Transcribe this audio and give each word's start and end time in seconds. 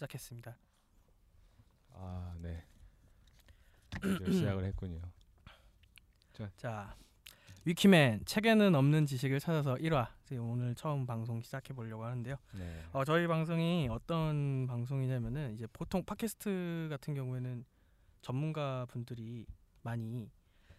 시작했습니다. 0.00 0.56
아 1.94 2.34
네. 2.40 2.64
시작을 4.24 4.64
했군요. 4.64 5.00
자, 6.56 6.96
위키맨 7.66 8.24
책에는 8.24 8.74
없는 8.74 9.04
지식을 9.04 9.40
찾아서 9.40 9.74
1화 9.74 10.08
지금 10.24 10.48
오늘 10.48 10.74
처음 10.74 11.04
방송 11.04 11.42
시작해 11.42 11.74
보려고 11.74 12.04
하는데요. 12.04 12.36
네. 12.58 12.82
어, 12.92 13.04
저희 13.04 13.26
방송이 13.26 13.88
어떤 13.90 14.66
방송이냐면은 14.66 15.52
이제 15.52 15.66
보통 15.70 16.02
팟캐스트 16.02 16.86
같은 16.88 17.12
경우에는 17.12 17.66
전문가 18.22 18.86
분들이 18.86 19.44
많이 19.82 20.30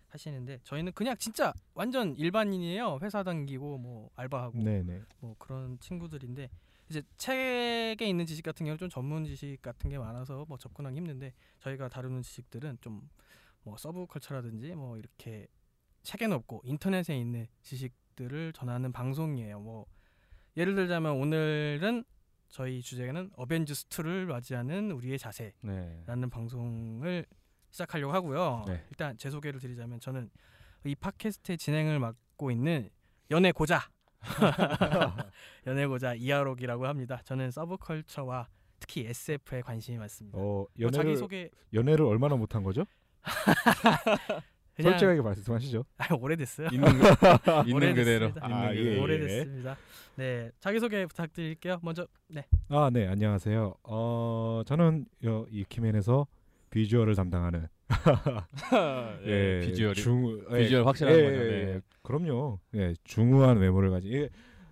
하시는데 0.07 0.61
저희는 0.63 0.93
그냥 0.93 1.15
진짜 1.17 1.53
완전 1.75 2.15
일반인이에요. 2.15 2.97
회사 3.03 3.21
다니고 3.21 3.77
뭐 3.77 4.09
알바하고 4.15 4.57
네네. 4.63 5.03
뭐 5.19 5.35
그런 5.37 5.77
친구들인데 5.79 6.49
이제 6.91 7.01
책에 7.17 8.05
있는 8.07 8.25
지식 8.25 8.43
같은 8.43 8.65
경우 8.65 8.77
좀 8.77 8.89
전문 8.89 9.25
지식 9.25 9.61
같은 9.61 9.89
게 9.89 9.97
많아서 9.97 10.45
뭐 10.47 10.57
접근하기 10.57 10.95
힘든데 10.97 11.33
저희가 11.59 11.89
다루는 11.89 12.21
지식들은 12.21 12.77
좀 12.81 13.09
뭐 13.63 13.77
서브컬처라든지 13.77 14.73
뭐 14.75 14.97
이렇게 14.97 15.47
책에는 16.03 16.35
없고 16.37 16.61
인터넷에 16.65 17.15
있는 17.17 17.47
지식들을 17.61 18.53
전하는 18.53 18.91
방송이에요. 18.91 19.59
뭐 19.59 19.85
예를 20.57 20.75
들자면 20.75 21.13
오늘은 21.13 22.03
저희 22.49 22.81
주제는 22.81 23.31
어벤져스 23.35 23.87
2를 23.89 24.25
맞이하는 24.25 24.91
우리의 24.91 25.17
자세라는 25.19 26.05
네. 26.05 26.29
방송을 26.29 27.25
시작하려고 27.69 28.13
하고요. 28.13 28.65
네. 28.67 28.83
일단 28.89 29.15
제 29.17 29.29
소개를 29.29 29.59
드리자면 29.59 29.99
저는 29.99 30.29
이 30.83 30.95
팟캐스트의 30.95 31.57
진행을 31.57 31.99
맡고 31.99 32.51
있는 32.51 32.89
연애 33.29 33.51
고자 33.51 33.79
연애 35.67 35.85
고자 35.85 36.13
이하록이라고 36.13 36.87
합니다. 36.87 37.21
저는 37.23 37.51
서브컬처와 37.51 38.47
특히 38.79 39.05
SF에 39.07 39.61
관심이 39.61 39.97
많습니다. 39.97 40.37
어뭐 40.37 40.67
연애를 40.79 40.91
자기 40.91 41.15
소개 41.15 41.49
연애를 41.73 42.05
얼마나 42.05 42.35
못한 42.35 42.63
거죠? 42.63 42.85
그냥 44.73 44.93
솔직하게 44.93 45.21
말씀하시죠. 45.21 45.85
아, 45.97 46.13
오래됐어요. 46.15 46.69
있는 46.71 46.87
그, 46.87 46.97
있는 47.69 47.93
그대로. 47.93 48.27
있는 48.27 48.41
아. 48.41 48.73
예, 48.73 48.95
예. 48.95 48.99
오래됐습니다. 48.99 49.77
네 50.15 50.51
자기 50.59 50.79
소개 50.79 51.05
부탁드릴게요. 51.05 51.79
먼저 51.83 52.07
네 52.27 52.45
아, 52.69 52.89
네, 52.91 53.07
안녕하세요. 53.07 53.75
어, 53.83 54.63
저는 54.65 55.05
여, 55.25 55.45
이 55.51 55.63
키맨에서 55.69 56.25
비주얼을 56.71 57.15
담당하는 57.15 57.67
예, 59.25 59.59
비주얼이 59.65 59.95
중, 60.01 60.41
예, 60.51 60.57
비주얼 60.59 60.87
확실한 60.87 61.13
예, 61.15 61.23
거죠. 61.23 61.35
예, 61.35 61.49
네. 61.49 61.73
예. 61.73 61.81
그럼요. 62.01 62.59
예, 62.75 62.95
중후한 63.03 63.57
외모를 63.57 63.91
가진 63.91 64.13
예, 64.13 64.29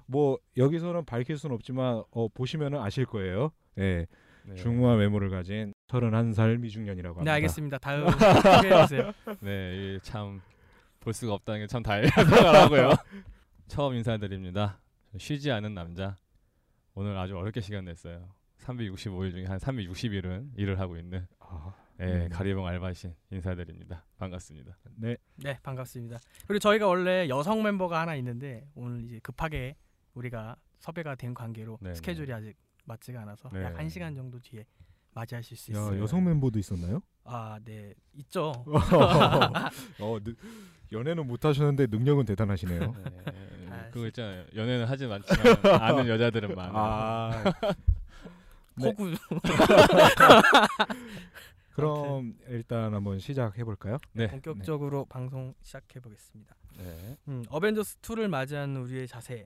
뭐 0.09 0.39
여기서는 0.57 1.05
밝힐 1.05 1.37
수는 1.37 1.53
없지만 1.55 2.03
어, 2.11 2.27
보시면은 2.29 2.79
아실 2.79 3.05
거예요. 3.05 3.51
예, 3.77 4.07
네. 4.43 4.55
중후한 4.55 4.97
외모를 4.97 5.29
가진 5.29 5.71
31살 5.87 6.57
미중년이라고 6.59 7.19
합니다. 7.19 7.31
네, 7.31 7.35
알겠습니다. 7.35 7.77
다음 7.77 8.05
소개해 8.09 8.81
주세요. 8.87 9.11
네, 9.41 9.99
참 10.01 10.41
볼 10.99 11.13
수가 11.13 11.33
없다는 11.33 11.61
게 11.61 11.67
참 11.67 11.81
다행하고요. 11.81 12.89
처음 13.67 13.93
인사드립니다. 13.95 14.81
쉬지 15.17 15.49
않은 15.51 15.73
남자. 15.73 16.17
오늘 16.93 17.17
아주 17.17 17.37
어렵게 17.37 17.61
시간 17.61 17.85
냈어요. 17.85 18.27
365일 18.59 19.31
중에 19.31 19.45
한 19.45 19.57
360일은 19.59 20.49
일을 20.57 20.77
하고 20.79 20.97
있는 20.97 21.25
아, 21.39 21.73
예, 22.01 22.03
음. 22.25 22.29
가리봉 22.29 22.67
알바신 22.67 23.15
인사드립니다. 23.31 24.03
반갑습니다. 24.17 24.77
네. 24.97 25.15
네 25.37 25.57
반갑습니다. 25.63 26.17
그리고 26.47 26.59
저희가 26.59 26.85
원래 26.87 27.29
여성 27.29 27.63
멤버가 27.63 28.01
하나 28.01 28.15
있는데 28.15 28.67
오늘 28.75 29.05
이제 29.05 29.19
급하게 29.23 29.75
우리가 30.13 30.55
섭외가 30.79 31.15
된 31.15 31.33
관계로 31.33 31.77
네, 31.81 31.93
스케줄이 31.93 32.31
아직 32.33 32.55
맞지가 32.85 33.21
않아서 33.21 33.49
네. 33.49 33.63
약한 33.63 33.89
시간 33.89 34.15
정도 34.15 34.39
뒤에 34.39 34.65
맞이하실 35.13 35.57
수 35.57 35.71
야, 35.71 35.75
있어요. 35.77 36.01
여성 36.01 36.23
멤버도 36.23 36.59
있었나요? 36.59 37.01
아, 37.23 37.59
네 37.63 37.93
있죠. 38.13 38.51
어, 39.99 40.19
느, 40.23 40.33
연애는 40.91 41.27
못 41.27 41.45
하셨는데 41.45 41.87
능력은 41.87 42.25
대단하시네요. 42.25 42.79
네, 42.79 43.69
아, 43.69 43.89
그거 43.91 44.07
있잖아요. 44.07 44.45
연애는 44.55 44.85
하지 44.85 45.05
않지만 45.05 45.21
아는 45.81 46.07
여자들은 46.07 46.55
많아. 46.55 46.71
아, 46.73 47.43
네. 48.75 48.87
호구 48.87 49.13
그럼 51.71 52.35
일단 52.47 52.93
한번 52.93 53.19
시작해 53.19 53.63
볼까요? 53.63 53.97
네. 54.13 54.27
본격적으로 54.27 55.05
방송 55.05 55.53
시작해 55.61 55.99
보겠습니다. 55.99 56.55
네. 56.77 57.17
음, 57.27 57.43
어벤져스 57.49 57.99
2를 58.01 58.27
맞이한 58.27 58.75
우리의 58.77 59.07
자세. 59.07 59.45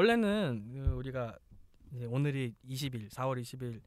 원래는 0.00 0.68
그 0.74 0.90
우리가 0.96 1.38
이제 1.94 2.04
오늘이 2.04 2.54
20일, 2.68 3.08
4월 3.10 3.40
20일 3.40 3.80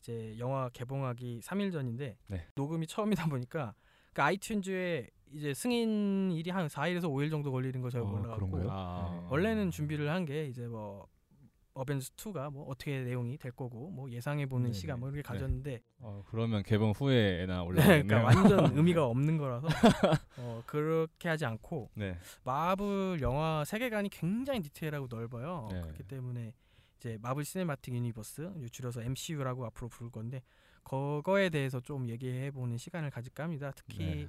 이제 0.00 0.36
영화 0.38 0.68
개봉하기 0.68 1.40
3일 1.42 1.72
전인데 1.72 2.18
네. 2.26 2.46
녹음이 2.54 2.86
처음이다 2.86 3.28
보니까 3.30 3.74
그 4.12 4.20
아이튠즈에 4.20 5.08
이제 5.32 5.54
승인일이 5.54 6.50
한 6.50 6.66
4일에서 6.66 7.04
5일 7.04 7.30
정도 7.30 7.50
걸리는 7.50 7.80
거 7.80 7.88
저희가 7.88 8.06
아, 8.06 8.12
올라갔고 8.12 8.50
그런가요? 8.50 8.68
아, 8.70 9.28
원래는 9.30 9.70
준비를 9.70 10.10
한 10.10 10.26
게 10.26 10.46
이제 10.48 10.66
뭐 10.66 11.08
어벤져스 11.74 12.12
2가 12.14 12.50
뭐 12.50 12.64
어떻게 12.68 13.02
내용이 13.02 13.36
될 13.36 13.52
거고 13.52 13.90
뭐 13.90 14.10
예상해 14.10 14.46
보는. 14.46 14.72
시간 14.72 15.00
뭐 15.00 15.08
이렇게 15.08 15.22
가졌는데 15.22 15.80
어, 15.98 16.22
그러면 16.26 16.62
개봉 16.62 16.92
후에나 16.92 17.58
네, 17.58 17.60
올라가겠네요. 17.66 18.06
그러니까 18.06 18.40
완전 18.40 18.76
의미가 18.76 19.04
없는 19.06 19.36
거라서 19.36 19.68
어, 20.38 20.62
그렇게 20.66 21.28
하지 21.28 21.44
않고 21.44 21.90
네. 21.94 22.16
마블 22.44 23.18
영화 23.20 23.64
세계관이 23.64 24.08
굉장히 24.10 24.60
디테일하고 24.60 25.08
넓어요. 25.10 25.68
네. 25.70 25.80
그렇기 25.80 26.04
때문에 26.04 26.54
이제 26.98 27.18
Marvel 27.20 27.44
Cinematic 27.44 27.94
Universe 27.94 28.68
줄여서 28.70 29.02
MCU라고 29.02 29.66
앞으로 29.66 29.88
부를 29.88 30.10
건데 30.10 30.42
그거에 30.84 31.48
대해서 31.50 31.80
좀 31.80 32.08
얘기해 32.08 32.50
보는 32.52 32.76
시간을 32.76 33.10
가질까 33.10 33.42
합니다. 33.42 33.72
특히 33.74 33.98
네. 33.98 34.28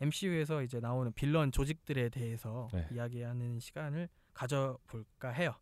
MCU에서 0.00 0.62
이제 0.62 0.80
나오는 0.80 1.12
빌런 1.12 1.52
조직들에 1.52 2.08
대해서 2.08 2.68
네. 2.72 2.86
이야기하는 2.92 3.60
시간을 3.60 4.08
가져볼까 4.34 5.30
해요. 5.30 5.54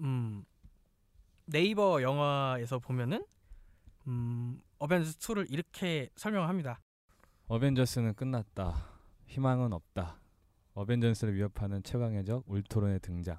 음, 0.00 0.44
네이버 1.58 2.02
영화에서 2.02 2.78
보면은 2.78 3.24
음, 4.06 4.60
어벤져스 4.78 5.18
2를 5.18 5.46
이렇게 5.50 6.10
설명합니다. 6.14 6.80
어벤져스는 7.46 8.14
끝났다. 8.14 8.86
희망은 9.26 9.72
없다. 9.72 10.20
어벤져스를 10.74 11.34
위협하는 11.34 11.82
최강의 11.82 12.24
적 12.24 12.44
울트론의 12.46 13.00
등장. 13.00 13.38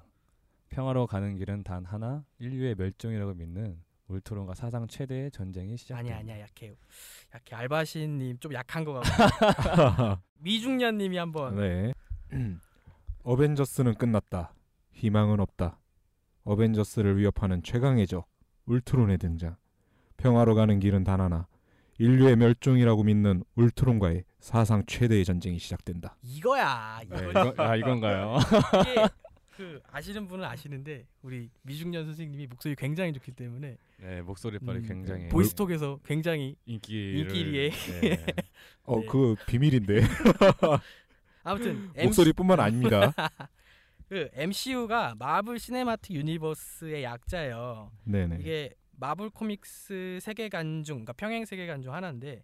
평화로 0.70 1.06
가는 1.06 1.36
길은 1.36 1.62
단 1.62 1.84
하나. 1.84 2.24
인류의 2.38 2.74
멸종이라고 2.76 3.34
믿는 3.34 3.80
울트론과 4.08 4.54
사상 4.54 4.88
최대의 4.88 5.30
전쟁이 5.30 5.76
시작된다. 5.76 6.16
아니야 6.16 6.34
아니야 6.34 6.40
약해요. 6.44 6.74
약해 7.32 7.54
알바신님 7.54 8.38
좀 8.38 8.52
약한 8.54 8.84
거 8.84 8.94
같고 8.94 9.08
미중년님이 10.40 11.16
한번 11.16 11.54
네. 11.56 11.92
어벤져스는 13.22 13.94
끝났다. 13.94 14.52
희망은 14.92 15.38
없다. 15.38 15.79
어벤져스를 16.50 17.16
위협하는 17.16 17.62
최강의 17.62 18.08
적 18.08 18.26
울트론의 18.66 19.18
등장. 19.18 19.56
평화로 20.16 20.56
가는 20.56 20.80
길은 20.80 21.04
단 21.04 21.20
하나. 21.20 21.46
인류의 21.98 22.34
멸종이라고 22.36 23.04
믿는 23.04 23.44
울트론과의 23.54 24.24
사상 24.40 24.84
최대의 24.86 25.24
전쟁이 25.24 25.58
시작된다. 25.58 26.16
이거야. 26.22 27.00
네, 27.08 27.18
이거 27.18 27.30
이거, 27.30 27.54
아 27.62 27.76
이건가요? 27.76 28.38
이게 28.82 29.08
그 29.56 29.80
아시는 29.92 30.26
분은 30.26 30.44
아시는데 30.44 31.06
우리 31.22 31.50
미중년 31.62 32.06
선생님이 32.06 32.48
목소리 32.48 32.74
굉장히 32.74 33.12
좋기 33.12 33.32
때문에 33.32 33.76
네, 33.98 34.22
목소리 34.22 34.58
빨이 34.58 34.78
음, 34.78 34.88
굉장히 34.88 35.28
보이스톡에서 35.28 36.00
굉장히 36.04 36.56
인기를 36.64 37.18
인기리에. 37.20 37.70
네. 38.00 38.26
어, 38.84 38.98
네. 38.98 39.06
그 39.06 39.36
비밀인데 39.46 40.00
아무튼 41.44 41.92
목소리뿐만 41.94 42.58
아닙니다. 42.58 43.12
그 44.10 44.28
MCU가 44.32 45.14
Marvel 45.20 45.60
Cinematic 45.60 46.16
Universe의 46.16 47.04
약자예요. 47.04 47.92
네네. 48.02 48.38
이게 48.40 48.74
Marvel 48.96 49.30
Comics 49.30 50.18
세계관 50.20 50.82
중, 50.82 50.96
그러니까 50.96 51.12
평행 51.12 51.44
세계관 51.44 51.80
중 51.80 51.94
하나인데 51.94 52.42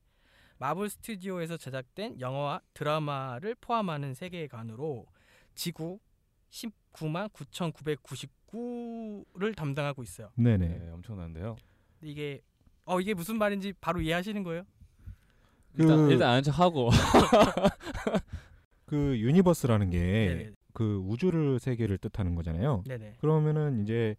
마블 0.59 0.89
스튜디오에서 0.89 1.57
제작된 1.57 2.21
영화와 2.21 2.61
드라마를 2.73 3.57
포함하는 3.61 4.15
세계관으로 4.15 5.07
지구 5.57 5.99
19만 6.51 7.33
9,999를 7.33 9.57
담당하고 9.57 10.05
있어요. 10.05 10.31
네네. 10.37 10.69
네, 10.69 10.89
엄청난데요. 10.91 11.57
이게 12.01 12.43
어 12.85 13.01
이게 13.01 13.13
무슨 13.13 13.39
말인지 13.39 13.73
바로 13.81 14.01
이해하시는 14.01 14.41
거예요? 14.45 14.63
일단 15.77 15.97
그- 16.07 16.13
일단 16.13 16.29
아는 16.31 16.45
척 16.45 16.61
하고 16.61 16.91
그 18.87 19.19
universe라는 19.19 19.91
게 19.91 19.99
네네. 19.99 20.53
그 20.77 20.99
우주를 21.07 21.59
세계를 21.59 21.97
뜻하는 21.97 22.35
거잖아요. 22.35 22.85
네네. 22.87 23.15
그러면은 23.19 23.83
이제 23.83 24.15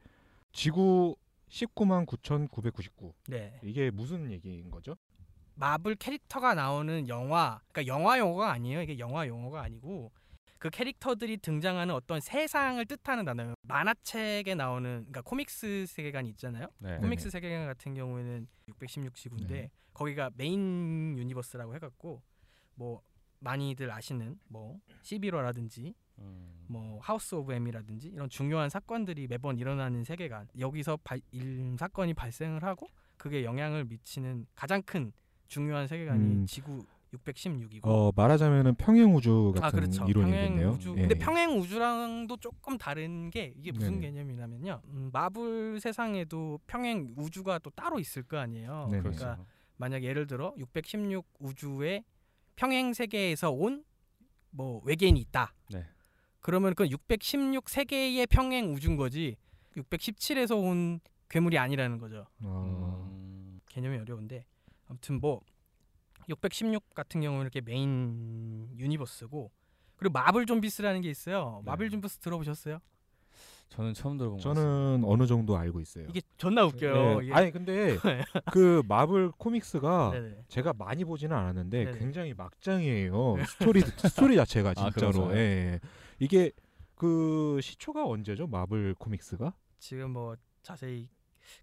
지구 0.51 1.15
19만 1.49 2.07
9,999 2.07 3.13
네. 3.27 3.59
이게 3.61 3.91
무슨 3.91 4.31
얘기인 4.31 4.71
거죠? 4.71 4.95
마블 5.53 5.93
캐릭터가 5.93 6.55
나오는 6.55 7.07
영화, 7.07 7.61
그러니까 7.71 7.93
영화 7.93 8.17
용어가 8.17 8.51
아니에요. 8.53 8.81
이게 8.81 8.97
영화 8.97 9.27
용어가 9.27 9.61
아니고 9.61 10.11
그 10.57 10.71
캐릭터들이 10.71 11.37
등장하는 11.37 11.93
어떤 11.93 12.19
세상을 12.19 12.83
뜻하는 12.87 13.23
단어예요. 13.23 13.53
만화책에 13.61 14.55
나오는 14.55 15.01
그러니까 15.01 15.21
comics 15.21 15.85
세계관이 15.85 16.27
있잖아요. 16.29 16.69
네. 16.79 16.97
comics 16.97 17.29
세계관 17.29 17.67
같은 17.67 17.93
경우에는 17.93 18.47
616지구인데 18.67 19.47
네. 19.47 19.71
거기가 19.93 20.31
main 20.33 21.15
universe라고 21.19 21.75
해갖고 21.75 22.23
뭐 22.73 23.03
많이들 23.41 23.91
아시는 23.91 24.39
뭐 24.47 24.79
Civil 25.03 25.31
War라든지 25.31 25.93
음. 26.19 26.65
뭐 26.67 26.99
House 27.01 27.35
of 27.35 27.53
M이라든지 27.53 28.09
이런 28.09 28.29
중요한 28.29 28.69
사건들이 28.69 29.27
매번 29.27 29.57
일어나는 29.57 30.03
세계관 30.03 30.47
여기서 30.59 30.97
발, 31.03 31.21
일 31.31 31.75
사건이 31.79 32.13
발생을 32.13 32.63
하고 32.63 32.87
그게 33.15 33.43
영향을 33.43 33.85
미치는 33.85 34.47
가장 34.55 34.81
큰 34.83 35.13
중요한 35.47 35.87
세계관이 35.87 36.23
음. 36.23 36.45
지구 36.45 36.85
616이고 37.13 37.81
어 37.83 38.11
말하자면은 38.15 38.75
평행 38.75 39.15
우주 39.15 39.53
같은 39.55 39.65
아 39.65 39.71
그렇죠 39.71 40.05
이론이겠네요. 40.05 40.71
우주 40.71 40.91
예. 40.97 41.01
근데 41.01 41.15
평행 41.15 41.57
우주랑도 41.57 42.35
조금 42.37 42.77
다른 42.77 43.29
게 43.31 43.53
이게 43.55 43.71
무슨 43.71 44.01
네네. 44.01 44.07
개념이냐면요 44.11 44.81
음, 44.89 45.09
마블 45.13 45.79
세상에도 45.79 46.59
평행 46.67 47.13
우주가 47.15 47.59
또 47.59 47.69
따로 47.69 47.97
있을 47.99 48.23
거 48.23 48.37
아니에요 48.39 48.87
네네. 48.91 49.03
그러니까 49.03 49.35
그렇죠. 49.35 49.45
만약 49.77 50.03
예를 50.03 50.27
들어 50.27 50.53
616 50.57 51.25
우주의 51.39 52.03
평행 52.57 52.93
세계에서 52.93 53.51
온 53.51 53.85
뭐 54.51 54.81
외계인이 54.83 55.19
있다. 55.19 55.53
네. 55.71 55.85
그러면 56.47 56.73
그616 56.75 57.67
세계의 57.67 58.25
평행 58.27 58.73
우주인 58.73 58.95
거지. 58.95 59.35
617에서 59.75 60.57
온 60.57 61.01
괴물이 61.27 61.57
아니라는 61.57 61.97
거죠. 61.97 62.25
어, 62.41 63.09
음. 63.11 63.59
개념이 63.67 63.97
어려운데 63.97 64.45
아무튼 64.87 65.19
뭐 65.19 65.41
616 66.29 66.93
같은 66.93 67.19
경우는 67.19 67.41
이렇게 67.41 67.59
main 67.59 68.69
universe고 68.77 69.51
그리고 69.97 70.13
Marvel 70.13 70.45
Zombies라는 70.45 71.01
게 71.01 71.09
있어요. 71.09 71.63
네. 71.65 71.69
Marvel 71.69 71.89
Zombies 71.89 72.19
들어보셨어요? 72.19 72.79
저는 73.67 73.93
처음 73.93 74.17
들어본 74.17 74.39
것 74.39 74.47
같습니다. 74.47 74.71
저는 74.71 75.03
어느 75.03 75.27
정도 75.27 75.57
알고 75.57 75.81
있어요. 75.81 76.05
이게 76.07 76.21
존나 76.37 76.63
웃겨요. 76.63 77.19
네. 77.19 77.25
이게. 77.25 77.33
아니 77.33 77.51
근데 77.51 77.97
그 78.53 78.81
Marvel 78.87 79.31
Comics가 79.31 80.11
네네. 80.13 80.45
제가 80.47 80.71
많이 80.77 81.03
보지는 81.03 81.35
않았는데 81.35 81.83
네네. 81.83 81.99
굉장히 81.99 82.33
막장이에요. 82.33 83.35
스토리 83.59 83.81
스토리 83.81 84.37
자체가 84.37 84.69
아, 84.77 84.89
진짜로. 84.91 85.35
예. 85.35 85.81
이게 86.19 86.51
그 86.95 87.59
시초가 87.61 88.05
언제죠? 88.05 88.47
마블 88.47 88.95
코믹스가? 88.95 89.53
지금 89.79 90.11
뭐 90.11 90.35
자세히 90.63 91.09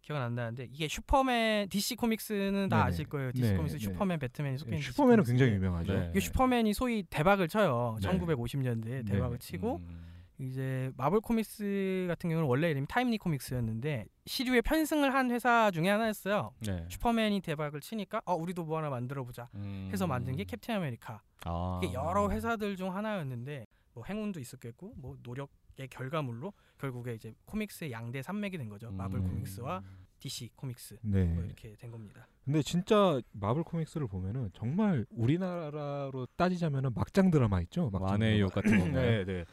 기억은 0.02 0.22
안 0.22 0.34
나는데 0.34 0.68
이게 0.72 0.88
슈퍼맨 0.88 1.68
DC 1.68 1.96
코믹스는 1.96 2.68
다 2.68 2.78
네네. 2.78 2.88
아실 2.88 3.06
거예요. 3.06 3.32
DC 3.32 3.50
네, 3.50 3.56
코믹스 3.56 3.76
네. 3.76 3.82
슈퍼맨, 3.84 4.18
배트맨이 4.18 4.58
속해 4.58 4.72
예, 4.72 4.76
있는 4.76 4.90
슈퍼맨은 4.90 5.24
굉장히 5.24 5.52
유명하죠. 5.52 5.92
네. 5.92 6.08
이게 6.10 6.20
슈퍼맨이 6.20 6.72
소위 6.74 7.02
대박을 7.02 7.48
쳐요. 7.48 7.98
네. 8.00 8.08
1950년대에 8.08 9.06
대박을 9.06 9.38
치고 9.38 9.76
음. 9.76 10.04
이제 10.38 10.90
마블 10.96 11.20
코믹스 11.20 12.06
같은 12.08 12.28
경우는 12.30 12.48
원래 12.48 12.70
이름이 12.70 12.86
타임리 12.88 13.18
코믹스였는데 13.18 14.06
시류에 14.26 14.62
편승을 14.62 15.14
한 15.14 15.30
회사 15.30 15.70
중에 15.70 15.88
하나였어요. 15.88 16.52
네. 16.60 16.86
슈퍼맨이 16.88 17.40
대박을 17.40 17.80
치니까 17.80 18.20
어 18.24 18.34
우리도 18.34 18.64
뭐 18.64 18.78
하나 18.78 18.90
만들어 18.90 19.24
보자 19.24 19.48
음. 19.54 19.90
해서 19.92 20.06
만든 20.06 20.34
게 20.34 20.44
캡틴 20.44 20.76
아메리카. 20.76 21.22
아. 21.44 21.80
이게 21.82 21.92
여러 21.94 22.30
회사들 22.30 22.76
중 22.76 22.94
하나였는데 22.94 23.66
뭐 23.94 24.04
행운도 24.04 24.40
있었겠고 24.40 24.94
뭐 24.96 25.16
노력의 25.22 25.88
결과물로 25.88 26.52
결국에 26.78 27.14
이제 27.14 27.34
코믹스의 27.46 27.92
양대 27.92 28.20
산맥이 28.22 28.58
된 28.58 28.68
거죠. 28.68 28.90
마블 28.90 29.20
음. 29.20 29.28
코믹스와 29.28 29.82
DC 30.18 30.50
코믹스 30.56 30.98
네. 31.02 31.24
뭐 31.26 31.44
이렇게 31.44 31.74
된 31.76 31.90
겁니다. 31.90 32.26
근데 32.44 32.62
진짜 32.62 33.20
마블 33.32 33.62
코믹스를 33.62 34.06
보면은 34.06 34.50
정말 34.54 35.06
우리나라로 35.10 36.26
따지자면은 36.36 36.90
막장 36.94 37.30
드라마 37.30 37.60
있죠. 37.62 37.90
막장 37.90 38.18
만의 38.18 38.40
욕 38.40 38.52
같은. 38.52 38.78
건가요? 38.78 39.02
네, 39.02 39.24
네. 39.24 39.44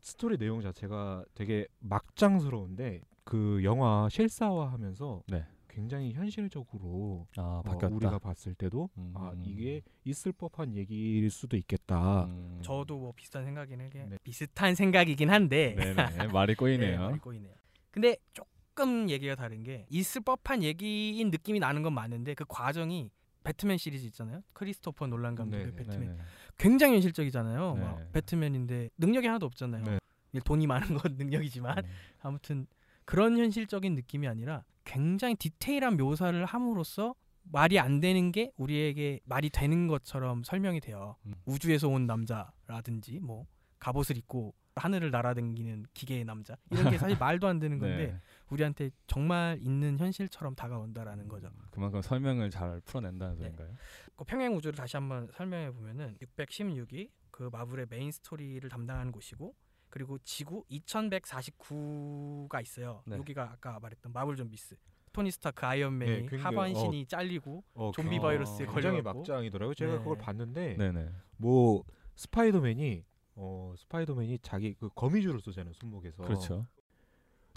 스토리 0.00 0.38
내용 0.38 0.60
자체가 0.60 1.24
되게 1.34 1.66
막장스러운데 1.80 3.02
그 3.24 3.60
영화 3.64 4.08
실사화하면서 4.08 5.22
네. 5.28 5.46
굉장히 5.70 6.12
현실적으로 6.12 7.26
아 7.36 7.42
어, 7.42 7.62
바뀌었다. 7.62 7.94
우리가 7.94 8.18
봤을 8.18 8.54
때도 8.54 8.90
음. 8.98 9.12
아 9.14 9.32
이게 9.44 9.82
있을 10.04 10.32
법한 10.32 10.74
얘기일 10.76 11.30
수도 11.30 11.56
있겠다. 11.56 12.24
음. 12.24 12.60
저도 12.62 12.98
뭐 12.98 13.12
비슷한 13.12 13.44
생각이긴 13.44 13.80
해. 13.80 13.90
네. 13.90 14.18
비슷한 14.22 14.74
생각이긴 14.74 15.30
한데 15.30 15.74
네네 15.76 15.94
말이 16.32 16.54
꼬이네요. 16.54 16.90
네, 16.90 16.98
많이 16.98 17.18
꼬이네요. 17.18 17.54
근데 17.90 18.16
조금 18.32 19.08
얘기가 19.08 19.34
다른 19.34 19.62
게 19.62 19.86
있을 19.88 20.20
법한 20.22 20.62
얘기인 20.62 21.30
느낌이 21.30 21.60
나는 21.60 21.82
건 21.82 21.94
맞는데 21.94 22.34
그 22.34 22.44
과정이 22.48 23.10
배트맨 23.44 23.78
시리즈 23.78 24.04
있잖아요. 24.06 24.42
크리스토퍼 24.52 25.06
놀란 25.06 25.34
감독의 25.34 25.66
네, 25.66 25.70
네. 25.70 25.76
배트맨 25.76 26.08
네네. 26.08 26.20
굉장히 26.58 26.94
현실적이잖아요. 26.94 27.74
네. 27.74 27.80
막 27.80 28.12
배트맨인데 28.12 28.90
능력이 28.98 29.26
하나도 29.26 29.46
없잖아요. 29.46 29.84
네. 29.84 29.98
돈이 30.44 30.66
많은 30.66 30.98
건 30.98 31.16
능력이지만 31.16 31.78
음. 31.78 31.84
아무튼 32.20 32.66
그런 33.04 33.38
현실적인 33.38 33.94
느낌이 33.94 34.28
아니라 34.28 34.62
굉장히 34.84 35.34
디테일한 35.34 35.96
묘사를 35.96 36.44
함으로써 36.44 37.14
말이 37.42 37.78
안 37.78 38.00
되는 38.00 38.32
게 38.32 38.52
우리에게 38.56 39.20
말이 39.24 39.50
되는 39.50 39.86
것처럼 39.88 40.44
설명이 40.44 40.80
돼요. 40.80 41.16
음. 41.26 41.34
우주에서 41.46 41.88
온 41.88 42.06
남자라든지 42.06 43.18
뭐 43.20 43.46
갑옷을 43.78 44.16
입고 44.18 44.54
하늘을 44.76 45.10
날아다니는 45.10 45.86
기계의 45.94 46.24
남자 46.24 46.56
이런 46.70 46.90
게 46.90 46.98
사실 46.98 47.16
말도 47.18 47.46
안 47.48 47.58
되는 47.58 47.78
건데 47.78 48.12
네. 48.12 48.20
우리한테 48.50 48.90
정말 49.06 49.58
있는 49.60 49.98
현실처럼 49.98 50.54
다가온다라는 50.54 51.28
거죠. 51.28 51.50
그만큼 51.70 52.00
설명을 52.00 52.50
잘 52.50 52.80
풀어낸다는 52.82 53.36
네. 53.36 53.44
소린가요? 53.44 53.74
그 54.16 54.24
평행 54.24 54.54
우주를 54.54 54.76
다시 54.76 54.96
한번 54.96 55.28
설명해 55.34 55.72
보면은 55.72 56.16
616이 56.20 57.10
그 57.30 57.48
마블의 57.52 57.86
메인 57.90 58.12
스토리를 58.12 58.68
담당하는 58.68 59.12
곳이고 59.12 59.54
그리고 59.90 60.18
지구 60.24 60.64
2149가 60.70 62.62
있어요. 62.62 63.02
네. 63.06 63.16
여기가 63.16 63.42
아까 63.52 63.78
말했던 63.80 64.12
마블 64.12 64.36
좀비스. 64.36 64.76
토니 65.12 65.30
스타크 65.32 65.66
아이언맨이 65.66 66.10
네, 66.10 66.18
굉장히- 66.20 66.42
하반 66.44 66.74
신이 66.74 67.06
잘리고 67.06 67.64
어, 67.74 67.90
좀비 67.94 68.10
굉장히- 68.10 68.20
바이러스에 68.20 68.66
굉장히 68.66 68.82
걸려갖고. 69.02 69.18
막장이더라고요. 69.20 69.74
제가 69.74 69.92
네. 69.94 69.98
그걸 69.98 70.18
봤는데 70.18 70.76
네네. 70.76 71.08
뭐 71.36 71.82
스파이더맨이 72.14 73.04
어 73.34 73.74
스파이더맨이 73.76 74.38
자기 74.42 74.74
그 74.74 74.88
거미줄을 74.94 75.40
쏘잖아요 75.40 75.72
손목에서 75.74 76.22
그렇죠. 76.22 76.66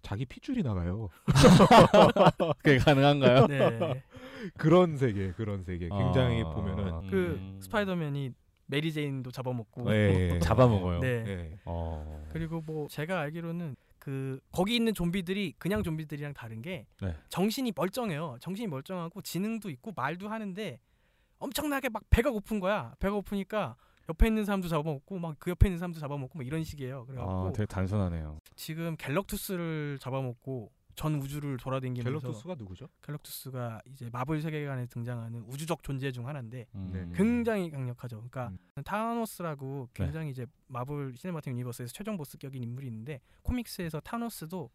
자기 0.02 0.26
핏줄이 0.26 0.64
나가요 0.64 1.10
그게 2.64 2.78
가능한가요? 2.80 3.48
네. 3.48 4.04
그런 4.58 4.98
세계 4.98 5.32
그런 5.34 5.64
세계 5.64 5.88
굉장히 5.90 6.42
아, 6.44 6.50
보면은 6.50 7.08
그 7.10 7.36
음. 7.40 7.60
스파이더맨이 7.62 8.34
메리 8.66 8.92
제인도 8.92 9.32
잡아먹고 9.32 9.94
예, 9.94 10.40
잡아먹어요. 10.42 11.00
네. 11.00 11.08
예. 11.28 11.60
어. 11.66 12.26
그리고 12.32 12.62
뭐 12.62 12.88
제가 12.88 13.20
알기로는 13.20 13.76
그 14.00 14.40
거기 14.52 14.76
있는 14.76 14.94
좀비들이 14.94 15.54
그냥 15.58 15.84
좀비들이랑 15.84 16.34
다른 16.34 16.62
게 16.62 16.86
네. 17.02 17.16
정신이 17.30 17.74
멀쩡해요. 17.76 18.38
정신이 18.42 18.68
멀쩡하고 18.68 19.22
지능도 19.22 19.70
있고 19.70 19.94
말도 19.96 20.30
하는데 20.30 20.80
엄청나게 21.40 21.90
막 21.90 22.04
배가 22.10 22.32
고픈 22.32 22.60
거야. 22.60 22.94
배가 23.00 23.16
고프니까 23.16 23.76
옆에 24.10 24.28
있는 24.28 24.44
사람도 24.44 24.68
잡아먹고 24.68 25.20
막 25.20 25.36
그 25.40 25.50
옆에 25.52 25.68
있는 25.68 25.80
사람도 25.80 26.00
잡아먹고 26.00 26.38
막 26.38 26.46
이런 26.46 26.64
식이에요. 26.64 27.06
그래갖고 27.06 27.48
아, 27.48 27.52
되게 27.54 27.66
단순하네요. 27.66 28.40
지금 28.56 28.96
갤럭투스를 28.98 29.98
잡아먹고 30.00 30.72
전 30.96 31.16
우주를 31.16 31.58
돌아다니면서 31.58 32.10
갤럭투스가 32.10 32.56
누구죠? 32.56 32.88
갤럭투스가 33.02 33.82
이제 33.86 34.10
마블 34.12 34.42
세계관에 34.42 34.86
등장하는 34.88 35.44
우주적 35.48 35.84
존재 35.84 36.12
중 36.12 36.28
하나인데 36.28 36.68
음. 36.76 36.92
네네. 36.94 37.12
굉장히 37.16 37.72
강력하죠. 37.72 38.18
그러니까 38.18 38.50
음. 38.50 38.84
타노스라고 38.84 39.90
네. 39.94 40.04
굉장히 40.06 40.30
이제 40.30 40.46
마블 40.68 41.14
시네마틱 41.16 41.52
유니버스에서 41.54 41.94
최종 41.94 42.18
보스격인 42.18 42.62
인물이 42.62 42.88
있는데 42.88 43.20
코믹스에서 43.44 44.00
타노스도 44.02 44.70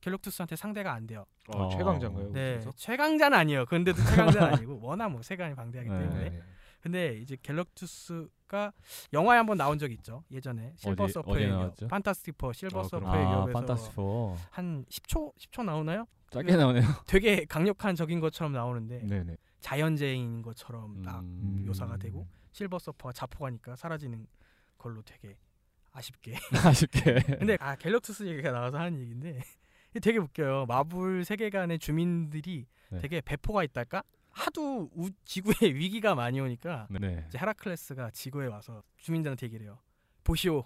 갤럭투스한테 0.00 0.56
상대가 0.56 0.92
안 0.92 1.06
돼요. 1.06 1.26
어, 1.48 1.64
어. 1.64 1.68
최강자인가요? 1.68 2.32
네? 2.32 2.60
최강자는 2.76 3.36
아니에요. 3.38 3.66
그런데도 3.66 3.96
최강자는 4.40 4.54
아니고 4.54 4.80
워낙 4.80 5.08
뭐 5.08 5.22
세계관이 5.22 5.54
방대하기 5.54 5.90
네. 5.90 5.98
때문에. 5.98 6.30
네. 6.30 6.42
근데 6.86 7.18
이제 7.18 7.36
갤럭투스가 7.42 8.72
영화에 9.12 9.38
한번 9.38 9.56
나온 9.58 9.76
적 9.76 9.90
있죠. 9.90 10.22
예전에 10.30 10.72
실버 10.76 11.08
서퍼의? 11.08 11.50
판타스틱 11.90 12.38
포 12.38 12.52
실버 12.52 12.78
아, 12.78 12.82
서퍼의. 12.84 13.24
아, 13.24 13.28
위협에서 13.28 13.58
판타스포. 13.58 14.36
한 14.50 14.84
10초 14.88 15.34
10초 15.36 15.64
나오나요? 15.64 16.06
짧게 16.30 16.54
나오네요. 16.54 16.82
되게 17.08 17.44
강력한 17.44 17.96
적인 17.96 18.20
것처럼 18.20 18.52
나오는데 18.52 19.04
네네. 19.04 19.36
자연재해인 19.58 20.42
것처럼 20.42 21.02
딱 21.02 21.22
음. 21.24 21.64
묘사가 21.66 21.96
되고 21.96 22.28
실버 22.52 22.78
서퍼가 22.78 23.12
자포가니까 23.12 23.74
사라지는 23.74 24.24
걸로 24.78 25.02
되게 25.02 25.36
아쉽게. 25.90 26.36
아쉽게. 26.64 27.14
근데 27.40 27.56
아 27.58 27.74
갤럭투스 27.74 28.28
얘기가 28.28 28.52
나와서 28.52 28.78
하는 28.78 29.00
얘기인데 29.00 29.40
되게 30.00 30.18
웃겨요. 30.18 30.66
마블 30.66 31.24
세계관의 31.24 31.80
주민들이 31.80 32.68
네. 32.90 33.00
되게 33.00 33.20
배포가 33.20 33.64
있달까? 33.64 34.04
하도 34.40 34.90
우, 34.94 35.08
지구에 35.24 35.54
위기가 35.74 36.14
많이 36.14 36.38
오니까 36.40 36.86
네. 36.90 37.24
이제 37.28 37.38
헤라클레스가 37.38 38.10
지구에 38.10 38.46
와서 38.46 38.82
주민들한테 38.98 39.46
얘기를 39.46 39.64
해요. 39.64 39.78
보시오. 40.24 40.64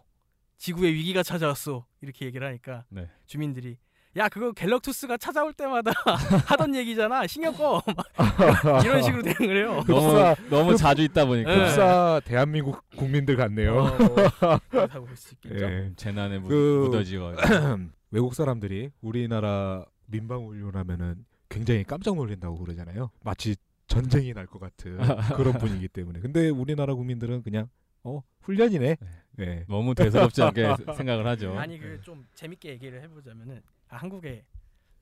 지구에 0.57 0.93
위기가 0.93 1.23
찾아왔어. 1.23 1.87
이렇게 2.01 2.27
얘기를 2.27 2.45
하니까 2.47 2.85
네. 2.89 3.09
주민들이 3.27 3.79
야 4.17 4.29
그거 4.29 4.51
갤럭투스가 4.53 5.17
찾아올 5.19 5.53
때마다 5.53 5.93
하던 6.49 6.75
얘기잖아 6.75 7.29
신경 7.29 7.55
꺼막 7.55 7.85
이런 8.85 9.03
식으로 9.05 9.23
대응을 9.23 9.57
해요. 9.57 9.85
너무 9.87 10.35
너무 10.51 10.77
자주 10.77 11.03
있다 11.03 11.25
보니까 11.27 11.55
네. 11.55 11.61
흡사 11.63 12.21
대한민국 12.25 12.83
국민들 12.97 13.37
같네요. 13.37 13.79
어, 13.79 13.97
뭐 13.99 14.59
그렇다고 14.69 15.07
볼수 15.07 15.35
있겠죠. 15.35 15.65
예. 15.65 15.93
재난에 15.95 16.41
묻, 16.41 16.49
그- 16.49 16.83
묻어지고 16.87 17.35
외국 18.11 18.35
사람들이 18.35 18.91
우리나라 19.01 19.87
민방 20.07 20.45
훈련하면은 20.45 21.25
굉장히 21.51 21.85
깜짝 21.85 22.15
놀란다고 22.17 22.57
그러잖아요. 22.59 23.11
마치 23.23 23.57
전쟁이 23.87 24.33
날 24.33 24.47
것 24.47 24.59
같은 24.61 24.97
그런 25.37 25.59
분위기 25.59 25.89
때문에. 25.89 26.21
근데 26.21 26.49
우리나라 26.49 26.95
국민들은 26.95 27.43
그냥 27.43 27.69
어 28.05 28.23
훈련이네. 28.43 28.97
네. 29.33 29.65
너무 29.69 29.95
대수롭지 29.95 30.43
않게 30.43 30.75
생각을 30.97 31.27
하죠. 31.27 31.59
아니 31.59 31.79
그 31.79 32.01
좀 32.03 32.27
재밌게 32.35 32.71
얘기를 32.71 33.03
해보자면은 33.03 33.61
아, 33.89 33.97
한국에 33.97 34.45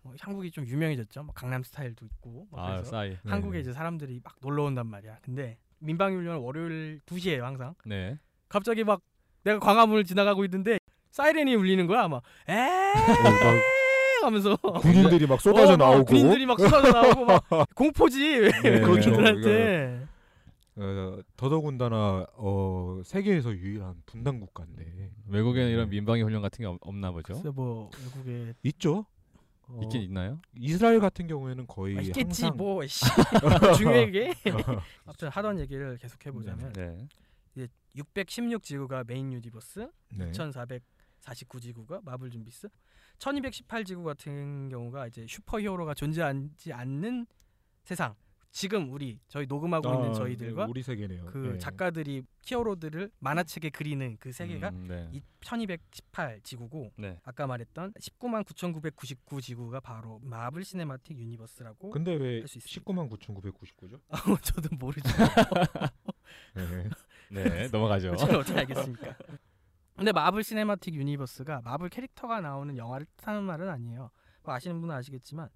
뭐 0.02 0.14
한국이 0.18 0.50
좀 0.50 0.66
유명해졌죠. 0.66 1.22
뭐 1.22 1.34
강남 1.34 1.62
스타일도 1.62 2.06
있고 2.06 2.46
뭐아 2.50 2.72
그래서 2.76 2.90
싸이. 2.90 3.16
한국에 3.24 3.60
이제 3.60 3.72
사람들이 3.72 4.20
막 4.24 4.34
놀러 4.40 4.64
온단 4.64 4.86
말이야. 4.86 5.18
근데 5.22 5.58
민방위훈련 5.80 6.38
월요일 6.38 7.00
2시에 7.06 7.38
항상 7.38 7.74
네. 7.84 8.18
갑자기 8.48 8.82
막 8.84 9.00
내가 9.44 9.58
광화문을 9.60 10.04
지나가고 10.04 10.44
있는데 10.46 10.78
사이렌이 11.10 11.54
울리는 11.54 11.86
거야. 11.86 12.08
막 12.08 12.22
에. 12.48 12.54
막 14.20 14.26
하면서 14.26 14.56
군인들이 14.56 15.26
막 15.26 15.40
쏟아져 15.40 15.74
어, 15.74 15.76
막 15.76 15.90
나오고 15.90 16.04
군인들이 16.04 16.46
막 16.46 16.58
쏟아져 16.58 16.92
나오고 16.92 17.24
막 17.24 17.44
공포지 17.74 18.40
네. 18.40 18.50
그렇죠. 18.80 19.10
군인들한테 19.12 20.06
어, 20.76 21.18
더더군다나 21.36 22.26
어, 22.36 23.00
세계에서 23.04 23.52
유일한 23.52 23.96
분단 24.06 24.40
국가인데 24.40 25.10
외국에는 25.28 25.70
이런 25.70 25.88
민방위 25.90 26.22
훈련 26.22 26.42
같은 26.42 26.62
게 26.62 26.66
없, 26.66 26.78
없나 26.80 27.10
보죠. 27.10 27.34
글쎄 27.34 27.50
뭐 27.54 27.90
외국에 28.14 28.54
있죠. 28.62 29.06
어, 29.70 29.80
있긴 29.82 30.02
있나요? 30.02 30.40
이스라엘 30.56 30.98
같은 31.00 31.26
경우에는 31.26 31.66
거의 31.66 31.98
아, 31.98 32.00
있겠지 32.00 32.44
항상 32.44 32.56
뭐 32.56 32.84
씨. 32.86 33.04
중요하게 33.76 34.32
아무튼 35.04 35.28
하던 35.28 35.58
얘기를 35.58 35.98
계속 35.98 36.24
해보자면 36.24 36.72
네. 36.72 37.08
616 37.96 38.62
지구가 38.62 39.04
메인 39.06 39.32
유니버스 39.32 39.88
네. 40.16 40.30
2149지구가 41.22 42.04
마블 42.04 42.30
좀비스 42.30 42.68
1218지구 43.18 44.04
같은 44.04 44.68
경우가 44.68 45.06
이제 45.08 45.26
슈퍼히어로가 45.28 45.94
존재하지 45.94 46.72
않는 46.72 47.26
세상 47.84 48.14
지금 48.50 48.92
우리 48.92 49.20
저희 49.28 49.46
녹음하고 49.46 49.92
있는 49.94 50.10
아, 50.10 50.14
저희들과 50.14 50.66
우리 50.68 50.82
세계네요. 50.82 51.26
그 51.26 51.38
네. 51.52 51.58
작가들이 51.58 52.22
히어로들을 52.42 53.10
만화책에 53.18 53.70
그리는 53.70 54.16
그 54.18 54.32
세계가 54.32 54.70
음, 54.70 54.86
네. 54.88 55.08
이 55.12 55.20
1218 55.40 56.40
지구고 56.42 56.92
네. 56.96 57.20
아까 57.24 57.46
말했던 57.46 57.92
19만 57.92 58.46
9,999 58.46 59.40
지구가 59.42 59.80
바로 59.80 60.18
마블 60.22 60.64
시네마틱 60.64 61.18
유니버스라고 61.18 61.90
근데 61.90 62.14
왜 62.14 62.40
할수 62.40 62.58
있습니다. 62.58 62.92
19만 62.92 63.10
9,999죠? 63.10 64.00
저도 64.42 64.68
모르죠. 64.76 65.08
네. 66.56 66.88
네. 67.30 67.68
넘어가죠. 67.68 68.16
제가 68.16 68.38
어떻게 68.38 68.58
알겠습니까? 68.60 69.14
근데 69.98 70.12
마블 70.12 70.44
시네마틱 70.44 70.94
유니버스가 70.94 71.62
마블 71.64 71.88
캐릭터가 71.88 72.40
나오는 72.40 72.76
영화를 72.76 73.04
뜻하는 73.16 73.42
말은 73.42 73.68
아니에요. 73.68 74.10
뭐 74.44 74.54
아시는 74.54 74.80
분은 74.80 74.94
아시겠지만 74.94 75.48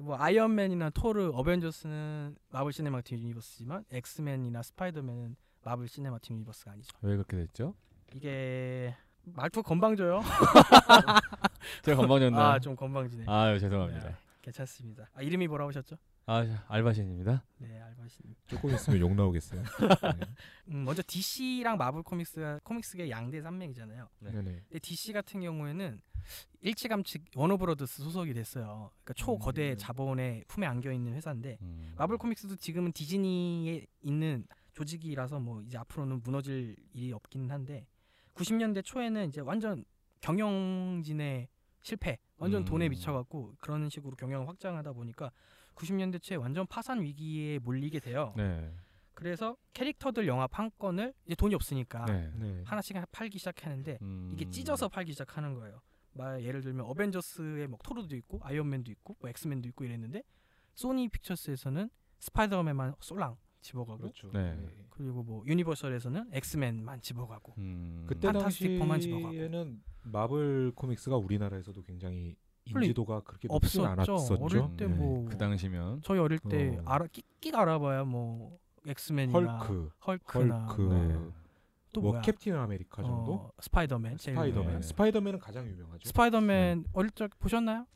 뭐 0.00 0.16
아이언맨이나 0.18 0.90
토르, 0.90 1.30
어벤져스는 1.32 2.34
마블 2.50 2.72
시네마틱 2.72 3.20
유니버스지만 3.20 3.84
엑스맨이나 3.92 4.62
스파이더맨은 4.62 5.36
마블 5.62 5.86
시네마틱 5.86 6.32
유니버스가 6.32 6.72
아니죠. 6.72 6.98
왜 7.02 7.14
그렇게 7.14 7.36
됐죠? 7.36 7.74
이게 8.12 8.96
말투 9.22 9.62
건방져요. 9.62 10.20
제가 11.82 11.98
건방졌나? 11.98 12.54
아좀 12.54 12.74
건방지네. 12.74 13.26
아유 13.28 13.60
죄송합니다. 13.60 14.08
네, 14.08 14.16
괜찮습니다. 14.42 15.08
아, 15.14 15.22
이름이 15.22 15.46
뭐라고 15.46 15.68
하셨죠? 15.68 15.96
아 16.30 16.46
알바신입니다. 16.68 17.42
네 17.58 17.80
알바신. 17.80 18.36
조금 18.46 18.72
있으면 18.72 19.00
욕 19.00 19.14
나오겠어요. 19.16 19.62
네. 19.62 19.66
음, 20.70 20.84
먼저 20.84 21.02
DC랑 21.04 21.76
마블 21.76 22.04
코믹스가 22.04 22.60
코믹스계 22.62 23.10
양대 23.10 23.42
산맥이잖아요. 23.42 24.08
네. 24.20 24.30
네네. 24.30 24.50
근데 24.68 24.78
DC 24.78 25.12
같은 25.12 25.40
경우에는 25.40 26.00
일찌감치 26.60 27.24
워너브러더스 27.34 28.04
소속이 28.04 28.32
됐어요. 28.32 28.92
그러니까 29.02 29.14
초거대 29.14 29.72
음. 29.72 29.76
자본의 29.76 30.44
품에 30.46 30.68
안겨 30.68 30.92
있는 30.92 31.14
회사인데 31.14 31.58
음. 31.62 31.94
마블 31.98 32.16
코믹스도 32.16 32.54
지금은 32.54 32.92
디즈니에 32.92 33.86
있는 34.02 34.46
조직이라서 34.74 35.40
뭐 35.40 35.62
이제 35.62 35.78
앞으로는 35.78 36.20
무너질 36.22 36.76
일이 36.92 37.12
없긴 37.12 37.50
한데 37.50 37.88
90년대 38.34 38.84
초에는 38.84 39.30
이제 39.30 39.40
완전 39.40 39.84
경영진의 40.20 41.48
실패, 41.82 42.18
완전 42.36 42.62
음. 42.62 42.64
돈에 42.66 42.88
미쳐갖고 42.88 43.56
그런 43.58 43.88
식으로 43.88 44.14
경영을 44.14 44.46
확장하다 44.46 44.92
보니까 44.92 45.32
90년대 45.74 46.22
초에 46.22 46.36
완전 46.36 46.66
파산 46.66 47.02
위기에 47.02 47.58
몰리게 47.60 48.00
돼요. 48.00 48.34
네. 48.36 48.72
그래서 49.14 49.56
캐릭터들 49.74 50.26
영화 50.26 50.48
판권을 50.50 51.12
이제 51.26 51.34
돈이 51.34 51.54
없으니까 51.54 52.06
네. 52.06 52.32
네. 52.36 52.62
하나씩 52.64 52.96
팔기 53.12 53.38
시작하는데 53.38 53.98
음. 54.00 54.30
이게 54.32 54.48
찢어서 54.48 54.88
팔기 54.88 55.12
시작하는 55.12 55.54
거예요. 55.54 55.80
말 56.12 56.42
예를 56.42 56.62
들면 56.62 56.86
어벤져스에 56.86 57.66
뭐 57.66 57.78
토르도 57.82 58.16
있고 58.16 58.40
아이언맨도 58.42 58.90
있고 58.92 59.16
뭐 59.20 59.28
엑스맨도 59.30 59.68
있고 59.68 59.84
이랬는데 59.84 60.22
소니 60.74 61.08
픽처스에서는 61.08 61.90
스파이더맨만 62.18 62.94
홀랑 63.00 63.36
집어가고 63.60 63.98
그렇죠. 63.98 64.30
네. 64.32 64.56
그리고 64.90 65.22
뭐 65.22 65.44
유니버설에서는 65.46 66.30
엑스맨만 66.32 67.02
집어가고 67.02 67.54
음. 67.58 68.04
그때 68.06 68.32
당시에는 68.32 69.82
마블 70.02 70.72
코믹스가 70.74 71.16
우리나라에서도 71.16 71.82
굉장히 71.82 72.36
인지도가 72.74 73.20
그렇게 73.20 73.48
없었죠. 73.50 73.86
않았었죠. 73.86 74.38
어릴 74.40 74.62
때 74.76 74.86
네. 74.86 74.94
뭐그 74.94 75.36
당시면 75.38 76.00
저희 76.02 76.18
어릴 76.18 76.38
때 76.38 76.78
어. 76.78 76.90
알아 76.90 77.06
끽끽 77.08 77.54
알아봐야 77.54 78.04
뭐 78.04 78.58
엑스맨이나 78.86 79.58
헐크, 79.58 79.90
헐크나 80.06 80.66
헐크, 80.66 80.80
뭐, 80.82 81.32
또뭐 81.92 82.10
뭐야 82.12 82.22
캡틴 82.22 82.54
아메리카 82.54 83.02
정도, 83.02 83.34
어, 83.34 83.50
스파이더맨 83.60 84.16
스파이더맨. 84.18 84.74
네. 84.76 84.82
스파이더맨은 84.82 85.38
가장 85.38 85.66
유명하죠. 85.66 86.08
스파이더맨 86.08 86.84
어릴 86.92 87.10
적 87.10 87.30
보셨나요? 87.38 87.86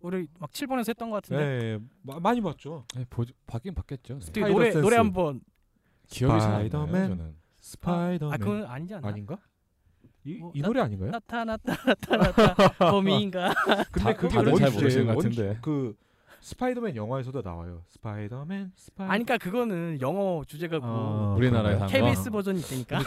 우리 0.00 0.28
막 0.38 0.50
7번에서 0.50 0.88
했던 0.90 1.10
것 1.10 1.16
같은데 1.22 1.78
네, 1.78 1.84
마, 2.02 2.20
많이 2.20 2.40
봤죠. 2.40 2.84
네, 2.94 3.04
보, 3.10 3.24
바뀐 3.46 3.74
바뀌었죠. 3.74 4.18
네. 4.18 4.32
그 4.32 4.40
노래 4.40 4.70
스파이더 4.70 4.80
노래 4.80 4.96
센스. 4.96 4.98
한번 4.98 5.40
기억이 6.08 6.40
잘안 6.40 6.50
나요. 6.50 6.68
스파이더맨. 6.68 7.08
저는. 7.08 7.36
스파이더맨 7.60 8.32
아 8.34 8.36
그건 8.36 8.64
아니지 8.64 8.94
않나? 8.94 9.08
아닌가? 9.08 9.38
이, 10.28 10.34
뭐, 10.38 10.52
이 10.54 10.60
나- 10.60 10.68
노래 10.68 10.80
아닌가요? 10.82 11.10
나타났다 11.10 11.74
나타났다 11.86 12.54
범인가 12.90 13.54
근데 13.90 14.12
다- 14.12 14.16
그게 14.16 14.34
다들 14.36 14.52
원잘 14.52 14.70
모르시는 14.72 15.06
것원 15.06 15.16
같은데. 15.16 15.54
주- 15.54 15.60
그 15.62 15.96
스파이더맨 16.40 16.94
영화에서도 16.96 17.42
나와요. 17.42 17.82
스파이더맨, 17.88 18.72
스파이더. 18.76 19.12
아니 19.12 19.24
그러니까 19.24 19.42
그거는 19.44 19.98
영어 20.00 20.44
주제가고 20.46 20.86
아, 20.86 21.34
우리나라에서? 21.36 21.86
KBS 21.86 22.30
버전이 22.30 22.58
있으니까 22.60 23.00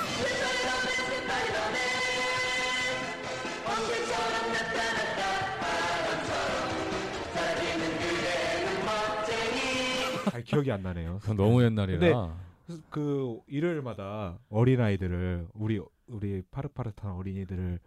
잘 10.31 10.43
기억이 10.43 10.71
안 10.71 10.83
나네요. 10.83 11.19
너무 11.35 11.63
옛날이라. 11.63 12.35
그 12.89 13.39
일요일마다 13.47 14.37
어린 14.49 14.79
아이들을 14.79 15.47
우리 15.53 15.81
우리 16.11 16.41
파릇파릇한 16.51 17.11
어린이들을 17.13 17.79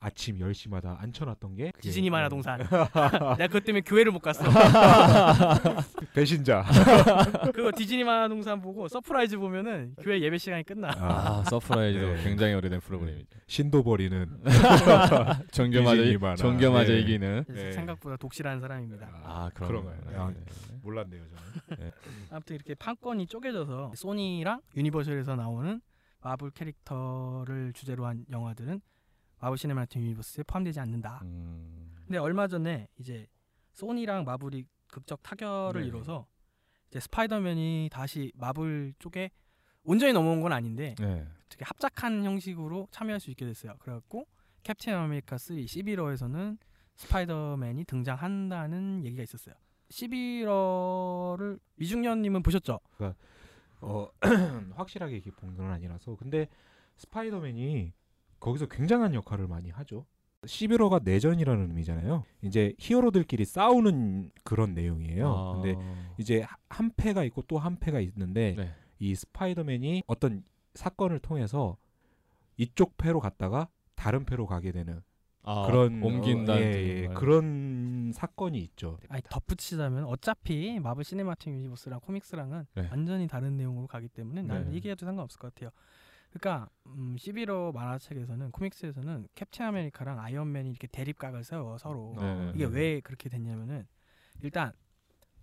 아침 0.00 0.38
10시마다 0.38 0.96
앉혀놨던 1.02 1.56
게 1.56 1.72
만화 2.08 2.26
네. 2.26 2.28
동산 2.28 2.58
내가 3.36 3.46
그것 3.48 3.64
때문에 3.64 3.80
교회를 3.80 4.12
못 4.12 4.20
갔어 4.20 4.44
배신자. 6.14 6.64
그거 7.52 7.72
디즈니 7.74 8.04
만화 8.04 8.28
동산 8.28 8.60
보고 8.60 8.86
서프라이즈 8.86 9.38
보면은 9.38 9.94
교회 10.00 10.20
예배 10.20 10.38
시간이 10.38 10.62
끝나 10.62 10.90
아, 10.90 11.40
아 11.40 11.44
서프라이즈도 11.50 12.14
네. 12.14 12.22
굉장히 12.22 12.54
오래된 12.54 12.80
프로그램이죠. 12.80 13.26
신도 13.48 13.82
버리는 13.82 14.38
만화. 16.20 16.36
종교마저 16.36 16.92
네. 16.92 17.00
이기는. 17.00 17.44
네. 17.48 17.72
생각보다 17.72 18.16
독실한 18.16 18.60
사람입니다 18.60 19.08
아 19.24 19.50
그런가요? 19.52 19.98
아, 20.16 20.28
네, 20.28 20.34
네. 20.34 20.76
몰랐네요 20.82 21.22
저는. 21.68 21.90
아무튼 22.30 22.54
이렇게 22.54 22.74
판권이 22.76 23.26
쪼개져서 23.26 23.92
소니랑 23.96 24.60
유니버셜에서 24.76 25.34
나오는 25.34 25.80
마블 26.20 26.50
캐릭터를 26.50 27.72
주제로 27.72 28.06
한 28.06 28.24
영화들은 28.30 28.80
마블 29.40 29.56
시네마틱 29.56 30.02
유니버스에 30.02 30.44
포함되지 30.44 30.80
않는다 30.80 31.20
음. 31.22 31.94
근데 32.04 32.18
얼마 32.18 32.48
전에 32.48 32.88
이제 32.98 33.26
소니랑 33.72 34.24
마블이 34.24 34.64
극적 34.88 35.22
타결을 35.22 35.80
네네. 35.80 35.86
이뤄서 35.86 36.26
이제 36.88 37.00
스파이더맨이 37.00 37.90
다시 37.92 38.32
마블 38.34 38.94
쪽에 38.98 39.30
온전히 39.84 40.12
넘어온 40.12 40.40
건 40.40 40.52
아닌데 40.52 40.94
네. 40.98 41.26
되게 41.48 41.64
합작한 41.64 42.24
형식으로 42.24 42.88
참여할 42.90 43.20
수 43.20 43.30
있게 43.30 43.46
됐어요. 43.46 43.74
그래갖고 43.78 44.26
캡틴 44.62 44.94
아메리카 44.94 45.38
3 45.38 45.56
시빌 45.56 45.88
워에서는 45.88 46.58
스파이더맨이 46.96 47.84
등장한다는 47.84 49.04
얘기가 49.04 49.22
있었어요. 49.22 49.54
11월을 49.90 51.58
미중년님은 51.76 52.42
보셨죠? 52.42 52.80
어 53.80 54.08
확실하게 54.76 55.16
건 55.56 55.70
아니라서 55.70 56.16
근데 56.16 56.48
스파이더맨이 56.96 57.92
거기서 58.40 58.66
굉장한 58.66 59.14
역할을 59.14 59.46
많이 59.46 59.70
하죠. 59.70 60.04
11호가 60.42 61.02
내전이라는 61.02 61.68
의미잖아요. 61.70 62.24
이제 62.42 62.72
히어로들끼리 62.78 63.44
싸우는 63.44 64.30
그런 64.44 64.74
내용이에요. 64.74 65.28
아. 65.28 65.52
근데 65.54 65.76
이제 66.18 66.46
한 66.68 66.92
패가 66.96 67.24
있고 67.24 67.42
또 67.42 67.58
한 67.58 67.76
패가 67.78 68.00
있는데 68.00 68.54
네. 68.56 68.70
이 69.00 69.14
스파이더맨이 69.14 70.04
어떤 70.06 70.44
사건을 70.74 71.18
통해서 71.18 71.76
이쪽 72.56 72.96
패로 72.96 73.18
갔다가 73.20 73.68
다른 73.96 74.24
패로 74.24 74.46
가게 74.46 74.70
되는 74.70 75.00
아, 75.42 75.66
그런 75.66 76.02
옮긴다는 76.02 76.62
어, 76.62 76.64
예, 76.64 77.02
예, 77.02 77.06
말. 77.06 77.14
그런 77.16 77.67
사건이 78.12 78.58
있죠. 78.58 78.98
아니 79.08 79.22
덧붙이자면 79.28 80.04
어차피 80.04 80.78
마블 80.80 81.04
시네마틱 81.04 81.52
유니버스랑 81.52 82.00
코믹스랑은 82.00 82.66
네. 82.74 82.88
완전히 82.90 83.26
다른 83.26 83.56
내용으로 83.56 83.86
가기 83.86 84.08
때문에 84.08 84.42
나는 84.42 84.70
네. 84.70 84.76
얘기해도 84.76 85.06
상관없을 85.06 85.38
것 85.38 85.54
같아요. 85.54 85.70
그러니까 86.30 86.68
음, 86.86 87.16
11호 87.18 87.72
만화책에서는 87.74 88.50
코믹스에서는 88.50 89.28
캡틴 89.34 89.66
아메리카랑 89.66 90.20
아이언맨이 90.20 90.70
이렇게 90.70 90.86
대립각을 90.86 91.42
세워 91.44 91.78
서로 91.78 92.16
네. 92.20 92.52
이게 92.54 92.64
왜 92.64 93.00
그렇게 93.00 93.28
됐냐면은 93.28 93.86
일단 94.42 94.72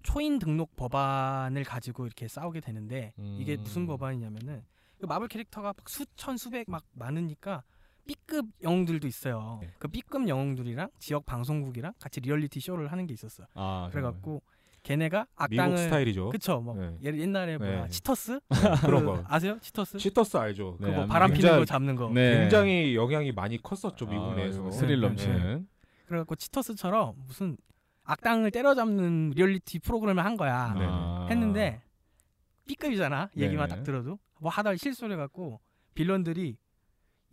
초인 0.03 0.38
등록 0.38 0.75
법안을 0.75 1.63
가지고 1.63 2.05
이렇게 2.05 2.27
싸우게 2.27 2.60
되는데 2.62 3.13
이게 3.39 3.55
음. 3.55 3.63
무슨 3.63 3.88
법안이냐면은 3.88 4.63
그 5.00 5.05
마블 5.07 5.27
캐릭터가 5.27 5.74
막 5.75 5.89
수천 5.89 6.38
수백 6.38 6.69
막 6.69 6.86
많으니까 6.93 7.63
B급 8.07 8.45
영웅들도 8.63 9.07
있어요. 9.07 9.59
네. 9.62 9.69
그 9.79 9.88
B급 9.88 10.27
영웅들이랑 10.27 10.89
지역 11.00 11.25
방송국이랑 11.25 11.93
같이 12.00 12.19
리얼리티 12.19 12.59
쇼를 12.59 12.91
하는 12.91 13.07
게 13.07 13.13
있었어. 13.13 13.45
아, 13.53 13.89
그래갖고 13.91 14.41
걔네가 14.83 15.25
미국 15.50 15.63
악당을 15.63 15.77
스타일이죠. 15.79 16.29
그쵸 16.29 16.62
뭐 16.62 16.75
네. 16.75 16.95
옛- 17.03 17.17
옛날에 17.19 17.57
뭐야 17.57 17.83
네. 17.85 17.89
치터스 17.89 18.39
그런 18.81 19.00
그 19.01 19.05
거. 19.07 19.24
아세요 19.27 19.57
치터스 19.59 19.97
치터스 19.97 20.38
알죠. 20.38 20.77
네, 20.79 20.88
그거 20.89 21.01
아마 21.01 21.07
바람 21.13 21.33
피는 21.33 21.57
거 21.57 21.65
잡는 21.65 21.95
거 21.95 22.09
네. 22.09 22.41
굉장히 22.41 22.95
영향이 22.95 23.31
많이 23.31 23.59
컸었죠 23.62 24.05
미국 24.05 24.31
아, 24.31 24.35
내에서. 24.35 24.69
스릴 24.69 25.01
네, 25.01 25.07
넘치는. 25.07 25.67
그래갖고 26.05 26.35
치터스처럼 26.35 27.15
무슨 27.25 27.57
악당을 28.03 28.51
때려잡는 28.51 29.31
리얼리티 29.31 29.79
프로그램을 29.79 30.24
한 30.24 30.38
거야 30.38 30.75
네. 30.77 30.85
아. 30.88 31.25
했는데 31.31 31.81
B급이잖아 32.67 33.29
얘기만 33.35 33.67
네. 33.69 33.75
딱 33.75 33.83
들어도 33.83 34.19
뭐 34.39 34.51
하다 34.51 34.75
실수를 34.75 35.15
해갖고 35.15 35.59
빌런들이 35.95 36.57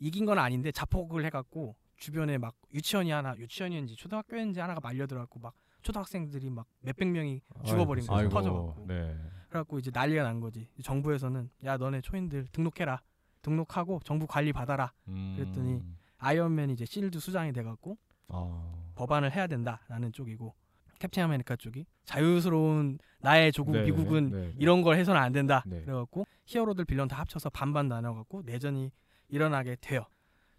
이긴 0.02 0.26
건 0.26 0.38
아닌데 0.38 0.72
자폭을 0.72 1.24
해갖고 1.26 1.76
주변에 1.96 2.36
막 2.36 2.56
유치원이 2.74 3.12
하나 3.12 3.36
유치원이었는지 3.36 3.94
초등학교였는지 3.94 4.58
하나가 4.58 4.80
말려들어갖고 4.80 5.38
막 5.38 5.54
초등학생들이 5.82 6.50
막 6.50 6.66
몇백 6.80 7.06
명이 7.08 7.40
죽어버린 7.64 8.04
아이고. 8.08 8.28
터져갖고 8.28 8.84
네. 8.88 9.16
그래갖고 9.48 9.78
이제 9.78 9.92
난리가 9.94 10.24
난 10.24 10.40
거지 10.40 10.68
정부에서는 10.82 11.50
야 11.64 11.76
너네 11.76 12.00
초인들 12.00 12.48
등록해라 12.48 13.00
등록하고 13.42 14.00
정부 14.04 14.26
관리 14.26 14.52
받아라 14.52 14.92
음. 15.06 15.34
그랬더니 15.36 15.80
아이언맨이 16.18 16.72
이제 16.72 16.84
실드 16.84 17.20
수장이 17.20 17.52
돼갖고 17.52 17.96
아. 18.28 18.72
법안을 18.96 19.32
해야 19.32 19.46
된다라는 19.46 20.12
쪽이고 20.12 20.52
캡틴 20.98 21.22
아메리카 21.24 21.54
쪽이 21.54 21.86
자유스러운 22.04 22.98
나의 23.20 23.52
조국 23.52 23.72
네, 23.72 23.84
미국은 23.84 24.30
네. 24.30 24.54
이런 24.58 24.82
걸 24.82 24.96
해서는 24.96 25.20
안 25.20 25.32
된다. 25.32 25.62
네. 25.66 25.82
그래갖고 25.82 26.26
히어로들 26.46 26.86
빌런 26.86 27.06
다 27.06 27.18
합쳐서 27.18 27.50
반반 27.50 27.88
나눠갖고 27.88 28.42
내전이 28.44 28.90
일어나게 29.36 29.76
돼요. 29.80 30.04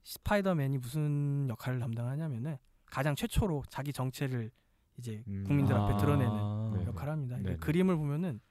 스파이더맨이 0.04 0.80
무슨 0.80 1.48
역할을 1.48 1.80
담당하냐면은 1.80 2.58
가장 2.88 3.16
최초로 3.16 3.64
자기 3.70 3.94
정체를 3.94 4.52
이제 4.98 5.24
음. 5.28 5.44
국민들 5.46 5.76
앞에 5.76 5.94
아. 5.94 5.98
드러내는 5.98 6.72
네. 6.80 6.86
역할을 6.88 7.14
합니다. 7.14 7.38
이게 7.38 7.50
네네. 7.50 7.58
그림을 7.60 7.96
보면은 7.96 8.42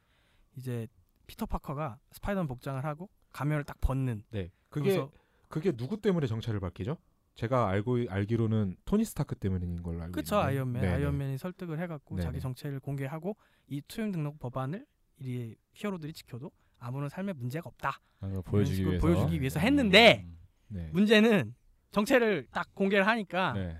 이제 0.56 0.86
피터 1.26 1.46
파커가 1.46 1.98
스파이더맨 2.12 2.46
복장을 2.46 2.82
하고 2.84 3.10
가면을 3.32 3.64
딱 3.64 3.80
벗는. 3.80 4.22
네. 4.30 4.50
그게 4.70 5.06
그게 5.48 5.72
누구 5.72 6.00
때문에 6.00 6.26
정체를 6.26 6.60
밝히죠? 6.60 6.96
제가 7.34 7.68
알고 7.68 7.98
알기로는 8.08 8.76
토니 8.84 9.04
스타크 9.04 9.34
때문인 9.34 9.82
걸로 9.82 10.02
알고 10.02 10.12
그쵸 10.12 10.36
있는데. 10.36 10.48
아이언맨 10.48 10.82
네네. 10.82 10.94
아이언맨이 10.94 11.38
설득을 11.38 11.78
해 11.80 11.86
갖고 11.86 12.14
네네. 12.14 12.26
자기 12.26 12.40
정체를 12.40 12.80
공개하고 12.80 13.36
이 13.66 13.82
초인 13.82 14.12
등록 14.12 14.38
법안을 14.38 14.86
이 15.18 15.54
히어로들이 15.74 16.12
지켜도 16.12 16.50
아무런 16.82 17.08
삶에 17.08 17.32
문제가 17.32 17.68
없다. 17.68 18.00
걸 18.20 18.42
보여주기 18.42 18.84
위해서. 18.84 19.06
보여주기 19.06 19.40
위해서 19.40 19.60
했는데 19.60 20.24
음. 20.26 20.38
네. 20.68 20.90
문제는 20.92 21.54
정체를 21.92 22.46
딱 22.50 22.74
공개를 22.74 23.06
하니까 23.06 23.52
네. 23.52 23.76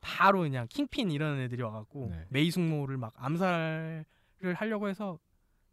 바로 0.00 0.40
그냥 0.40 0.66
킹핀 0.68 1.10
이런 1.10 1.40
애들이 1.40 1.62
와갖고 1.62 2.08
네. 2.10 2.26
메이 2.30 2.47
숙모를 2.47 2.96
막 2.96 3.12
암살을 3.16 4.04
하려고 4.54 4.88
해서 4.88 5.18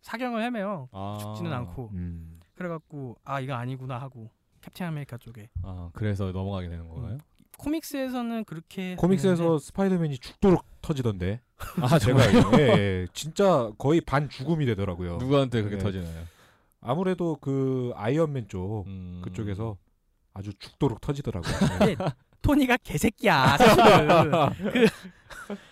사경을 0.02 0.44
헤매요. 0.44 0.90
아. 0.92 1.18
죽지는 1.22 1.52
않고 1.52 1.90
음. 1.94 2.40
그래갖고 2.54 3.18
아 3.24 3.40
이거 3.40 3.54
아니구나 3.54 3.98
하고 4.00 4.30
캡틴 4.62 4.88
아메리카 4.88 5.18
쪽에 5.18 5.50
아, 5.64 5.90
그래서 5.94 6.32
넘어가게 6.32 6.70
되는 6.70 6.88
건가요? 6.88 7.18
코믹스에서는 7.58 8.46
그렇게 8.46 8.96
코믹스에서 8.96 9.44
했는데 9.44 9.60
스파이더맨이 9.60 10.18
죽도록 10.20 10.66
터지던데. 10.82 11.42
아, 11.82 12.00
제가. 12.00 12.20
예, 12.58 12.58
예. 12.58 13.08
진짜 13.14 13.70
거의 13.78 14.00
반 14.00 14.30
죽음이 14.30 14.66
되더라고요. 14.66 15.18
누구한테 15.18 15.62
그렇게 15.62 15.78
네. 15.78 15.84
터지나요? 15.84 16.24
아무래도 16.82 17.38
그 17.42 17.92
아이언맨 17.96 18.48
쪽 18.48 18.86
음. 18.88 19.22
그쪽에서 19.24 19.78
아주 20.34 20.54
죽도록 20.58 21.02
터지더라고요. 21.02 21.54
근데 21.80 21.96
토니가 22.42 22.78
개새끼야 22.78 23.58
사실은 23.58 24.32
그 24.72 24.88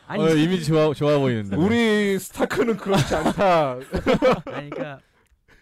아니 0.07 0.23
어, 0.23 0.29
이미지 0.29 0.65
좋아 0.65 0.93
좋아 0.93 1.17
보이는데. 1.17 1.55
우리 1.55 2.19
스타크는 2.19 2.77
그렇지 2.77 3.15
않다. 3.15 3.73
아니 4.45 4.69
그러니까 4.69 4.99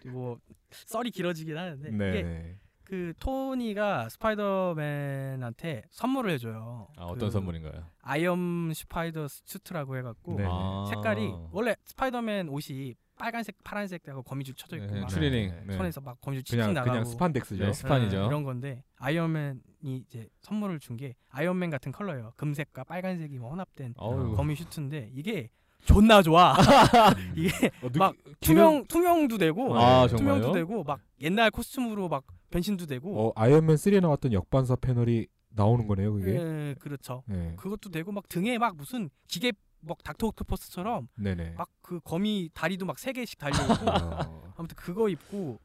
뭐 0.06 0.38
썰이 0.70 1.10
길어지긴 1.10 1.56
하는데 1.56 1.90
네. 1.90 2.56
그 2.86 3.12
토니가 3.18 4.08
스파이더맨한테 4.08 5.82
선물을 5.90 6.30
해줘요. 6.32 6.88
아, 6.96 7.04
어떤 7.04 7.28
그 7.28 7.30
선물인가요? 7.30 7.84
아이언 8.02 8.72
스파이더 8.74 9.26
수트라고 9.28 9.96
해갖고 9.96 10.34
네. 10.36 10.44
아. 10.48 10.86
색깔이 10.88 11.32
원래 11.50 11.74
스파이더맨 11.84 12.48
옷이 12.48 12.94
빨간색, 13.18 13.56
파란색하고 13.64 14.22
거미줄 14.22 14.54
쳐져 14.54 14.76
있고 14.76 14.94
네, 14.94 15.00
막 15.00 15.08
추리닝. 15.08 15.50
네. 15.50 15.62
네. 15.66 15.76
손에서 15.76 16.00
막 16.02 16.20
거미줄 16.20 16.44
칙칙 16.44 16.72
나가고 16.72 16.90
그냥 16.90 17.04
스판덱스죠. 17.06 17.64
네, 17.64 17.72
스판이죠. 17.72 18.20
네, 18.20 18.26
이런 18.26 18.44
건데 18.44 18.84
아이언맨이 18.98 19.60
이제 20.06 20.28
선물을 20.42 20.78
준 20.80 20.96
게 20.96 21.14
아이언맨 21.30 21.70
같은 21.70 21.92
컬러예요. 21.92 22.32
금색과 22.36 22.84
빨간색이 22.84 23.38
뭐 23.38 23.50
혼합된 23.50 23.94
어우. 23.96 24.36
거미 24.36 24.54
슈트인데 24.54 25.10
이게 25.14 25.50
존나 25.84 26.20
좋아. 26.22 26.56
이게 27.36 27.70
어, 27.82 27.88
느- 27.90 27.98
막 27.98 28.14
투명 28.40 28.84
투명도 28.86 29.38
되고 29.38 29.76
아, 29.78 30.06
투명도? 30.06 30.52
되고 30.52 30.84
막 30.84 31.00
옛날 31.20 31.50
코스튬으로 31.50 32.08
막 32.08 32.24
변신도 32.56 32.86
되고 32.86 33.28
어, 33.28 33.32
아이언맨 33.36 33.76
3에 33.76 34.00
나왔던 34.00 34.32
역반사 34.32 34.76
패널이 34.76 35.28
나오는 35.50 35.86
거네요, 35.86 36.12
그게. 36.14 36.34
예, 36.34 36.74
그렇죠. 36.78 37.22
네. 37.26 37.54
그것도 37.56 37.90
되고 37.90 38.12
막 38.12 38.28
등에 38.28 38.58
막 38.58 38.76
무슨 38.76 39.10
기계 39.28 39.52
막 39.80 40.02
닥터 40.02 40.26
옥토퍼스처럼. 40.28 41.08
막 41.56 41.68
그 41.82 42.00
거미 42.00 42.50
다리도 42.52 42.84
막 42.84 42.98
세 42.98 43.12
개씩 43.12 43.38
달려 43.38 43.54
있고 43.62 43.88
어, 43.90 44.52
아무튼 44.56 44.74
그거 44.76 45.08
입고 45.08 45.60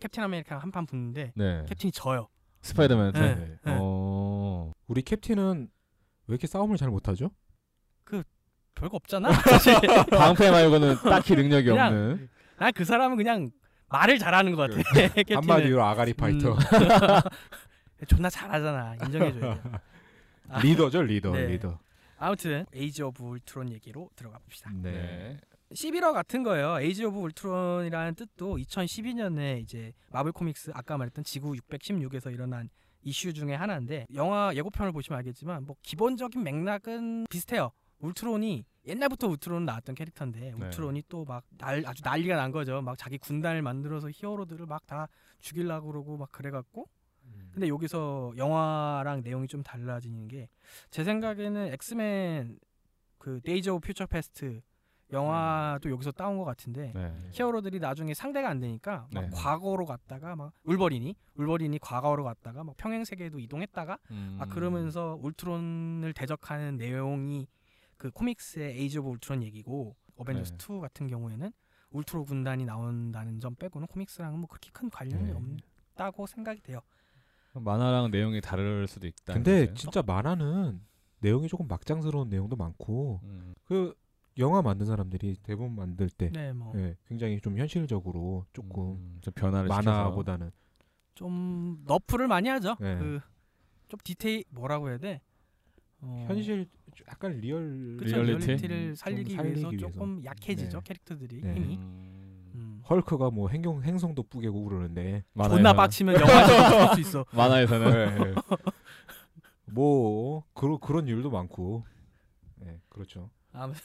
캡틴 0.00 0.24
아메리카랑 0.24 0.62
한판 0.62 0.84
붙는데 0.86 1.32
네. 1.36 1.64
캡틴이 1.68 1.92
져요. 1.92 2.28
스파이더맨한테. 2.62 3.20
네. 3.20 3.34
네. 3.36 3.46
네. 3.64 3.76
어. 3.80 4.72
우리 4.88 5.02
캡틴은 5.02 5.68
왜 6.26 6.32
이렇게 6.32 6.46
싸움을 6.48 6.76
잘 6.76 6.88
못하죠? 6.90 7.30
별거 8.74 8.96
없잖아. 8.96 9.30
방패 10.10 10.50
말고는 10.52 10.96
딱히 11.02 11.34
능력이 11.34 11.66
그냥 11.66 11.86
없는. 11.88 12.28
난 12.58 12.72
그 12.72 12.84
사람은 12.84 13.16
그냥 13.16 13.50
말을 13.88 14.18
잘하는 14.18 14.54
것 14.54 14.70
같아. 14.70 14.82
캡틴은 15.14 15.36
한마디로 15.36 15.82
아가리 15.82 16.14
파이터. 16.14 16.52
음. 16.52 16.58
존나 18.06 18.30
잘하잖아. 18.30 18.96
인정해줘야 19.04 19.62
돼. 19.62 19.70
아, 20.48 20.60
리더죠, 20.62 21.02
리더, 21.02 21.32
네. 21.32 21.46
리더. 21.46 21.78
아무튼 22.18 22.66
에이지 22.74 23.02
오브 23.02 23.22
울트론 23.22 23.70
얘기로 23.72 24.10
들어가 24.16 24.38
봅시다. 24.38 24.70
네. 24.74 25.38
11화 25.72 26.12
같은 26.12 26.42
거예요. 26.42 26.80
에이지 26.80 27.04
오브 27.04 27.18
울트론이라는 27.18 28.14
뜻도 28.14 28.56
2012년에 28.56 29.60
이제 29.60 29.92
마블 30.10 30.32
코믹스 30.32 30.72
아까 30.74 30.96
말했던 30.96 31.24
지구 31.24 31.52
616에서 31.52 32.32
일어난 32.32 32.68
이슈 33.02 33.32
중에 33.32 33.54
하나인데 33.54 34.06
영화 34.14 34.52
예고편을 34.54 34.92
보시면 34.92 35.18
알겠지만 35.18 35.64
뭐 35.64 35.76
기본적인 35.82 36.42
맥락은 36.42 37.26
비슷해요. 37.30 37.70
울트론이 38.00 38.64
옛날부터 38.88 39.28
울트론 39.28 39.64
나왔던 39.66 39.94
캐릭터인데 39.94 40.40
네. 40.40 40.66
울트론이 40.66 41.02
또막 41.08 41.44
아주 41.60 42.02
난리가 42.02 42.36
난 42.36 42.50
거죠. 42.50 42.80
막 42.82 42.96
자기 42.98 43.18
군단을 43.18 43.62
만들어서 43.62 44.08
히어로들을 44.12 44.66
막 44.66 44.86
다 44.86 45.08
죽이려고 45.38 45.88
그러고 45.88 46.16
막 46.16 46.32
그래갖고 46.32 46.88
근데 47.52 47.68
여기서 47.68 48.32
영화랑 48.36 49.20
내용이 49.22 49.46
좀 49.48 49.62
달라지는 49.62 50.28
게 50.28 50.48
제 50.90 51.04
생각에는 51.04 51.72
엑스맨 51.74 52.58
그 53.18 53.40
데이즈 53.42 53.68
오브 53.70 53.86
퓨처 53.86 54.06
패스트 54.06 54.62
영화도 55.12 55.90
여기서 55.90 56.12
따온 56.12 56.36
것 56.38 56.44
같은데 56.44 56.92
네. 56.94 57.14
히어로들이 57.32 57.80
나중에 57.80 58.12
상대가 58.14 58.48
안 58.50 58.60
되니까 58.60 59.08
막 59.12 59.22
네. 59.22 59.30
과거로 59.34 59.84
갔다가 59.86 60.36
막 60.36 60.52
울버린이 60.64 61.16
울버린이 61.34 61.78
과거로 61.78 62.24
갔다가 62.24 62.62
막 62.64 62.76
평행 62.76 63.04
세계도 63.04 63.38
이동했다가 63.38 63.98
음. 64.10 64.36
막 64.38 64.48
그러면서 64.50 65.18
울트론을 65.22 66.12
대적하는 66.14 66.76
내용이 66.76 67.46
그 67.98 68.10
코믹스의 68.10 68.78
에이지 68.78 68.98
오브 68.98 69.10
울트론 69.10 69.42
얘기고 69.42 69.96
어벤져스 70.16 70.56
네. 70.56 70.76
2 70.76 70.80
같은 70.80 71.08
경우에는 71.08 71.52
울트론 71.90 72.24
군단이 72.24 72.64
나온다는 72.64 73.40
점 73.40 73.54
빼고는 73.56 73.88
코믹스랑은 73.88 74.38
뭐 74.38 74.48
그렇게 74.48 74.70
큰 74.72 74.88
관련이 74.88 75.32
네. 75.32 75.58
없다고 75.92 76.26
생각이 76.26 76.62
돼요. 76.62 76.80
만화랑 77.54 78.10
내용이 78.10 78.40
다를 78.40 78.86
수도 78.86 79.06
있다. 79.06 79.34
근데 79.34 79.74
진짜 79.74 80.02
만화는 80.02 80.80
내용이 81.20 81.48
조금 81.48 81.66
막장스러운 81.66 82.28
내용도 82.28 82.56
많고 82.56 83.20
음. 83.24 83.54
그 83.64 83.94
영화 84.38 84.62
만든 84.62 84.86
사람들이 84.86 85.36
대본 85.42 85.74
만들 85.74 86.08
때 86.08 86.30
네, 86.30 86.52
뭐 86.52 86.72
예, 86.76 86.96
굉장히 87.08 87.40
좀 87.40 87.58
현실적으로 87.58 88.46
조금 88.52 88.92
음, 88.92 89.18
좀 89.20 89.34
변화를 89.34 89.68
시켜서. 89.68 89.90
만화보다는 89.90 90.52
좀 91.14 91.82
nerf를 91.84 92.28
많이 92.28 92.48
하죠. 92.48 92.76
네. 92.78 92.96
그좀 92.98 93.98
디테일 94.04 94.44
뭐라고 94.50 94.90
해야 94.90 94.98
돼? 94.98 95.20
어, 96.00 96.24
현실 96.28 96.68
약간 97.08 97.32
리얼 97.40 97.96
그쵸, 97.98 98.22
리얼리티? 98.22 98.46
좀 98.68 98.94
살리기, 98.94 98.96
살리기 98.96 99.34
위해서, 99.34 99.68
위해서. 99.68 99.86
조금 99.86 100.24
약해지죠 100.24 100.78
네. 100.78 100.82
캐릭터들이 100.84 101.40
네. 101.42 101.54
힘이. 101.54 101.76
음. 101.76 102.50
음. 102.54 102.82
헐크가 102.88 103.30
뭐 103.30 103.48
행동 103.48 103.82
행성도 103.82 104.22
뿌개고 104.22 104.64
그러는데 104.64 105.24
존나 105.34 105.72
만화에서는- 105.72 105.76
빡치면 105.76 106.14
영화에서 106.20 106.86
볼수 106.86 107.00
있어. 107.00 107.24
만화에서는 107.34 107.92
예, 107.92 108.30
예. 108.30 108.34
뭐 109.66 110.44
그런 110.54 110.78
그런 110.80 111.06
일도 111.08 111.30
많고 111.30 111.84
예 112.64 112.80
그렇죠 112.88 113.30
아무튼 113.52 113.80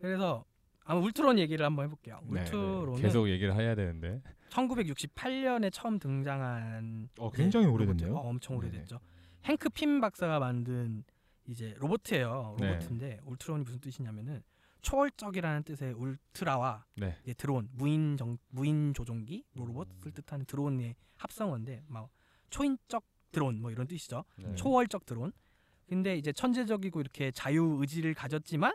그래서 0.00 0.44
아마 0.84 1.00
울트론 1.00 1.38
얘기를 1.38 1.64
한번 1.64 1.86
해볼게요. 1.86 2.20
네, 2.24 2.34
네. 2.34 2.40
울트론은 2.42 2.96
계속 3.00 3.28
얘기를 3.30 3.54
해야 3.54 3.74
되는데. 3.74 4.20
1968년에 4.50 5.70
처음 5.72 5.98
등장한 5.98 7.08
어 7.18 7.30
굉장히. 7.30 7.66
오래됐네요 7.66 8.14
어, 8.14 8.28
엄청 8.28 8.60
네네. 8.60 8.68
오래됐죠. 8.68 9.00
행크 9.46 9.70
핀 9.70 10.00
박사가 10.02 10.38
만든 10.40 11.02
이제 11.46 11.74
로봇이에요. 11.78 12.56
네. 12.58 12.72
로봇인데 12.72 13.20
울트론이 13.24 13.64
무슨 13.64 13.80
뜻이냐면은 13.80 14.42
초월적이라는 14.80 15.62
뜻의 15.62 15.94
울트라와 15.94 16.84
네. 16.96 17.16
이제 17.22 17.34
드론 17.34 17.68
무인 17.72 18.16
정 18.16 18.38
무인 18.50 18.92
조종기 18.94 19.44
뭐 19.54 19.66
음. 19.66 19.68
로봇을 19.68 20.12
뜻하는 20.12 20.44
드론의 20.46 20.94
합성어인데 21.16 21.84
막 21.86 22.10
초인적 22.50 23.04
드론 23.32 23.60
뭐 23.60 23.70
이런 23.70 23.86
뜻이죠. 23.86 24.24
네. 24.36 24.54
초월적 24.54 25.06
드론. 25.06 25.32
근데 25.88 26.16
이제 26.16 26.32
천재적이고 26.32 27.00
이렇게 27.00 27.30
자유 27.30 27.76
의지를 27.80 28.14
가졌지만 28.14 28.74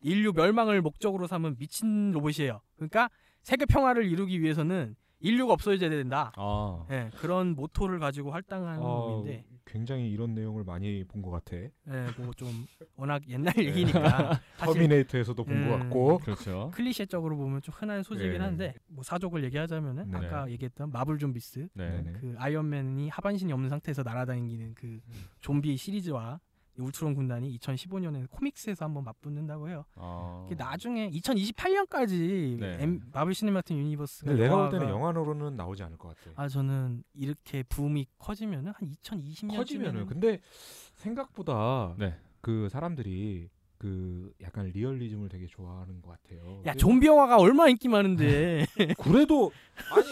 인류 0.00 0.32
멸망을 0.32 0.82
목적으로 0.82 1.26
삼은 1.26 1.56
미친 1.58 2.12
로봇이에요. 2.12 2.60
그러니까 2.76 3.08
세계 3.42 3.66
평화를 3.66 4.04
이루기 4.06 4.40
위해서는 4.40 4.96
인류가 5.20 5.54
없어져야 5.54 5.88
된다. 5.90 6.32
아. 6.36 6.86
예, 6.90 7.10
그런 7.16 7.54
모토를 7.54 7.98
가지고 7.98 8.30
활동하는 8.30 8.82
어, 8.82 9.10
놈인데, 9.10 9.46
굉장히 9.66 10.10
이런 10.10 10.34
내용을 10.34 10.62
많이 10.64 11.04
본 11.04 11.22
것 11.22 11.30
같아 11.30 11.56
예, 11.56 11.70
뭐좀 12.18 12.66
워낙 12.96 13.22
옛날 13.28 13.54
얘기니까 13.56 14.40
사실 14.58 14.74
터미네이터에서도 14.74 15.42
본것 15.42 15.74
음. 15.74 15.78
같고 15.80 16.18
그렇죠. 16.18 16.70
클리셰적으로 16.74 17.36
보면 17.36 17.62
좀 17.62 17.74
흔한 17.76 18.02
소재긴 18.02 18.34
예. 18.34 18.38
한데 18.38 18.74
뭐 18.88 19.02
사족을 19.02 19.42
얘기하자면은 19.44 20.10
네. 20.10 20.18
아까 20.18 20.50
얘기했던 20.50 20.90
마블 20.92 21.18
좀비스 21.18 21.68
네. 21.74 22.04
그 22.20 22.34
아이언맨이 22.36 23.08
하반신이 23.08 23.52
없는 23.52 23.70
상태에서 23.70 24.02
날아다니는 24.02 24.74
그 24.74 25.00
좀비 25.40 25.76
시리즈와 25.76 26.40
이 26.40 26.53
울트론 26.78 27.14
군단이 27.14 27.56
2015년에 27.58 28.28
코믹스에서 28.30 28.84
한번 28.84 29.04
맞붙는다고 29.04 29.68
해요. 29.68 29.84
아. 29.94 30.48
나중에 30.56 31.10
2028년까지 31.10 32.58
네. 32.58 33.00
마블 33.12 33.34
시네마틱 33.34 33.76
유니버스가 33.76 34.32
내가 34.32 34.56
볼 34.56 34.70
때는 34.70 34.88
영화로는 34.88 35.56
나오지 35.56 35.82
않을 35.84 35.98
것 35.98 36.08
같아 36.08 36.30
아 36.36 36.48
저는 36.48 37.02
이렇게 37.14 37.62
붐이 37.62 38.06
커지면은 38.18 38.72
한 38.74 38.88
2020년 38.88 39.56
커지면은 39.56 40.06
근데 40.06 40.40
생각보다 40.94 41.94
네. 41.98 42.16
그 42.40 42.68
사람들이 42.68 43.48
그 43.78 44.32
약간 44.42 44.66
리얼리즘을 44.66 45.28
되게 45.28 45.46
좋아하는 45.46 46.00
것 46.00 46.10
같아요 46.22 46.62
야 46.66 46.74
좀비 46.74 47.06
영화가 47.06 47.38
얼마나 47.38 47.70
인기 47.70 47.88
많은데 47.88 48.66
그래도 49.02 49.52
아니 49.92 50.06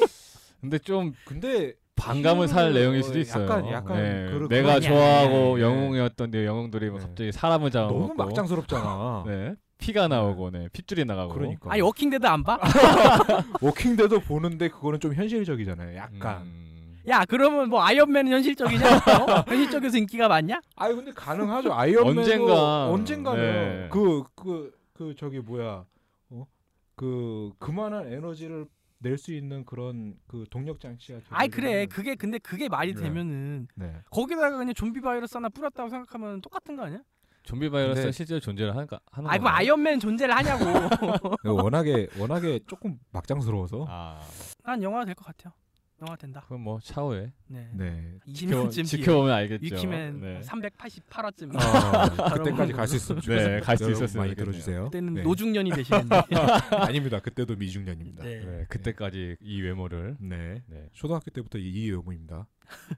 근데 0.61 0.79
좀 0.79 1.15
근데 1.25 1.75
반감을 1.97 2.49
살 2.49 2.71
힘을- 2.71 2.75
내용일 2.75 3.03
수도 3.03 3.19
어, 3.19 3.21
있어요. 3.21 3.45
약간- 3.45 3.69
약간 3.71 3.97
네. 3.97 4.27
그런- 4.33 4.49
내가 4.49 4.81
좋아하고 4.81 5.57
네. 5.57 5.63
영웅이었던 5.63 6.31
내 6.31 6.47
영웅들이 6.47 6.91
뭐 6.91 6.99
네. 6.99 7.07
갑자기 7.07 7.33
사람을 7.33 7.71
잡아먹고 7.71 7.99
너무 8.01 8.15
막장스럽잖아 8.15 9.25
네. 9.27 9.55
피가 9.79 10.09
나오고 10.09 10.51
네. 10.51 10.69
핏줄이 10.73 11.05
나가고 11.05 11.35
그러니까 11.35 11.71
아니 11.73 11.81
워킹데드 11.81 12.25
안 12.27 12.43
봐? 12.45 12.59
워킹데드 13.61 14.21
보는데 14.21 14.69
그거는 14.69 15.01
좀 15.01 15.13
현실적이잖아요. 15.15 15.97
약간. 15.97 16.43
음. 16.43 16.99
야 17.09 17.25
그러면 17.25 17.69
뭐 17.69 17.83
아이언맨은 17.83 18.31
현실적이냐? 18.31 18.87
어? 18.87 19.45
현실적에서 19.49 19.99
인기가 19.99 20.29
많냐? 20.29 20.61
아니 20.77 20.95
근데 20.95 21.11
가능하죠. 21.13 21.75
아이언맨도 21.75 22.21
언젠가. 22.21 22.89
언젠가는 22.91 23.43
네. 23.43 23.89
그그그 23.91 25.15
저기 25.19 25.41
뭐야 25.41 25.85
어? 26.31 26.47
그 26.95 27.51
그만한 27.59 28.13
에너지를 28.13 28.67
낼 29.03 29.19
수 29.19 29.33
있는 29.33 29.65
그런 29.65 30.15
그 30.27 30.45
동력 30.51 30.81
장치가 30.81 31.21
아이 31.31 31.49
그래 31.49 31.87
그게 31.87 32.15
근데 32.15 32.39
그게 32.39 32.69
말이 32.69 32.95
네. 32.95 33.03
되면은 33.03 33.69
네. 33.75 33.95
거기다가 34.11 34.57
그냥 34.57 34.73
좀비 34.75 35.01
바이러스 35.01 35.37
하나 35.37 35.49
뿌렸다고 35.49 35.89
생각하면 35.91 36.41
똑같은 36.41 36.77
거 36.77 36.85
아니야? 36.85 37.01
좀비 37.43 37.71
바이러스가 37.71 38.03
근데- 38.05 38.13
실제로 38.13 38.39
존재를 38.41 38.73
하는가 38.75 39.01
하는 39.11 39.29
아이 39.31 39.39
그 39.39 39.45
건가요? 39.45 39.59
아이언맨 39.59 40.01
존재를 40.01 40.35
하냐고. 40.37 40.65
워낙에 41.63 42.09
워낙에 42.19 42.61
조금 42.69 42.99
막장스러워서 43.11 43.87
아. 43.89 44.21
난 44.65 44.83
영화 44.83 45.05
될것 45.05 45.27
같아요. 45.27 45.53
영화 46.03 46.17
된다. 46.17 46.43
그럼 46.47 46.63
뭐 46.63 46.81
차후에 46.81 47.33
네. 47.47 47.71
네. 47.75 48.19
20년쯤 48.27 48.73
뒤에 48.75 48.83
지켜보 48.85 49.25
면 49.25 49.33
알겠죠. 49.35 49.65
위키맨 49.65 50.21
네. 50.21 50.41
388화쯤 50.41 51.55
어, 51.55 52.35
그때까지 52.35 52.73
갈 52.73 52.89
수 52.89 52.97
있으면 52.97 53.21
네, 53.21 53.27
좋겠습니다. 53.27 53.61
갈수 53.67 53.85
여러분 53.85 54.05
있었으면 54.05 54.27
많이. 54.27 54.35
들어주세요. 54.37 54.85
그때는 54.85 55.15
네. 55.15 55.23
노중년이 55.23 55.71
되시는데. 55.71 56.17
아닙니다. 56.77 57.21
그때도 57.21 57.55
미중년입니다. 57.57 58.25
네. 58.25 58.45
네, 58.45 58.65
그때까지 58.69 59.37
이 59.41 59.63
외모를 59.63 60.17
네. 60.21 60.63
네. 60.67 60.89
초등학교 60.93 61.31
때부터 61.31 61.59
이 61.59 61.91
외모입니다. 61.91 62.49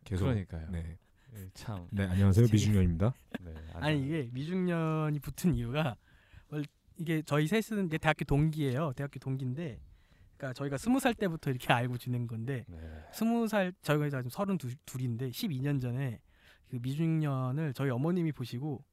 계속. 0.04 0.24
그러니까요. 0.24 0.66
네. 0.70 0.98
예, 1.36 1.48
참. 1.52 1.86
네, 1.90 2.04
안녕하세요. 2.06 2.46
미중년입니다. 2.50 3.12
네, 3.42 3.54
아니 3.74 4.02
이게 4.04 4.28
미중년이 4.32 5.18
붙은 5.18 5.54
이유가 5.54 5.96
원- 6.48 6.64
이게 6.96 7.22
저희 7.26 7.48
셋은 7.48 7.86
이제 7.86 7.98
대학교 7.98 8.24
동기예요. 8.24 8.92
대학교 8.94 9.18
동기인데, 9.18 9.80
그러니까 10.44 10.52
저희가 10.52 10.76
스무 10.76 11.00
살 11.00 11.14
때부터 11.14 11.50
이렇게 11.50 11.72
알고 11.72 11.96
지낸 11.96 12.26
건데 12.26 12.64
네. 12.68 12.78
스무 13.12 13.48
살 13.48 13.72
저희가 13.82 14.10
지금 14.10 14.28
서른 14.28 14.58
둘인데 14.84 15.30
12년 15.30 15.80
전에 15.80 16.20
그 16.68 16.78
미중년을 16.82 17.72
저희 17.72 17.90
어머님이 17.90 18.32
보시고 18.32 18.84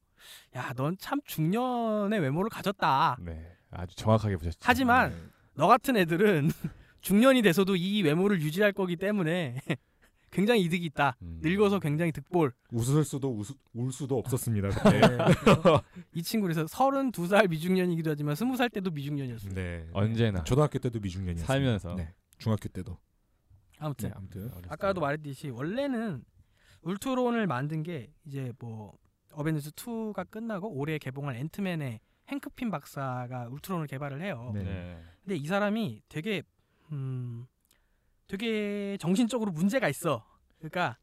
야 0.56 0.72
넌 0.74 0.96
참 0.98 1.20
중년의 1.26 2.20
외모를 2.20 2.48
가졌다. 2.48 3.16
네. 3.20 3.56
아주 3.70 3.94
정확하게 3.96 4.36
보셨죠. 4.36 4.58
하지만 4.62 5.10
네. 5.10 5.16
너 5.54 5.66
같은 5.66 5.96
애들은 5.96 6.48
중년이 7.02 7.42
돼서도 7.42 7.76
이 7.76 8.02
외모를 8.02 8.40
유지할 8.40 8.72
거기 8.72 8.96
때문에 8.96 9.60
굉장히 10.32 10.62
이득이 10.62 10.86
있다. 10.86 11.16
음. 11.22 11.38
늙어서 11.42 11.78
굉장히 11.78 12.10
득볼. 12.10 12.52
웃을 12.72 13.04
수도 13.04 13.28
웃, 13.28 13.54
울 13.74 13.92
수도 13.92 14.18
없었습니다. 14.18 14.70
네. 14.90 15.00
이 16.14 16.22
친구 16.22 16.44
그래서 16.44 16.64
32살 16.64 17.48
미중년이기도 17.48 18.10
하지만 18.10 18.34
20살 18.34 18.72
때도 18.72 18.90
미중년이었어요. 18.90 19.54
네. 19.54 19.86
언제나 19.92 20.42
초등학교 20.42 20.78
때도 20.78 20.98
미중년이었어요. 21.00 21.46
살면서. 21.46 21.94
네. 21.94 22.14
중학교 22.38 22.68
때도. 22.70 22.98
아무튼 23.78 24.08
네, 24.08 24.14
아무튼. 24.16 24.50
아까도 24.68 25.00
때. 25.00 25.06
말했듯이 25.06 25.50
원래는 25.50 26.24
울트론을 26.80 27.46
만든 27.46 27.82
게 27.82 28.10
이제 28.24 28.52
뭐 28.58 28.96
어벤져스 29.32 29.72
2가 29.72 30.28
끝나고 30.30 30.68
올해 30.72 30.98
개봉한 30.98 31.36
앤트맨의 31.36 32.00
행크핀 32.28 32.70
박사가 32.70 33.48
울트론을 33.50 33.86
개발을 33.86 34.22
해요. 34.22 34.50
네. 34.54 34.62
네. 34.64 35.02
근데 35.22 35.36
이 35.36 35.46
사람이 35.46 36.02
되게 36.08 36.42
음 36.90 37.46
되게 38.26 38.96
정신적으로 39.00 39.52
문제가 39.52 39.88
있어. 39.88 40.24
그러니까 40.58 40.96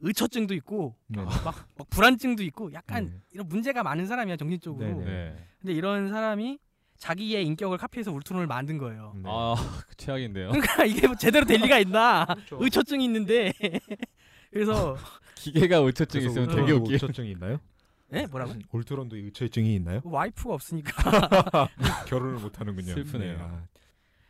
의처증도 0.00 0.54
있고 0.54 0.94
네. 1.06 1.22
막, 1.22 1.42
막 1.44 1.90
불안증도 1.90 2.42
있고 2.44 2.72
약간 2.72 3.06
네. 3.06 3.20
이런 3.32 3.48
문제가 3.48 3.82
많은 3.82 4.06
사람이야 4.06 4.36
정신적으로. 4.36 4.86
네네. 4.86 5.04
네. 5.04 5.46
근데 5.60 5.72
이런 5.72 6.10
사람이 6.10 6.58
자기의 6.98 7.44
인격을 7.46 7.78
카피해서 7.78 8.10
울트론을 8.12 8.46
만든 8.46 8.78
거예요. 8.78 9.12
네. 9.16 9.22
아, 9.26 9.54
그 9.88 9.94
최악인데요. 9.96 10.50
그러니까 10.50 10.84
이게 10.84 11.06
뭐 11.06 11.16
제대로 11.16 11.44
될 11.46 11.60
리가 11.60 11.78
있나? 11.78 12.26
그렇죠. 12.26 12.58
의처증이 12.60 13.04
있는데 13.04 13.52
그래서 14.50 14.96
기계가 15.36 15.78
의처증 15.78 16.22
있으면 16.22 16.48
되게 16.48 16.72
웃기. 16.72 16.92
의처증이 16.94 17.30
있나요? 17.32 17.58
예 18.12 18.24
뭐라고? 18.26 18.54
울트론도 18.70 19.16
의처증이 19.16 19.74
있나요? 19.76 20.00
와이프가 20.04 20.54
없으니까 20.54 21.68
결혼을 22.06 22.38
못 22.38 22.60
하는군요. 22.60 22.94
슬프네요. 22.94 23.38
아, 23.40 23.66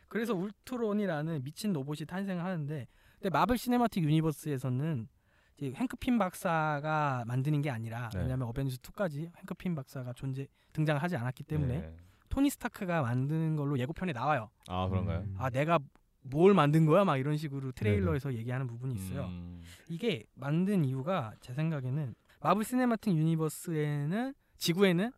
그래서 0.08 0.34
울트론이라는 0.34 1.44
미친 1.44 1.72
로봇이 1.72 2.06
탄생하는데 2.06 2.86
근데 3.18 3.30
마블 3.30 3.58
시네마틱 3.58 4.04
유니버스에서는 4.04 5.08
이제 5.56 5.72
행크핀 5.74 6.18
박사가 6.18 7.24
만드는 7.26 7.62
게 7.62 7.70
아니라 7.70 8.10
네. 8.10 8.20
왜냐하면 8.20 8.48
어벤져스 8.48 8.80
2까지 8.82 9.30
행크핀 9.36 9.74
박사가 9.74 10.12
존재 10.12 10.46
등장하지 10.72 11.16
않았기 11.16 11.44
때문에 11.44 11.80
네. 11.80 11.96
토니 12.28 12.50
스타크가 12.50 13.02
만드는 13.02 13.56
걸로 13.56 13.78
예고편에 13.78 14.12
나와요. 14.12 14.50
아, 14.68 14.86
그런가요? 14.88 15.20
음. 15.20 15.34
아 15.38 15.48
내가 15.48 15.78
뭘 16.20 16.52
만든 16.54 16.84
거야? 16.84 17.04
막 17.04 17.16
이런 17.16 17.36
식으로 17.36 17.72
트레일러에서 17.72 18.34
얘기하는 18.34 18.66
부분이 18.66 18.94
있어요. 18.94 19.26
음. 19.26 19.62
이게 19.88 20.24
만든 20.34 20.84
이유가 20.84 21.32
제 21.40 21.54
생각에는 21.54 22.14
마블 22.40 22.64
시네마틱 22.64 23.16
유니버스에는 23.16 24.34
지구에는 24.58 25.12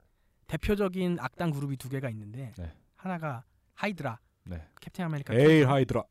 대표적인 0.47 1.19
악당 1.21 1.51
그룹이 1.51 1.77
두 1.77 1.89
개가 1.89 2.09
있는데 2.11 2.53
네. 2.57 2.73
하나가 2.97 3.45
하이드라, 3.75 4.19
네. 4.49 4.67
캡틴 4.81 5.05
아메리카, 5.05 5.35
헤일 5.35 5.69
하이드라. 5.69 6.03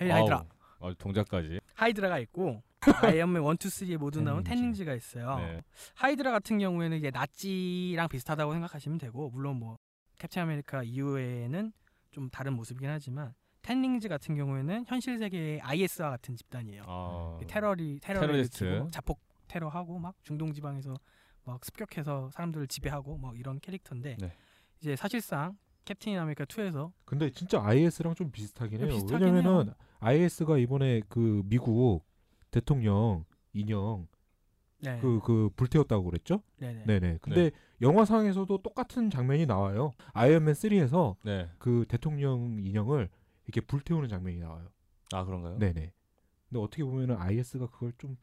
헤일 0.00 0.10
하이드라, 0.10 0.44
아주 0.80 0.94
동작까지. 0.96 1.60
하이드라가 1.74 2.18
있고 2.20 2.62
아이언맨 2.80 3.42
1, 3.42 3.48
2, 3.52 3.54
3에 3.56 3.96
모두 3.98 4.20
나온. 4.22 4.42
텐 4.42 4.55
링즈가 4.55 4.94
있어요. 4.94 5.36
네. 5.38 5.62
하이드라 5.94 6.32
같은 6.32 6.58
경우에는 6.58 6.96
이게 6.96 7.10
나치랑 7.10 8.08
비슷하다고 8.08 8.52
생각하시면 8.52 8.98
되고 8.98 9.30
물론 9.30 9.56
뭐 9.58 9.78
캡틴 10.18 10.42
아메리카 10.42 10.82
이후에는 10.82 11.72
좀 12.10 12.30
다른 12.30 12.54
모습이긴 12.54 12.88
하지만 12.90 13.34
텐 13.62 13.76
링즈 13.76 14.08
같은 14.08 14.34
경우에는 14.34 14.84
현실 14.86 15.18
세계의 15.18 15.60
IS와 15.62 16.10
같은 16.10 16.36
집단이에요. 16.36 16.84
어, 16.86 17.40
테러리 17.48 17.98
테러리스트. 18.00 18.64
막 18.64 18.92
자폭 18.92 19.20
테러하고 19.48 19.98
막 19.98 20.14
중동 20.22 20.52
지방에서 20.52 20.94
막 21.44 21.64
습격해서 21.64 22.30
사람들을 22.30 22.66
지배하고 22.68 23.16
뭐 23.18 23.34
이런 23.34 23.60
캐릭터인데 23.60 24.16
네. 24.20 24.32
이제 24.80 24.96
사실상 24.96 25.56
캡틴 25.84 26.18
아메리카 26.18 26.44
2에서 26.44 26.92
근데 27.04 27.30
진짜 27.30 27.62
IS랑 27.62 28.14
좀 28.14 28.30
비슷하긴 28.30 28.80
해요. 28.80 28.88
비슷하긴 28.88 29.26
왜냐면은 29.26 29.66
해요. 29.66 29.74
IS가 30.00 30.58
이번에 30.58 31.02
그 31.08 31.42
미국 31.44 32.04
대통령 32.50 33.24
인형 33.52 34.06
네. 34.80 34.98
그 35.00 35.20
그 35.20 35.50
불태웠다고 35.56 36.04
그랬죠? 36.04 36.42
네네. 36.58 36.84
네네. 36.84 37.18
근데 37.22 37.50
영화상에서도 37.80 38.58
똑같은 38.58 39.10
장면이 39.10 39.46
나와요. 39.46 39.92
아이언맨 40.12 40.54
3에서 40.54 41.16
네. 41.22 41.50
그 41.58 41.84
대통령 41.88 42.58
인형을 42.62 43.08
이렇게 43.46 43.60
불태우는 43.60 44.08
장면이 44.08 44.38
나와요. 44.38 44.68
아 45.12 45.24
그런가요? 45.24 45.58
네네. 45.58 45.92
근데 46.48 46.60
어떻게 46.60 46.84
보면은 46.84 47.16
IS가 47.16 47.66
그걸 47.68 47.92
좀 47.98 48.16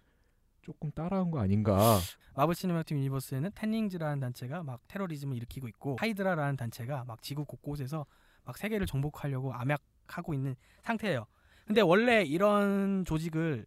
조금 0.61 0.91
따라한 0.91 1.31
거 1.31 1.39
아닌가? 1.39 1.99
마블 2.35 2.55
시네마틱 2.55 2.97
유니버스에는 2.97 3.51
텐 3.51 3.64
링즈라는 3.64 4.19
단체가 4.19 4.63
막 4.63 4.81
테러리즘을 4.87 5.35
일으키고 5.37 5.67
있고 5.67 5.97
하이드라라는 5.99 6.55
단체가 6.55 7.03
막 7.05 7.21
지구 7.21 7.45
곳곳에서 7.45 8.05
막 8.45 8.57
세계를 8.57 8.85
정복하려고 8.87 9.53
암약하고 9.53 10.33
있는 10.33 10.55
상태예요. 10.83 11.25
근데 11.65 11.81
원래 11.81 12.23
이런 12.23 13.03
조직을 13.05 13.65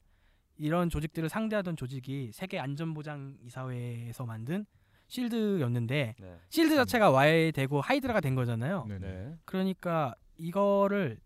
이런 0.56 0.88
조직들을 0.88 1.28
상대하던 1.28 1.76
조직이 1.76 2.30
세계 2.32 2.58
안전보장 2.58 3.38
이사회에서 3.42 4.24
만든 4.24 4.66
실드였는데 5.08 6.14
네. 6.18 6.38
실드 6.48 6.76
자체가 6.76 7.10
와해되고 7.10 7.80
하이드라가 7.80 8.20
된 8.20 8.34
거잖아요. 8.34 8.84
네네. 8.86 9.06
네. 9.06 9.36
그러니까 9.44 10.14
이거를 10.38 11.18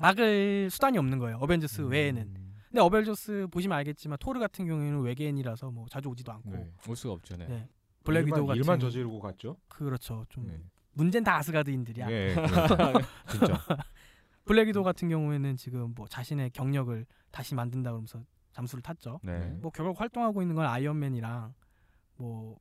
막을 0.00 0.70
수단이 0.70 0.98
없는 0.98 1.18
거예요. 1.18 1.38
어벤져스 1.38 1.82
외에는. 1.82 2.41
음, 2.72 2.74
근데 2.74 2.80
어벤져스 2.80 3.48
보시면 3.50 3.76
알겠지만 3.78 4.18
토르 4.18 4.40
같은 4.40 4.66
경우에는 4.66 5.02
외계인이라서 5.02 5.70
뭐 5.70 5.86
자주 5.88 6.08
오지도 6.08 6.32
않고 6.32 6.50
네. 6.50 6.72
올 6.88 6.96
수가 6.96 7.14
없죠. 7.14 7.36
네. 7.36 7.46
네. 7.46 7.68
블랙 8.02 8.26
위도우 8.26 8.46
같은 8.46 8.60
일만 8.60 8.80
저지르고 8.80 9.20
갔죠. 9.20 9.56
그렇죠. 9.68 10.24
좀 10.28 10.46
네. 10.46 10.60
문제는 10.94 11.24
다 11.24 11.36
아스가드인들이야. 11.36 12.10
예, 12.10 12.34
그렇죠. 12.34 12.76
진짜. 13.30 13.58
블랙 14.44 14.68
위도우 14.68 14.82
같은 14.82 15.08
경우에는 15.08 15.56
지금 15.56 15.92
뭐 15.94 16.08
자신의 16.08 16.50
경력을 16.50 17.06
다시 17.30 17.54
만든다 17.54 17.90
그러면서 17.90 18.24
잠수를 18.52 18.82
탔죠. 18.82 19.20
네. 19.22 19.38
뭐 19.60 19.70
결국 19.70 20.00
활동하고 20.00 20.42
있는 20.42 20.56
건 20.56 20.66
아이언맨이랑 20.66 21.54
뭐 22.16 22.58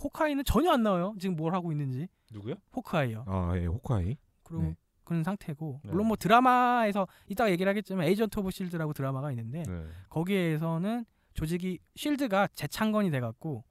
호크아이는 0.00 0.44
전혀 0.44 0.70
안 0.70 0.82
나와요. 0.82 1.14
지금 1.18 1.36
뭘 1.36 1.54
하고 1.54 1.72
있는지. 1.72 2.06
누구요? 2.30 2.54
호크아이요. 2.74 3.24
아, 3.26 3.52
예, 3.56 3.66
호크아이. 3.66 4.16
그리고 4.42 4.62
네. 4.62 4.76
그런 5.06 5.22
상태고 5.24 5.80
네. 5.84 5.90
물론 5.90 6.08
뭐 6.08 6.16
드라마에서 6.16 7.06
이따가 7.28 7.50
얘기를 7.50 7.70
하겠지만 7.70 8.06
에이전트 8.06 8.38
오브 8.40 8.50
실드라고 8.50 8.92
드라마가 8.92 9.30
있는데 9.30 9.62
네. 9.62 9.86
거기에서는 10.10 11.06
조직이 11.32 11.78
실드가 11.94 12.48
재창건이 12.54 13.10
돼갖고 13.10 13.64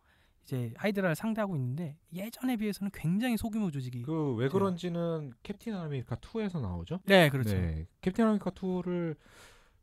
이제 0.44 0.74
하이드라를 0.78 1.16
상대하고 1.16 1.56
있는데 1.56 1.98
예전에 2.14 2.56
비해서는 2.58 2.92
굉장히 2.94 3.36
소규모 3.38 3.70
조직이 3.72 4.04
그 4.04 4.36
왜 4.36 4.48
그런지는 4.48 5.34
캡틴 5.44 5.76
아메리카 5.76 6.16
2에서 6.18 6.62
나오죠. 6.62 7.00
네 7.06 7.30
그렇죠 7.30 7.56
네. 7.56 7.86
캡틴 8.02 8.26
아메리카 8.26 8.52
2를 8.52 9.16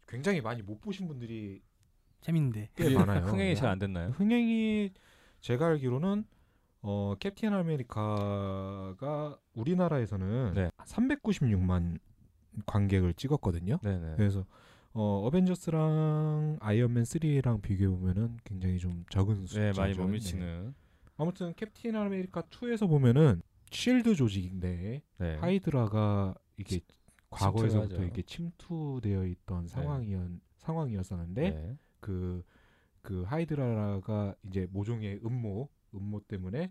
굉장히 0.09 0.41
많이 0.41 0.63
못 0.63 0.81
보신 0.81 1.07
분들이 1.09 1.61
재밌는데 2.21 2.71
꽤 2.77 2.95
많아요. 2.95 3.25
흥행이 3.27 3.57
잘 3.57 3.69
안 3.71 3.79
됐나요? 3.79 4.11
흥행이 4.11 4.91
제가 5.41 5.67
알기로는 5.67 6.25
어 6.83 7.15
캡틴 7.19 7.53
아메리카가 7.53 9.39
우리나라에서는 9.55 10.55
네. 10.55 10.71
396만 10.79 11.99
관객을 12.67 13.15
찍었거든요. 13.15 13.79
네네. 13.83 14.17
그래서 14.17 14.45
어 14.93 15.23
어벤져스랑 15.27 16.59
아이언맨 16.61 17.05
3랑 17.05 17.63
비교해 17.63 17.89
보면은 17.89 18.37
굉장히 18.45 18.79
좀 18.79 19.05
적은 19.11 19.47
숫자죠. 19.47 19.61
네 19.61 19.73
많이 19.81 19.95
못 19.95 20.07
네. 20.07 20.13
미치는. 20.13 20.75
아무튼 21.17 21.55
캡틴 21.55 21.97
아메리카 21.97 22.43
2에서 22.43 22.89
보면은 22.89 23.43
쉴드 23.71 24.17
조직인데 24.17 25.03
네. 25.19 25.37
하이드라가 25.37 26.35
이게 26.57 26.81
과거에서부터. 27.31 28.03
이렇게 28.03 28.23
침투되어 28.23 29.25
있던 29.27 29.67
상황이었 29.69 30.31
상황이었었는데 30.59 31.51
네. 31.51 31.77
그, 32.01 32.43
그 33.01 33.23
하이드라가 33.23 34.35
이제 34.47 34.67
모종의 34.71 35.21
음모, 35.25 35.69
음모 35.95 36.21
때문에 36.29 36.71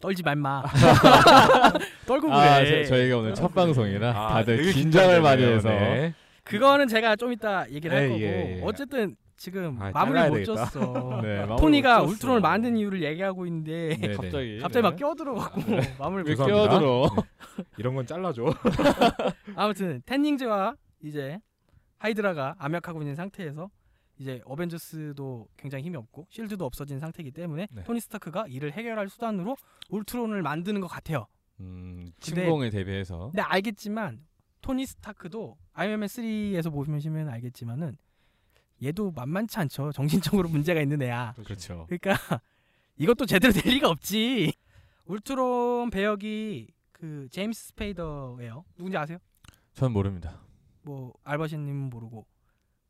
떨지 0.00 0.22
말마 0.22 0.62
떨고 2.06 2.26
그래 2.28 2.36
아 2.36 2.64
저, 2.64 2.84
저희가 2.84 3.18
오늘 3.18 3.34
첫 3.34 3.54
방송이라 3.54 4.10
아, 4.10 4.28
다들 4.34 4.72
긴장을 4.72 5.20
많이. 5.22 5.42
해서 5.44 5.68
네. 5.68 6.14
그거는 6.44 6.88
제가 6.88 7.14
좀 7.16 7.32
이따 7.32 7.68
얘기를 7.70 7.96
할 7.96 8.04
예, 8.04 8.08
거고 8.08 8.20
예, 8.20 8.56
예. 8.58 8.60
어쨌든 8.64 9.14
지금 9.36 9.76
아, 9.80 9.90
마무리 9.92 10.28
못. 10.28 10.44
졌어 10.44 11.20
네, 11.22 11.40
마무리 11.40 11.56
토니가. 11.60 12.02
울트론을 12.02 12.40
만든 12.40 12.76
이유를 12.76 13.02
얘기하고 13.02 13.46
있는데 13.46 13.96
네, 14.00 14.08
네. 14.08 14.14
갑자기 14.14 14.58
갑자기 14.60 14.82
막 14.82 14.90
네. 14.90 14.96
끼어들어 14.96 15.34
갖고 15.34 15.60
마무리 15.98 16.24
왜 16.28 16.34
못. 16.34 16.44
끼어들어? 16.46 17.10
네. 17.16 17.22
이런 17.78 17.94
건 17.94 18.04
잘라줘. 18.06 18.44
아무튼 19.56 20.02
텐닝즈와 20.06 20.74
이제 21.04 21.38
하이드라가 21.98 22.56
암약하고 22.58 23.02
있는 23.02 23.14
상태에서 23.14 23.68
이제 24.22 24.40
어벤져스도 24.44 25.48
굉장히 25.56 25.82
힘이 25.84 25.96
없고 25.96 26.28
실드도 26.30 26.64
없어진 26.64 27.00
상태이기 27.00 27.32
때문에 27.32 27.66
네. 27.72 27.82
토니 27.82 27.98
스타크가 28.00 28.46
이를 28.46 28.72
해결할 28.72 29.08
수단으로 29.08 29.56
울트론을 29.90 30.42
만드는 30.42 30.80
것 30.80 30.86
같아요. 30.86 31.26
음, 31.58 32.12
근데- 32.24 32.42
침공에 32.42 32.70
대비해서 32.70 33.26
근데 33.32 33.42
알겠지만 33.42 34.24
토니 34.60 34.86
스타크도 34.86 35.58
아이언맨 35.72 36.06
3에서 36.06 36.70
보시면 36.72 37.28
알겠지만은 37.30 37.96
얘도 38.80 39.10
만만치 39.10 39.58
않죠. 39.58 39.90
정신적으로 40.38 40.48
문제가 40.48 40.80
있는 40.80 41.02
애야. 41.02 41.34
그렇죠. 41.44 41.86
그러니까 41.88 42.12
이것도 42.96 43.26
제대로 43.26 43.52
될 43.52 43.74
리가 43.74 43.88
없지. 43.88 44.52
울트론 45.06 45.90
배역이 45.90 46.68
그 46.92 47.26
제임스 47.32 47.68
스페이더예요. 47.70 48.64
누군지 48.76 48.96
아세요? 48.96 49.18
전 49.74 49.92
모릅니다. 49.92 50.40
뭐 50.82 51.12
알바신님은 51.24 51.90
모르고 51.90 52.24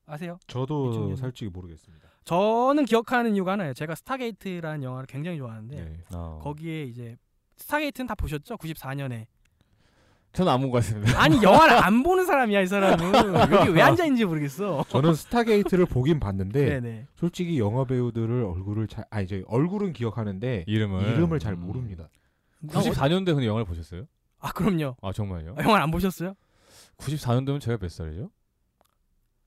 아세요? 0.06 0.38
저도 0.46 1.12
2000년. 1.12 1.16
솔직히 1.16 1.50
모르겠습니다. 1.50 2.08
저는 2.24 2.84
기억하는 2.84 3.34
이유가 3.34 3.52
하나예요. 3.52 3.74
제가 3.74 3.94
스타게이트라는 3.94 4.82
영화를 4.82 5.06
굉장히 5.06 5.38
좋아하는데 5.38 5.76
네. 5.76 6.00
어. 6.14 6.40
거기에 6.42 6.84
이제 6.84 7.16
스타게이트는 7.56 8.06
다 8.08 8.14
보셨죠? 8.14 8.56
94년에. 8.56 9.26
저는 10.32 10.50
안 10.50 10.60
본 10.62 10.70
것 10.70 10.78
같습니다. 10.78 11.20
아니 11.20 11.42
영화를 11.42 11.76
안 11.76 12.02
보는 12.02 12.24
사람이야 12.24 12.62
이 12.62 12.66
사람은 12.66 13.34
여기 13.52 13.68
왜 13.70 13.82
앉아 13.82 14.04
있는지 14.04 14.24
모르겠어. 14.24 14.82
저는 14.88 15.14
스타게이트를 15.14 15.84
보긴 15.86 16.20
봤는데 16.20 16.64
네네. 16.80 17.06
솔직히 17.16 17.58
영화 17.58 17.84
배우들을 17.84 18.44
얼굴을 18.44 18.88
잘 18.88 19.04
아니 19.10 19.24
이제 19.24 19.44
얼굴은 19.46 19.92
기억하는데 19.92 20.64
이름을 20.66 21.02
이름을 21.12 21.38
잘 21.38 21.52
음. 21.54 21.60
모릅니다. 21.66 22.08
94년대 22.66 23.26
근데 23.26 23.46
영화를 23.46 23.66
보셨어요? 23.66 24.04
아 24.38 24.52
그럼요. 24.52 24.96
아 25.02 25.12
정말요? 25.12 25.54
아, 25.58 25.62
영화를 25.64 25.82
안 25.82 25.90
보셨어요? 25.90 26.34
94년도면 26.98 27.60
제가 27.60 27.76
몇 27.78 27.90
살이죠? 27.90 28.30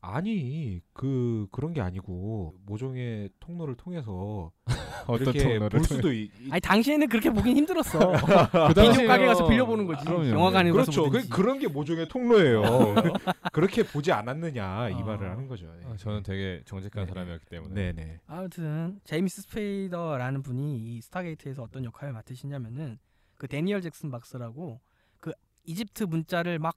아니 0.08 0.82
그 0.94 1.48
그런 1.52 1.74
게 1.74 1.82
아니고 1.82 2.54
모종의 2.66 3.30
통로를 3.40 3.76
통해서 3.76 4.52
어떤 5.08 5.34
통로를 5.34 5.70
볼 5.70 5.84
수도 5.84 6.14
있, 6.14 6.32
아니 6.52 6.62
당시에는 6.62 7.10
그렇게 7.10 7.30
보긴 7.32 7.58
힘들었어. 7.58 8.00
그 8.74 8.74
비디오. 8.74 9.08
가게 9.08 9.26
가서 9.26 9.48
빌려보는 9.48 9.86
거지. 9.88 10.06
그럼요. 10.06 10.30
영화관에 10.30 10.72
가서 10.72 10.92
그렇죠. 10.92 11.10
그. 11.10 11.28
그런 11.28 11.60
게 11.60 11.68
모종의 11.68 12.08
통로예요. 12.08 12.62
그렇게 13.52 13.84
보지 13.84 14.12
않았느냐 14.12 14.90
이 14.90 14.94
어. 14.94 15.00
말을 15.00 15.30
하는 15.30 15.48
거죠. 15.48 15.66
네. 15.80 15.86
아, 15.88 15.98
저는 15.98 16.24
되게 16.24 16.62
정직한 16.66 17.06
네. 17.06 17.10
사람이었기 17.10 17.46
때문에. 17.48 17.74
네네. 17.74 18.20
아무튼 18.28 19.00
제임스 19.06 19.42
스페이더라는 19.44 20.44
분이 20.44 20.78
이 20.78 21.02
스타게이트에서 21.02 21.64
어떤 21.64 21.84
역할을 21.84 22.14
맡으시냐면은 22.14 23.00
그 23.36 23.48
데니얼 23.48 23.82
잭슨 23.82 24.12
박사라고 24.12 24.82
그 25.20 25.32
이집트 25.64 26.04
문자를 26.04 26.60
막 26.60 26.76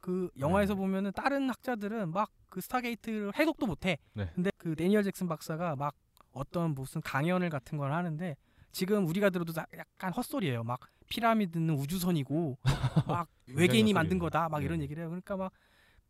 그 0.00 0.30
영화에서 0.38 0.74
네. 0.74 0.78
보면은 0.78 1.12
다른 1.12 1.48
학자들은 1.50 2.12
막 2.12 2.30
그 2.48 2.60
스타게이트를 2.60 3.32
해독도 3.38 3.66
못해. 3.66 3.98
네. 4.14 4.30
근데 4.34 4.50
그 4.58 4.74
데니얼 4.74 5.02
잭슨 5.04 5.28
박사가 5.28 5.76
막 5.76 5.94
어떤 6.32 6.74
무슨 6.74 7.00
강연을 7.00 7.50
같은 7.50 7.78
걸 7.78 7.92
하는데 7.92 8.36
지금 8.72 9.06
우리가 9.06 9.30
들어도 9.30 9.52
다 9.52 9.66
약간 9.76 10.12
헛소리예요. 10.12 10.64
막 10.64 10.80
피라미드는 11.08 11.74
우주선이고 11.74 12.58
막 13.06 13.28
외계인이 13.48 13.92
만든. 13.92 14.18
거다 14.18 14.48
막 14.48 14.62
이런 14.62 14.78
네. 14.78 14.84
얘기를 14.84 15.02
해요. 15.02 15.08
그러니까 15.08 15.36
막 15.36 15.52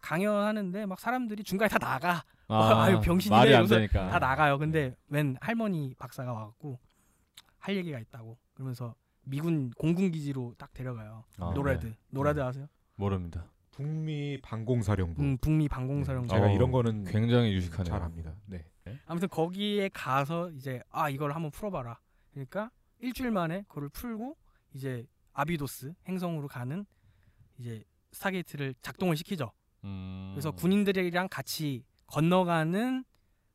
강연하는데 0.01 0.87
막 0.87 1.01
사람들이 1.01 1.43
중간에 1.45 1.69
다 1.69 1.79
나가. 1.79 2.23
아, 2.49 2.83
아유, 2.85 3.01
병신이네 3.01 3.37
말이 3.37 3.49
안 3.51 3.65
이러면서 3.65 3.75
되니까. 3.77 4.09
다 4.09 4.19
나가요. 4.19 4.59
근데 4.59 4.97
웬 5.09 5.37
할머니 5.41 5.95
박사가 5.99 6.33
와갖고 6.33 6.79
할 7.59 7.77
얘기가 7.77 7.99
있다고 7.99 8.39
그러면서 8.55 8.95
미군 9.23 9.71
공군 9.71 10.11
기지로 10.11 10.55
딱 10.57 10.73
데려가요. 10.73 11.25
아, 11.39 11.53
노라드, 11.55 11.87
네. 11.87 11.97
노라드 12.11 12.41
아세요? 12.41 12.67
모릅니다. 12.97 13.45
북미 13.79 14.37
방공사령부. 14.43 15.23
음, 15.23 15.39
북미 15.39 15.69
방공사령부. 15.69 16.27
제가 16.29 16.47
어, 16.47 16.51
이런 16.51 16.73
거는 16.73 17.05
굉장히 17.05 17.53
유식하네요. 17.53 17.85
잘 17.85 18.03
압니다. 18.03 18.35
네. 18.47 18.65
아무튼 19.07 19.29
거기에 19.29 19.89
가서 19.91 20.51
이제 20.51 20.83
아 20.91 21.09
이걸 21.09 21.33
한번 21.33 21.53
풀어봐라. 21.53 22.01
그러니까 22.33 22.73
일주일 22.99 23.31
만에 23.31 23.63
그걸 23.69 23.89
풀고 23.91 24.37
이제 24.75 25.07
아비도스 25.33 25.95
행성으로 26.09 26.49
가는 26.49 26.87
이제 27.59 27.85
스타게이트를 28.11 28.75
작동을 28.83 29.17
시키죠. 29.17 29.53
음. 29.85 30.33
그래서 30.35 30.51
군인들이랑 30.51 31.29
같이 31.31 31.85
건너가는 32.09 33.05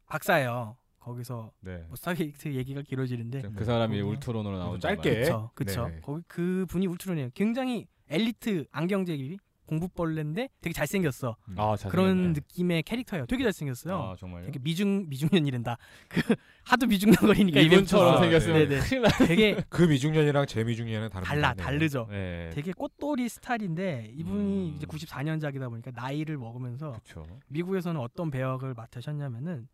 박사예요. 0.06 0.78
거기서 1.00 1.52
네. 1.60 1.80
뭐 1.88 1.98
스타게이트 1.98 2.54
얘기가 2.54 2.82
길어지는데 2.82 3.42
그 3.58 3.66
사람이 3.66 4.00
울트론으로 4.00 4.58
나온 4.58 4.80
짧게. 4.80 5.20
그쵸 5.20 5.52
그쵸 5.54 5.88
네. 5.90 6.00
거기 6.00 6.24
그 6.30 6.66
분이 6.70 6.88
울트론이에요. 6.88 7.32
굉장히 7.34 7.88
엘리트 8.08 8.68
안경잡이 8.72 9.38
공부벌레인데 9.66 10.50
되게 10.62 10.74
잘생겼어. 10.74 11.36
아, 11.58 11.76
잘 11.78 11.92
그런 11.92 12.08
생겼네. 12.10 12.30
느낌의 12.34 12.84
캐릭터예요. 12.84 13.26
되게 13.26 13.44
잘생겼어요. 13.44 13.96
아, 13.96 14.16
정말요? 14.18 14.46
되게 14.46 14.60
미중 14.60 15.08
미중년이란다. 15.10 15.78
그 16.10 16.22
하도 16.66 16.88
미중년거리니까 16.88 17.60
이분처럼 17.62 18.16
아, 18.16 18.20
생겼으면 18.22 18.68
네네. 18.70 18.82
큰일 18.82 19.02
나. 19.02 19.10
되게 19.26 19.62
그 19.70 19.84
미중년이랑 19.84 20.46
제 20.48 20.64
미중년은 20.64 21.10
다른 21.10 21.26
달라. 21.26 21.54
다르죠. 21.54 22.08
네. 22.10 22.50
되게 22.54 22.72
꽃돌이 22.74 23.28
스타일인데 23.30 24.12
이분이 24.16 24.70
음. 24.72 24.74
이제 24.78 24.86
94년작이다 24.86 25.70
보니까 25.70 25.92
나이를 25.94 26.38
먹으면서 26.38 26.92
그렇죠. 26.92 27.26
미국에서는 27.48 28.00
어떤 28.00 28.30
배역을 28.32 28.74
맡으셨냐면은 28.76 29.68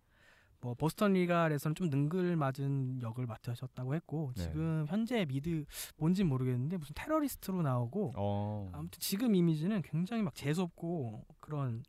뭐 0.62 0.74
보스턴 0.74 1.14
리갈에서는 1.14 1.76
좀 1.76 1.90
능글맞은 1.90 3.02
역을 3.02 3.26
맡으셨다고 3.26 3.96
했고 3.96 4.34
네. 4.36 4.44
지금 4.44 4.86
현재 4.88 5.26
미드 5.26 5.66
뭔진 5.98 6.28
모르겠는데 6.28 6.78
무슨 6.78 6.94
테러리스트로 6.96 7.62
나오고 7.62 8.14
어. 8.16 8.70
아무튼 8.74 9.00
지금 9.00 9.36
이미지는 9.36 9.82
굉장히 9.82 10.22
막 10.22 10.36
재수없고 10.36 11.26
그런 11.40 11.84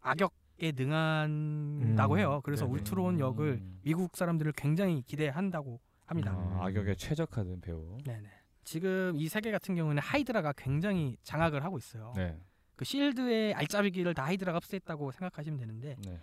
악역에 0.00 0.72
능한다고 0.76 2.14
음, 2.14 2.18
해요. 2.18 2.40
그래서 2.44 2.66
네네. 2.66 2.78
울트론 2.78 3.18
역을 3.18 3.58
음. 3.60 3.80
미국 3.82 4.16
사람들을 4.16 4.52
굉장히 4.52 5.02
기대한다고 5.02 5.80
합니다. 6.06 6.32
음. 6.32 6.60
아, 6.60 6.66
악역에 6.66 6.94
최적화된 6.94 7.60
배우. 7.60 7.98
네네. 8.04 8.28
지금 8.62 9.14
이 9.16 9.28
세계 9.28 9.50
같은 9.50 9.74
경우는 9.74 10.00
하이드라가 10.02 10.52
굉장히 10.52 11.16
장악을 11.24 11.64
하고 11.64 11.78
있어요. 11.78 12.12
네. 12.14 12.38
그 12.76 12.84
실드의 12.84 13.54
알짜배기를 13.54 14.14
다 14.14 14.24
하이드라가 14.26 14.58
흡수했다고 14.58 15.10
생각하시면 15.10 15.58
되는데 15.58 15.96
네. 16.04 16.20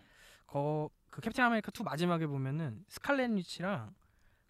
거, 0.47 0.89
그 1.10 1.21
캡틴 1.21 1.43
아메리카 1.43 1.71
2 1.77 1.84
마지막에 1.84 2.27
보면은 2.27 2.84
스칼렛 2.89 3.31
위치랑 3.31 3.93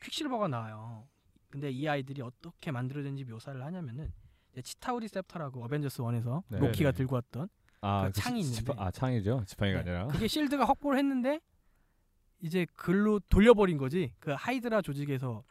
퀵실버가 0.04 0.48
나와요. 0.48 1.08
근데 1.50 1.70
이 1.72 1.88
아이들이 1.88 2.22
어떻게 2.22 2.72
만들어진지 2.72 3.24
묘사를 3.26 3.64
하냐면은 3.64 4.12
이제 4.52 4.62
치타우리 4.62 5.08
scepter라고 5.08 5.64
어벤져스 5.64 6.02
1에서 6.02 6.44
네. 6.50 6.60
로키가 6.60 6.92
네. 6.92 6.98
들고 6.98 7.16
왔던 7.16 7.50
아, 7.82 8.08
그 8.08 8.14
창이 8.14 8.44
지- 8.44 8.50
있는데. 8.50 8.62
지팡- 8.74 8.80
아, 8.80 8.92
창이죠. 8.92 9.44
지팡이가 9.46 9.84
네. 9.84 9.92
아니라. 9.92 10.08
그게 10.08 10.28
실드가 10.28 10.66
확보를 10.66 10.98
했는데 11.00 11.40
이제 12.42 12.66
글로 12.76 13.20
돌려버린 13.30 13.78
거지. 13.78 14.14
그 14.20 14.32
하이드라 14.32 14.82
조직에서 14.82 15.44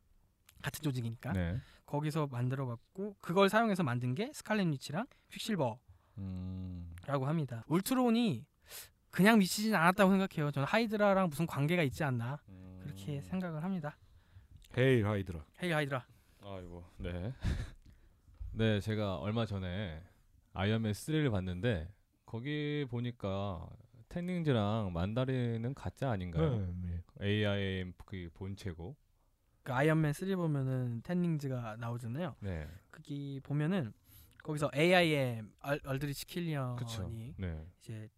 같은 0.63 0.83
조직이니까 0.83 1.33
네. 1.33 1.59
거기서 1.87 2.27
만들어 2.27 2.67
갖고 2.67 3.17
그걸 3.21 3.49
사용해서 3.49 3.83
만든 3.83 4.15
게 4.15 4.31
스칼렛 4.33 4.67
위치랑 4.69 5.07
퀵실버라고 5.31 5.79
음. 6.19 6.95
합니다. 7.09 7.65
울트론이 7.69 8.45
그냥 9.15 9.39
미치진 9.39 9.73
않았다고 9.77 10.11
생각해요. 10.11 10.51
저는 10.51 10.67
하이드라랑 10.67 11.29
무슨 11.29 11.47
관계가 11.47 11.85
있지 11.85 12.03
않나 12.03 12.43
그렇게 12.81 13.19
음. 13.19 13.23
생각을 13.23 13.63
합니다. 13.63 13.97
Hail 14.77 15.07
하이드라. 15.07 15.45
헤이 15.63 15.71
하이드라. 15.71 16.05
아이고. 16.43 16.85
네. 16.99 17.33
네, 18.51 18.81
제가 18.81 19.19
얼마 19.19 19.47
전에 19.47 20.03
아이언맨 20.53 20.93
3를 20.93 21.31
봤는데 21.31 21.93
거기 22.27 22.85
보니까 22.91 23.69
텐링즈랑 24.09 24.93
만다린은 24.93 25.75
가짜 25.75 26.11
아닌가요? 26.11 26.67
네. 26.83 27.01
AIM 27.23 27.93
그 28.05 28.29
본체고. 28.35 28.97
그 29.63 29.73
아이언맨 29.73 30.13
3 30.13 30.35
보면은 30.35 31.03
텐링즈가 31.05 31.77
나오잖아요. 31.77 32.35
네. 32.41 32.69
거기 32.91 33.41
보면은 33.45 33.93
거기서 34.43 34.73
AIM 34.75 35.53
알, 35.61 35.79
알드리치 35.85 36.27
킬리언이. 36.27 37.35
네. 37.39 37.65
이제 37.79 38.09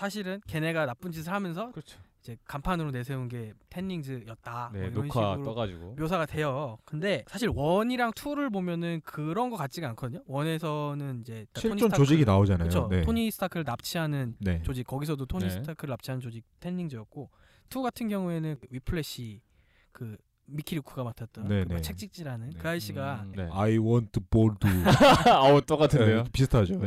사실은 0.00 0.42
걔네가 0.46 0.84
나쁜 0.84 1.10
짓을 1.10 1.32
하면서 1.32 1.70
그렇죠. 1.72 1.98
이제 2.20 2.36
간판으로 2.44 2.90
내세운 2.90 3.28
게 3.28 3.54
텐링즈였다. 3.70 4.70
네, 4.74 4.78
뭐 4.80 4.88
이런 4.90 5.06
녹화 5.08 5.30
식으로 5.32 5.42
떠가지고. 5.42 5.94
묘사가 5.98 6.26
돼요. 6.26 6.76
근데 6.84 7.24
사실 7.28 7.48
one이랑 7.54 8.12
two를 8.14 8.50
보면은 8.50 9.00
그런 9.04 9.48
거 9.48 9.56
같지가 9.56 9.88
않거든요. 9.90 10.22
one에서는 10.26 11.20
이제 11.22 11.46
토니 11.54 11.62
실존 11.62 11.88
스타크- 11.88 11.96
조직이 11.96 12.24
나오잖아요. 12.26 12.68
그쵸. 12.68 12.88
네. 12.90 13.00
토니 13.02 13.30
스타크를 13.30 13.64
납치하는 13.64 14.36
네. 14.40 14.60
조직 14.64 14.86
거기서도 14.86 15.24
토니 15.24 15.44
네. 15.44 15.50
스타크를 15.50 15.92
납치하는 15.92 16.20
조직 16.20 16.44
텐링즈였고 16.60 17.30
two 17.70 17.80
같은 17.80 18.08
경우에는 18.08 18.56
위플래시 18.68 19.40
그 19.92 20.18
미키 20.44 20.74
루크가 20.74 21.04
맡았던 21.04 21.48
네, 21.48 21.64
그 21.64 21.72
네. 21.72 21.80
채찍질하는 21.80 22.50
네. 22.50 22.58
그 22.58 22.68
아저씨가 22.68 23.22
음, 23.24 23.32
네. 23.34 23.48
I 23.50 23.78
want 23.78 24.20
bold. 24.30 24.58
아우 25.32 25.62
똑같은데요. 25.62 26.24
네, 26.24 26.30
비슷하죠. 26.32 26.78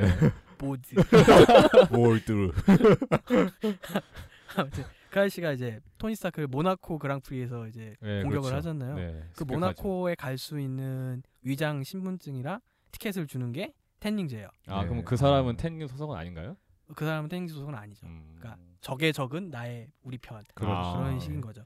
네. 0.60 0.68
보드 0.68 0.96
bold. 1.90 2.52
아무튼 4.56 4.84
그 5.10 5.20
아저씨가 5.20 5.54
이제 5.54 5.80
토니 5.98 6.16
스타크를 6.16 6.48
모나코 6.48 7.00
그랑프리에서 7.00 7.68
이제 7.68 7.96
네, 8.02 8.22
공격을 8.24 8.50
그렇죠. 8.50 8.56
하잖아요. 8.58 8.96
네, 8.96 9.24
그. 9.36 9.44
모나코에 9.44 10.16
갈 10.16 10.38
수 10.38 10.60
있는 10.60 11.24
위장 11.42 11.84
신분증이랑 11.84 12.60
티켓을 12.92 13.28
주는 13.28 13.52
게 13.52 13.74
텐닝즈예요. 14.00 14.48
아, 14.68 14.82
네. 14.84 14.88
그럼 14.90 15.04
그 15.04 15.18
사람은 15.18 15.58
텐닝 15.58 15.88
소속은 15.88 16.16
아닌가요? 16.18 16.56
그 16.96 17.06
사람은 17.06 17.30
텐닝즈 17.30 17.54
소속은 17.54 17.76
아니죠. 17.76 18.06
음. 18.08 18.36
그러니까 18.38 18.62
적의 18.82 19.14
적은 19.14 19.50
나의 19.50 19.90
우리 20.04 20.18
편 20.18 20.44
그렇죠. 20.54 20.94
그런 20.98 21.16
아, 21.16 21.20
식인 21.20 21.36
네. 21.36 21.42
거죠. 21.42 21.64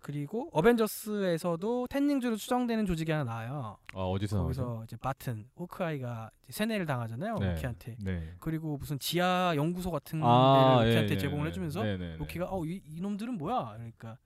그리고 0.00 0.48
어벤져스에서도 0.52 1.86
텐닝즈로 1.88 2.36
추정되는 2.36 2.86
조직이 2.86 3.10
하나 3.12 3.24
나와요. 3.24 3.78
아, 3.94 4.00
어디서 4.00 4.36
나오죠? 4.36 4.62
거기서 4.64 4.84
이제 4.84 4.96
바튼 4.96 5.48
호크아이가 5.58 6.30
이제 6.44 6.52
세뇌를 6.52 6.86
당하잖아요. 6.86 7.36
네. 7.38 7.50
로키한테. 7.54 7.96
네. 8.00 8.34
그리고 8.38 8.76
무슨 8.76 8.98
지하 8.98 9.52
연구소 9.56 9.90
같은 9.90 10.20
아, 10.22 10.78
데를 10.78 10.82
예, 10.82 10.94
로키한테 10.94 11.14
예, 11.14 11.18
제공을 11.18 11.46
예. 11.46 11.48
해주면서 11.50 11.82
네, 11.82 11.96
네, 11.96 12.08
네. 12.10 12.16
로키가 12.16 12.46
어 12.50 12.64
이, 12.64 12.80
이놈들은 12.86 13.36
뭐야? 13.38 13.74
그러니까 13.76 14.18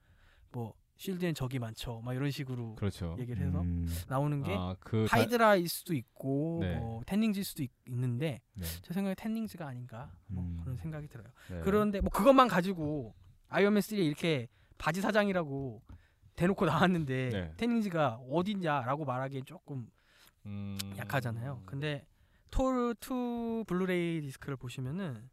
뭐 0.50 0.74
실드엔 0.96 1.34
적이 1.34 1.58
많죠. 1.58 2.00
막 2.04 2.14
이런 2.14 2.30
식으로 2.30 2.76
그렇죠. 2.76 3.16
얘기를 3.18 3.44
해서 3.44 3.60
음, 3.62 3.88
나오는 4.08 4.42
게 4.42 4.54
아, 4.56 4.76
그 4.78 5.06
다- 5.08 5.16
하이드라일 5.16 5.68
수도 5.68 5.94
있고 5.94 6.58
네. 6.60 6.76
뭐 6.76 7.02
텐닝즈일 7.06 7.44
수도 7.44 7.62
있, 7.64 7.70
는데 7.88 8.40
네. 8.54 8.64
제 8.82 8.94
생각에 8.94 9.14
텐닝즈가 9.16 9.66
아닌가 9.66 10.12
뭐 10.28 10.44
음. 10.44 10.60
그런 10.62 10.76
생각이 10.76 11.08
들어요. 11.08 11.26
네. 11.50 11.60
그런데 11.64 12.00
뭐 12.00 12.10
그것만 12.10 12.46
가지고 12.46 13.14
아이언맨 13.48 13.80
3에 13.80 13.98
이렇게 13.98 14.46
바지 14.82 15.00
사장이라고 15.00 15.80
대놓고 16.34 16.66
나왔는데 16.66 17.28
네. 17.30 17.54
텐링즈가 17.56 18.14
어딨냐라고 18.28 19.04
말하기엔 19.04 19.44
조금 19.44 19.88
음... 20.44 20.76
약하잖아요. 20.98 21.62
근데 21.66 22.04
토르 22.50 23.45
2 23.45 23.64
블루레이 23.68 24.20
디스크를 24.22 24.56
보시면은 24.56 25.30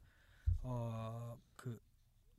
어 0.62 1.36
그 1.56 1.78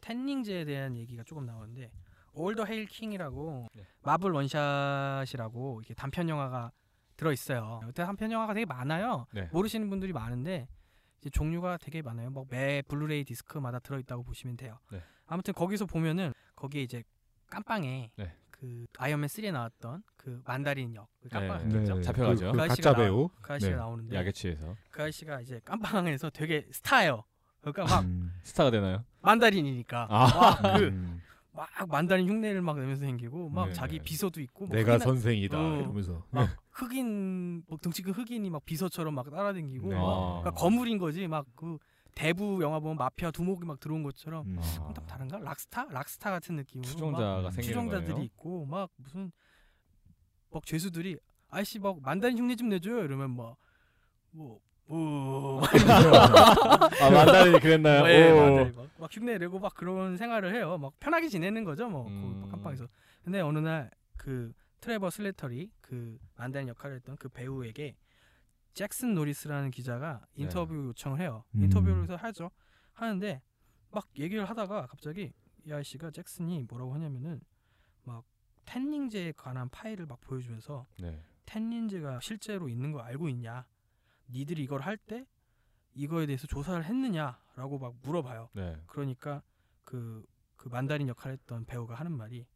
텐링즈에 0.00 0.64
대한 0.64 0.96
얘기가 0.96 1.22
조금 1.24 1.44
나오는데 1.44 1.90
All 2.32 2.42
Hail 2.42 2.55
the 2.55 2.64
King이라고 2.64 3.68
네. 3.74 3.86
마블 4.02 4.30
One-Shot이라고 4.32 5.80
이렇게 5.80 5.92
단편 5.94 6.28
영화가 6.28 6.72
들어 7.16 7.32
있어요. 7.32 7.80
이때 7.88 8.04
단편 8.04 8.30
영화가 8.32 8.54
되게 8.54 8.64
많아요. 8.64 9.26
네. 9.34 9.48
모르시는 9.52 9.90
분들이 9.90 10.12
많은데 10.14 10.68
이제 11.20 11.28
종류가 11.28 11.76
되게 11.78 12.00
많아요. 12.02 12.30
뭐 12.30 12.46
매 12.48 12.82
블루레이 12.82 13.24
디스크마다 13.24 13.78
들어 13.80 13.98
있다고 13.98 14.22
보시면 14.22 14.56
돼요. 14.56 14.78
네. 14.90 15.02
아무튼 15.26 15.52
거기서 15.52 15.84
보면은 15.84 16.32
거기에 16.60 16.82
이제 16.82 17.02
깜빵에 17.48 18.10
네. 18.16 18.32
그 18.50 18.86
아이언맨 18.98 19.28
3에 19.28 19.50
나왔던 19.50 20.02
그 20.16 20.42
만다린 20.44 20.94
역, 20.94 21.08
그 21.22 21.28
깜빵 21.30 21.68
네. 21.70 21.78
있죠. 21.80 22.02
잡혀가죠. 22.02 22.46
그, 22.46 22.52
그그 22.52 22.62
아저씨가 22.62 22.90
가짜 22.92 23.02
배우. 23.02 23.30
그 23.40 23.52
아저씨가 23.54 23.76
네. 23.76 23.80
나오는데 23.80 24.16
야게치에서 24.16 24.76
그 24.90 25.02
아저씨가 25.02 25.40
이제 25.40 25.60
깜빵에서 25.64 26.28
되게 26.30 26.68
스타예요. 26.70 27.24
그러니까 27.62 27.84
막 27.84 28.04
음. 28.04 28.30
스타가 28.42 28.70
되나요? 28.70 29.04
만다린이니까 29.22 30.06
아. 30.10 30.26
막 30.26 30.78
그 30.78 30.84
음. 30.92 31.22
막 31.52 31.68
만다린 31.88 32.28
흉내를 32.28 32.60
막 32.62 32.78
내면서 32.78 33.00
생기고 33.00 33.48
막 33.48 33.68
네, 33.68 33.72
자기 33.72 33.98
네. 33.98 34.04
비서도 34.04 34.40
있고 34.42 34.66
막 34.66 34.74
내가 34.74 34.92
흑인, 34.94 35.04
선생이다 35.04 35.58
어. 35.58 35.76
이러면서. 35.80 36.24
막 36.30 36.48
흑인 36.70 37.64
뭐 37.66 37.78
등치 37.80 38.02
큰 38.02 38.12
흑인이 38.12 38.48
막 38.50 38.64
비서처럼 38.66 39.14
막 39.14 39.30
따라다니고 39.30 39.88
네. 39.88 39.94
막 39.96 40.04
아. 40.04 40.40
그러니까 40.40 40.50
거물인 40.52 40.98
거지 40.98 41.26
막 41.26 41.46
그 41.56 41.78
대부 42.14 42.60
영화 42.62 42.80
보면 42.80 42.96
마피아 42.96 43.30
두목이 43.30 43.64
막 43.64 43.80
들어온 43.80 44.02
것처럼 44.02 44.46
음. 44.46 44.58
아. 44.58 44.92
좀 44.94 45.06
다른가 45.06 45.38
rock 45.38 45.62
star 45.62 45.86
rock 45.90 46.10
star 46.10 46.30
같은 46.30 46.56
느낌으로 46.56 46.86
막 46.86 46.92
추종자가 46.92 47.42
막 47.42 47.52
생기는 47.52 47.68
추종자들이 47.68 48.12
거예요. 48.12 48.24
있고 48.24 48.66
막 48.66 48.90
무슨 48.96 49.32
막 50.50 50.64
죄수들이 50.66 51.16
아저씨 51.48 51.78
막 51.78 52.00
만다린 52.02 52.38
흉내 52.38 52.56
좀 52.56 52.68
내줘요 52.68 53.04
이러면 53.04 53.30
막뭐 53.36 54.60
뭐, 54.86 55.62
아 57.00 57.10
만다린이 57.10 57.60
그랬나요? 57.60 58.08
예, 58.08 58.32
오. 58.32 58.36
만다린 58.36 58.74
막, 58.74 58.88
막 58.98 59.10
흉내 59.12 59.38
내고 59.38 59.60
막 59.60 59.72
그런 59.74 60.16
생활을 60.16 60.52
해요. 60.54 60.78
막 60.78 60.92
편하게 60.98 61.28
지내는 61.28 61.62
거죠, 61.62 61.88
뭐 61.88 62.08
음. 62.08 62.42
그 62.44 62.50
깜빵에서. 62.50 62.88
근데 63.22 63.40
어느 63.40 63.58
날 63.58 63.90
그 64.20 64.52
트레버 64.80 65.08
슬래터리 65.08 65.70
그 65.80 66.18
만다린 66.36 66.68
역할을 66.68 66.96
했던 66.96 67.16
그 67.16 67.30
배우에게 67.30 67.96
잭슨 68.74 69.14
노리스라는 69.14 69.70
기자가 69.70 70.24
인터뷰 70.34 70.74
요청을 70.74 71.20
해요. 71.20 71.44
음. 71.54 71.64
인터뷰를 71.64 72.02
해서 72.04 72.16
하죠. 72.16 72.50
하는데 72.92 73.42
막 73.90 74.08
얘기를 74.18 74.44
하다가 74.44 74.86
갑자기 74.86 75.32
이 75.64 75.72
아저씨가 75.72 76.10
잭슨이 76.10 76.64
뭐라고 76.68 76.94
하냐면은 76.94 77.40
막 78.04 78.24
텐링즈에 78.64 79.32
관한 79.32 79.68
파일을 79.68 80.06
막 80.06 80.20
보여주면서 80.20 80.86
네. 81.00 81.22
텐링즈가 81.46 82.20
실제로 82.20 82.68
있는 82.68 82.92
거 82.92 83.00
알고 83.00 83.28
있냐? 83.28 83.66
니들이 84.28 84.62
이걸 84.62 84.80
할 84.82 84.96
때 84.96 85.26
이거에 85.94 86.26
대해서 86.26 86.46
조사를 86.46 86.84
했느냐라고 86.84 87.78
막 87.80 87.96
물어봐요. 88.02 88.50
네. 88.54 88.80
그러니까 88.86 89.42
그, 89.84 90.24
그 90.56 90.68
만다린 90.68 91.08
역할을 91.08 91.36
했던 91.36 91.64
배우가 91.64 91.96
하는 91.96 92.12
말이 92.12 92.46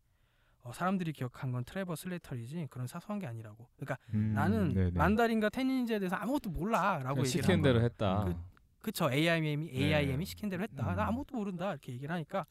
어, 0.65 0.73
사람들이 0.73 1.13
기억한 1.13 1.53
건 1.53 1.63
트레버 1.65 1.95
슬레이터이지 1.95 2.69
그런 2.71 2.87
사소한 2.87 3.19
게 3.19 3.27
아니라고. 3.27 3.69
그러니까 3.77 3.99
음, 4.15 4.33
나는 4.35 4.73
네네. 4.73 4.91
만다린과 4.93 5.51
텐링즈에 5.51 5.99
대해서 5.99 6.17
아무것도 6.17 6.51
몰라라고 6.51 7.25
시킨 7.25 7.51
한 7.51 7.63
대로. 7.63 7.83
했다. 7.83 8.25
그- 8.25 8.35
그쵸 8.81 9.11
AIM이 9.13 9.71
AIM이 9.73 10.19
네. 10.19 10.25
시킨 10.25 10.49
대로 10.49 10.63
했다. 10.63 10.91
음. 10.91 10.97
나 10.97 11.07
아무것도 11.09 11.37
모른다 11.37 11.71
이렇게 11.71 11.93
얘기를 11.93 12.15
하니까 12.15 12.47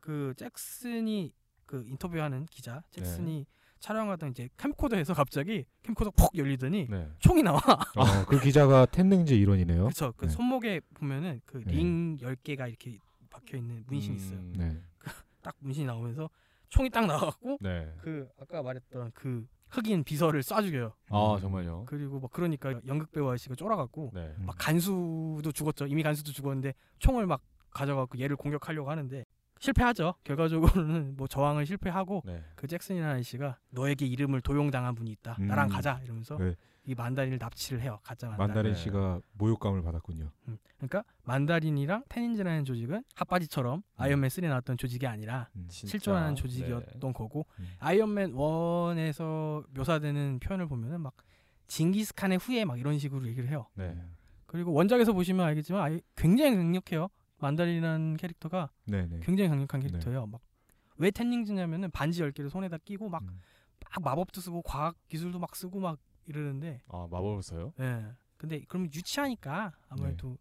그 0.00 0.34
잭슨이 0.36 1.32
그 1.64 1.82
인터뷰하는 1.88 2.44
기자 2.46 2.82
잭슨이 2.90 3.38
네. 3.40 3.46
촬영하던 3.80 4.30
이제 4.30 4.48
캠코더에서 4.58 5.14
갑자기 5.14 5.64
캠코더 5.82 6.10
폭 6.10 6.36
열리더니 6.36 6.88
네. 6.90 7.08
총이 7.20 7.42
나와. 7.42 7.58
어, 7.58 8.26
그 8.28 8.38
기자가 8.40 8.84
텐능제 8.86 9.34
일원이네요. 9.34 9.84
그렇죠. 9.84 10.12
그 10.16 10.26
네. 10.26 10.30
손목에 10.30 10.80
보면은 10.94 11.40
그 11.46 11.62
네. 11.64 11.72
링 11.72 12.16
10개가 12.18 12.68
이렇게 12.68 12.98
박혀 13.30 13.56
있는 13.58 13.82
문신이 13.86 14.16
있어요. 14.16 14.38
음, 14.38 14.52
네. 14.56 14.80
딱 15.42 15.54
문신이 15.60 15.86
나오면서 15.86 16.28
총이 16.68 16.90
딱 16.90 17.06
나와갖고 17.06 17.58
네. 17.60 17.92
그 17.98 18.28
아까 18.40 18.62
말했던 18.62 19.12
그 19.14 19.46
흑인 19.68 20.04
비서를 20.04 20.42
쏴 20.42 20.62
죽여요. 20.62 20.92
아 21.10 21.38
정말요. 21.40 21.84
그리고 21.86 22.20
막 22.20 22.30
그러니까 22.32 22.74
연극 22.86 23.10
배우 23.10 23.28
아저씨가 23.28 23.54
쫄아갖고 23.54 24.12
네. 24.14 24.34
음. 24.38 24.46
막 24.46 24.56
간수도 24.58 25.50
죽었죠. 25.52 25.86
이미 25.86 26.02
간수도 26.02 26.32
죽었는데 26.32 26.74
총을 26.98 27.26
막 27.26 27.42
가져갖고 27.70 28.18
얘를 28.18 28.36
공격하려고 28.36 28.90
하는데 28.90 29.24
실패하죠. 29.58 30.14
결과적으로는 30.24 31.16
뭐 31.16 31.26
저항을 31.26 31.66
실패하고 31.66 32.22
네. 32.26 32.42
그 32.54 32.66
잭슨이라는 32.66 33.14
아저씨가 33.16 33.58
너에게 33.70 34.06
이름을 34.06 34.40
도용당한 34.40 34.94
분이 34.94 35.10
있다. 35.12 35.36
나랑 35.38 35.68
음. 35.68 35.70
가자 35.70 36.00
이러면서 36.04 36.36
네. 36.36 36.54
이 36.84 36.94
만다린을 36.94 37.38
납치를 37.38 37.82
해요. 37.82 37.98
가짜 38.02 38.28
만다린. 38.28 38.48
만다린 38.48 38.72
네. 38.74 38.78
씨가 38.78 39.20
모욕감을 39.32 39.82
받았군요. 39.82 40.30
음. 40.48 40.58
그러니까 40.76 41.02
만다린이랑 41.24 42.04
테닌즈라는 42.08 42.64
조직은 42.64 43.02
핫바지처럼 43.16 43.82
아이언맨 43.96 44.28
3에 44.28 44.48
나왔던 44.48 44.78
조직이 44.78 45.06
아니라 45.06 45.48
음. 45.56 45.66
실존하는 45.68 46.34
네. 46.34 46.42
조직이었던 46.42 47.12
거고 47.12 47.46
음. 47.58 47.68
아이언맨 47.80 48.34
1에서 48.34 49.64
묘사되는 49.70 50.38
표현을 50.38 50.68
보면은 50.68 51.00
막 51.00 51.14
징기스칸의 51.66 52.38
후예 52.38 52.64
막 52.64 52.78
이런 52.78 52.98
식으로 52.98 53.26
얘기를 53.26 53.48
해요. 53.48 53.66
네. 53.74 53.96
그리고 54.46 54.72
원작에서 54.72 55.12
보시면 55.12 55.44
알겠지만 55.44 55.82
아이, 55.82 56.00
굉장히 56.14 56.54
강력해요. 56.54 57.08
만다린이라는 57.38 58.16
캐릭터가 58.16 58.70
네네. 58.86 59.20
굉장히 59.22 59.48
강력한 59.50 59.80
캐릭터예요. 59.80 60.26
막 60.26 60.40
왜 60.98 61.10
텐닝즈냐면은 61.10 61.90
반지 61.90 62.22
10개를 62.22 62.48
손에다 62.48 62.78
끼고 62.78 63.10
막, 63.10 63.22
음. 63.22 63.38
막 63.94 64.02
마법도 64.02 64.40
쓰고 64.40 64.62
과학 64.62 64.96
기술도 65.08 65.38
막 65.38 65.54
쓰고 65.54 65.78
막 65.78 65.98
이러는데 66.24 66.80
아 66.88 67.06
마법을 67.10 67.42
써요? 67.42 67.74
예. 67.80 68.06
근데 68.38 68.62
그러면 68.66 68.88
유치하니까 68.94 69.72
아무래도 69.90 70.38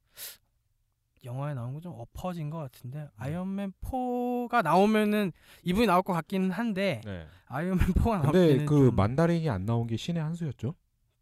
영화에 1.26 1.54
나온 1.56 1.74
거 1.74 1.82
좀 1.82 1.94
엎어진 1.98 2.50
것 2.50 2.58
같은데 2.60 3.10
아이언맨 3.18 3.74
4가 3.82 4.64
나오면은 4.64 5.34
이분이 5.64 5.88
나올 5.88 6.04
것 6.04 6.14
같기는 6.14 6.52
한데 6.52 7.02
네. 7.04 7.28
아이언맨 7.48 7.88
4가 7.96 8.22
나올 8.22 8.32
근데 8.32 8.64
그 8.66 8.76
좀 8.88 8.96
만다린이 8.96 9.50
안 9.50 9.66
나온 9.66 9.88
게 9.88 9.98
신의 9.98 10.24
한 10.24 10.36
수였죠? 10.36 10.74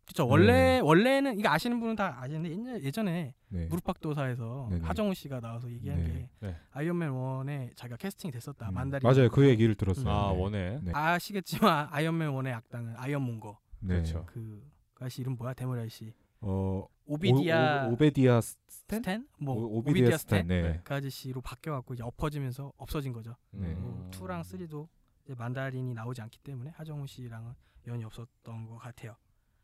그쵸 0.05 0.27
원래 0.27 0.79
원래는 0.83 1.39
이거 1.39 1.49
아시는 1.49 1.79
분은 1.79 1.95
다 1.95 2.17
아시는데 2.21 2.83
예전에 2.83 3.33
네. 3.49 3.65
무릎팍도사에서 3.67 4.67
네네. 4.69 4.85
하정우 4.85 5.13
씨가 5.13 5.39
나와서 5.39 5.71
얘기한 5.71 6.03
네. 6.03 6.11
게 6.11 6.29
네. 6.47 6.57
아이언맨 6.71 7.11
1에 7.11 7.75
자기가 7.75 7.97
캐스팅이 7.97 8.31
됐었다 8.31 8.69
음. 8.69 8.73
만다린 8.73 9.07
맞아요. 9.09 9.29
그 9.29 9.47
얘기를 9.47 9.75
들었어요. 9.75 10.09
아 10.09 10.49
네. 10.51 10.79
네. 10.83 10.91
아시겠지만 10.93 11.87
아이언맨 11.91 12.31
1의 12.31 12.53
악당은 12.53 12.95
아이언몬거 12.97 13.57
네. 13.79 13.87
그렇죠. 13.95 14.25
그 14.27 14.61
아저씨 14.99 15.21
이름 15.21 15.35
뭐야 15.37 15.53
대머리 15.53 15.79
아저씨 15.79 16.13
어 16.41 16.85
오비디아 17.05 17.87
오, 17.87 17.95
베디아 17.95 18.41
스탠? 18.41 18.99
스탠? 18.99 19.27
뭐 19.39 19.55
오- 19.55 19.77
오비디아, 19.79 20.17
스탠? 20.17 20.47
네. 20.47 20.61
네. 20.61 20.81
그 20.83 20.93
아저씨로 20.93 21.39
바뀌어갖고 21.41 21.93
이제 21.93 22.03
엎어지면서 22.03 22.73
없어진 22.77 23.13
거죠. 23.13 23.35
네. 23.51 23.67
음. 23.67 23.81
뭐 23.81 24.09
2랑 24.11 24.41
3도 24.41 24.87
이제 25.23 25.33
만다린이 25.37 25.93
나오지 25.93 26.21
않기 26.21 26.39
때문에 26.39 26.71
하정우 26.75 27.07
씨랑은 27.07 27.53
연이 27.87 28.03
없었던 28.03 28.65
것 28.67 28.77
같아요. 28.77 29.15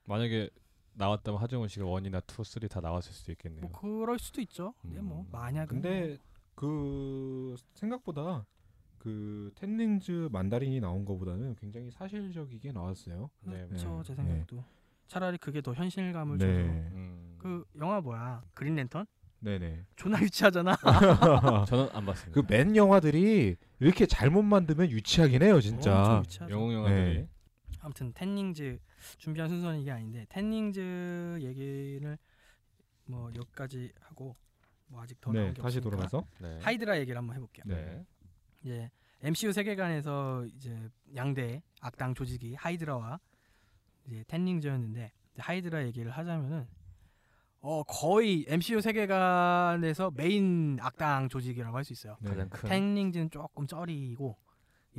만약에 0.10 0.50
나왔다면 0.94 1.40
하정우 1.40 1.68
씨가 1.68 1.86
one이나 1.86 2.20
two, 2.22 2.44
three 2.44 2.68
다 2.68 2.82
나왔을 2.82 3.14
수도 3.14 3.32
있겠네요. 3.32 3.62
뭐 3.62 3.72
그럴 3.72 4.18
수도 4.18 4.42
있죠. 4.42 4.74
근데 4.82 5.00
뭐 5.00 5.22
음. 5.22 5.28
만약은 5.32 5.68
근데 5.68 6.18
그 6.56 7.56
생각보다 7.76 8.46
그 8.98 9.52
텐링즈 9.56 10.30
만다린이 10.32 10.80
나온 10.82 11.06
거보다는 11.06 11.56
굉장히 11.56 11.92
사실적이게 11.92 12.72
나왔어요. 12.72 13.30
네. 13.42 13.68
그렇죠. 13.68 14.02
제 14.04 14.16
네. 14.16 14.24
생각도 14.24 14.64
차라리 15.08 15.38
그게 15.38 15.62
더 15.62 15.74
현실감을 15.74 16.38
네. 16.40 16.46
줘서 16.46 16.60
음. 16.60 17.36
그 17.38 17.64
영화 17.80 18.02
뭐야 18.02 18.42
그린 18.56 18.76
랜턴? 18.76 19.06
네네. 19.42 19.86
존나 19.96 20.20
유치하잖아. 20.22 20.76
저는 21.68 21.88
안 21.94 22.06
봤습니다. 22.06 22.42
그맨 22.42 22.76
영화들이 22.76 23.56
이렇게 23.80 24.06
잘못 24.06 24.42
만들면 24.42 24.90
유치하긴 24.90 25.44
해요, 25.44 25.62
진짜. 25.62 26.22
유치하죠. 26.26 26.52
영웅 26.54 26.74
영화들이 26.74 27.18
네. 27.20 27.30
아무튼 27.82 28.14
텐닝즈 28.14 28.80
준비한 29.18 29.50
순서는 29.50 29.80
이게 29.80 29.92
아닌데 29.92 30.26
텐닝즈 30.30 31.40
얘기를 31.42 32.18
뭐 33.06 33.32
여기까지 33.36 33.92
하고 34.02 34.36
뭐 34.88 35.02
아직 35.02 35.20
더 35.22 35.32
네, 35.32 35.40
나온 35.42 35.54
게 35.54 35.62
다시 35.62 35.78
없으니까 35.78 35.90
돌아가서 36.08 36.26
네. 36.40 36.60
하이드라 36.62 37.00
얘기를 37.00 37.18
한번 37.18 37.36
해볼게요. 37.36 37.64
네. 37.68 38.06
이제 38.64 38.90
MCU 39.22 39.52
세계관에서 39.52 40.46
이제 40.46 40.90
양대 41.16 41.62
악당 41.82 42.14
조직이 42.16 42.56
하이드라와 42.56 43.20
이제 44.08 44.24
텐닝즈였는데 44.28 45.12
이제 45.34 45.42
하이드라 45.42 45.86
얘기를 45.86 46.12
하자면은 46.12 46.68
어 47.62 47.84
거의 47.84 48.46
MCU 48.48 48.80
세계관에서 48.82 50.12
메인 50.16 50.78
악당 50.82 51.30
조직이라고 51.30 51.76
할 51.76 51.84
수 51.84 51.94
있어요. 51.94 52.18
네. 52.22 52.30
가장 52.30 52.50
큰 52.50 52.70
텐링즈는 52.70 53.30
조금 53.30 53.68
쩌리고 53.68 54.38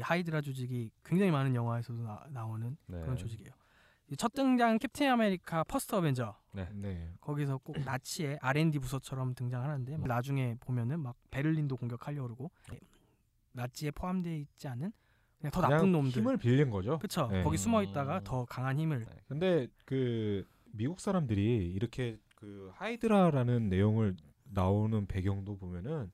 이 0.01 0.03
하이드라 0.03 0.41
조직이 0.41 0.91
굉장히 1.05 1.31
많은 1.31 1.55
영화에서도 1.55 2.03
나, 2.31 2.47
오는 2.47 2.77
네. 2.87 3.01
그런 3.03 3.17
조직이에요. 3.19 3.51
이첫 4.13 4.33
등장 4.33 4.79
캡틴 4.79 5.11
아메리카 5.11 5.63
퍼스트 5.65 5.95
어벤져 5.95 6.35
네. 6.53 7.13
거기서 7.21 7.59
꼭 7.59 7.79
나치의 7.79 8.39
R&D 8.41 8.79
부서처럼 8.79 9.35
등장하는데 9.35 9.99
뭐 9.99 10.09
나중에 10.09 10.57
보면은 10.59 11.01
막 11.01 11.17
베를린도 11.31 11.77
공격하려고 11.77 12.29
그러고 12.29 12.51
나치에 13.53 13.91
포함되어 13.91 14.35
있지 14.35 14.69
않은 14.69 14.91
그냥 15.39 15.51
더 15.53 15.61
나쁜 15.61 15.79
그냥 15.79 15.93
놈들 15.93 16.23
힘을 16.23 16.37
빌린 16.39 16.71
거죠. 16.71 16.99
그쵸 16.99 17.29
네. 17.31 17.45
거기 17.45 17.59
숨어 17.59 17.83
있다가 17.83 18.19
음. 18.19 18.25
더 18.25 18.45
강한 18.47 18.79
힘을 18.79 19.05
네. 19.05 19.21
근데 19.29 19.69
그 19.85 20.45
미국 20.73 20.99
사람들이 20.99 21.73
이렇게 21.73 22.19
그 22.37 22.71
하이드라라는 22.75 23.69
내용을 23.69 24.17
나오는 24.45 25.07
배경도 25.07 25.59
보면은 25.59 26.11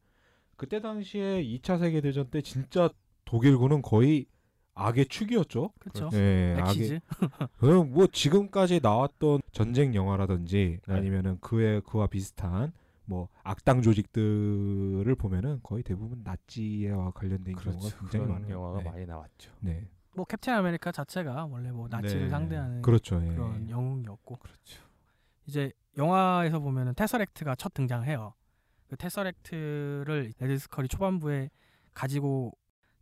그때 0.57 0.81
당시에 0.81 1.43
2차 1.43 1.79
세계 1.79 2.01
대전 2.01 2.29
때 2.31 2.43
진짜 2.43 2.91
독일군은 3.27 3.83
거의 3.83 4.27
악의 4.75 5.07
축이었죠. 5.07 5.73
그쵸 5.79 6.09
네, 6.11 6.55
악의 6.61 6.71
Axis 6.71 7.01
그럼 7.59 7.93
뭐 7.93 8.07
지금까지 8.07 8.81
나왔던 8.83 9.41
전쟁 9.53 9.95
영화라든지 9.95 10.81
네. 10.87 10.95
아니면은 10.95 11.39
그에 11.41 11.81
그와 11.81 12.07
비슷한 12.07 12.73
뭐 13.05 13.29
악당 13.43 13.83
조직들을 13.83 15.15
보면은 15.17 15.61
거의 15.63 15.83
대부분 15.83 16.23
나치와 16.25 17.11
관련된 17.13 17.55
그렇죠. 17.57 17.79
경우가 17.79 17.99
굉장히 18.01 18.27
많아요. 18.27 18.51
영화가 18.55 18.79
네. 18.79 18.85
많이 18.91 19.07
나왔죠. 19.07 19.53
네. 19.61 19.89
뭐 20.15 20.25
캡틴 20.25 20.55
아메리카 20.55 20.93
자체가 20.93 21.47
원래 21.47 21.71
뭐 21.71 21.89
나치를 21.89 22.25
네. 22.25 22.29
상대하는 22.29 22.83
그렇죠. 22.83 23.21
예. 23.23 23.29
그런 23.29 23.69
영웅이었고 23.71 24.37
그렇죠. 24.37 24.83
이제 25.47 25.73
영화에서 25.97 26.59
보면은 26.61 26.95
테서렉트가 26.95 27.55
첫 27.55 27.73
등장해요. 27.75 28.35
그 28.89 28.97
테서렉트를 28.97 30.35
레드 30.39 30.59
스컬이 30.59 30.89
초반부에 30.89 31.51
가지고 31.95 32.53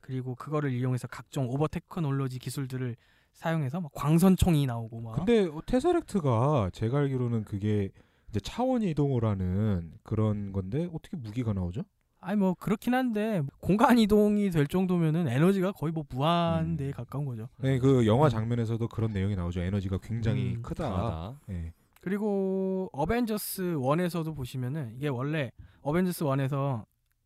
그리고 0.05 0.35
그거를 0.35 0.71
이용해서 0.71 1.09
각종 1.09 1.49
오버 1.49 1.67
테크놀로지 1.67 2.39
기술들을 2.39 2.95
사용해서 3.33 3.81
막 3.81 3.91
광선총이 3.95 4.67
나오고 4.67 5.01
막 5.01 5.17
근데 5.17 5.47
어, 5.47 5.63
테서렉트가 5.65 6.71
제가 6.75 6.99
알기로는 6.99 7.45
그게 7.45 7.91
이제 8.29 8.39
차원 8.41 8.83
이동을 8.83 9.25
하는 9.25 9.93
그런 10.03 10.53
건데 10.53 10.91
어떻게 10.93 11.17
무기가 11.17 11.55
나오죠? 11.55 11.85
아니 12.21 12.39
뭐 12.39 12.53
그렇긴 12.53 12.93
한데 12.93 13.41
공간 13.61 13.99
이동이 13.99 14.51
될 14.51 14.67
정도면은 14.67 15.27
에너지가 15.27 15.73
거의 15.73 15.91
뭐 15.91 16.05
무한대에 16.07 16.89
음. 16.89 16.93
가까운 16.93 17.25
거죠. 17.25 17.49
네, 17.59 17.79
그 17.79 18.07
영화 18.07 18.27
음. 18.27 18.31
장면에서도 18.31 18.87
그런 18.89 19.11
내용이 19.11 19.35
나오죠. 19.37 19.63
에너지가 19.63 19.99
굉장히 20.03 20.57
음, 20.57 20.63
크다. 20.63 20.91
강하다. 20.91 21.41
예. 21.49 21.73
그리고 22.03 22.91
어벤져스 22.93 23.77
1에서도 23.77 24.37
보시면은 24.37 24.93
이게 24.97 25.09
원래 25.09 25.51
어벤져스 25.81 26.25
1에서 26.27 26.85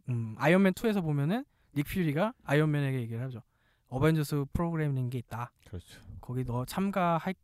음, 0.08 0.36
아이언맨 0.38 0.74
2에서 0.74 1.02
보면은 1.02 1.44
닉 1.74 1.86
퓨리가 1.86 2.34
아이언맨에게 2.44 3.00
얘기를 3.00 3.22
하죠. 3.24 3.42
어벤져스 3.88 4.46
프로그램인 4.52 5.10
게 5.10 5.18
있다. 5.18 5.52
그렇죠. 5.66 6.00
거기 6.20 6.44
너 6.44 6.64
참가할 6.64 7.34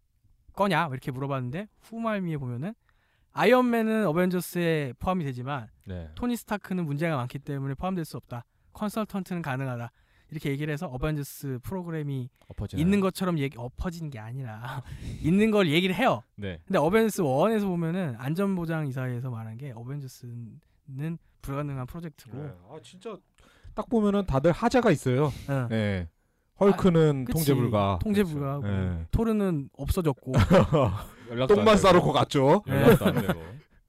거냐? 0.53 0.89
이렇게 0.91 1.11
물어봤는데 1.11 1.68
후말미에 1.81 2.37
보면은 2.37 2.75
아이언맨은 3.33 4.07
어벤져스에 4.07 4.95
포함이 4.99 5.25
되지만 5.25 5.68
네. 5.87 6.11
토니 6.14 6.37
스타크는 6.37 6.85
문제가 6.85 7.16
많기 7.16 7.39
때문에 7.39 7.75
포함될 7.75 8.05
수 8.05 8.16
없다. 8.16 8.45
컨설턴트는 8.72 9.43
가능하다. 9.43 9.91
이렇게 10.31 10.51
얘기를 10.51 10.72
해서 10.72 10.87
어벤져스 10.87 11.61
프로그램이 11.62 12.29
엎어지나요? 12.49 12.83
있는 12.85 13.01
것처럼 13.01 13.39
얘기 13.39 13.57
엎어지는 13.59 14.11
게 14.11 14.18
아니라 14.18 14.83
있는 15.22 15.51
걸 15.51 15.68
얘기를 15.68 15.95
해요. 15.95 16.22
네. 16.37 16.61
근데 16.66 16.79
어벤져스 16.79 17.22
1에서 17.22 17.66
보면은 17.66 18.14
안전보장 18.18 18.87
이사회에서 18.89 19.31
말한 19.31 19.59
게 19.59 19.72
어벤져스는 19.72 21.18
불가능한 21.43 21.87
프로젝트고 21.87 22.39
네. 22.43 22.53
아 22.68 22.79
진짜 22.83 23.16
딱 23.75 23.89
보면은 23.89 24.27
다들 24.27 24.53
하자가 24.53 24.91
있어요. 24.91 25.33
응. 25.51 25.66
네. 25.68 26.09
헐크는 26.61 27.27
아. 27.29 27.33
통제 27.33 27.55
불가. 27.55 27.99
통제 28.03 28.22
불가하고 28.22 28.62
네. 28.66 29.07
토르는 29.11 29.70
없어졌고 29.77 30.33
똥만 31.49 31.77
싸놓고 31.77 32.12
갔죠. 32.12 32.62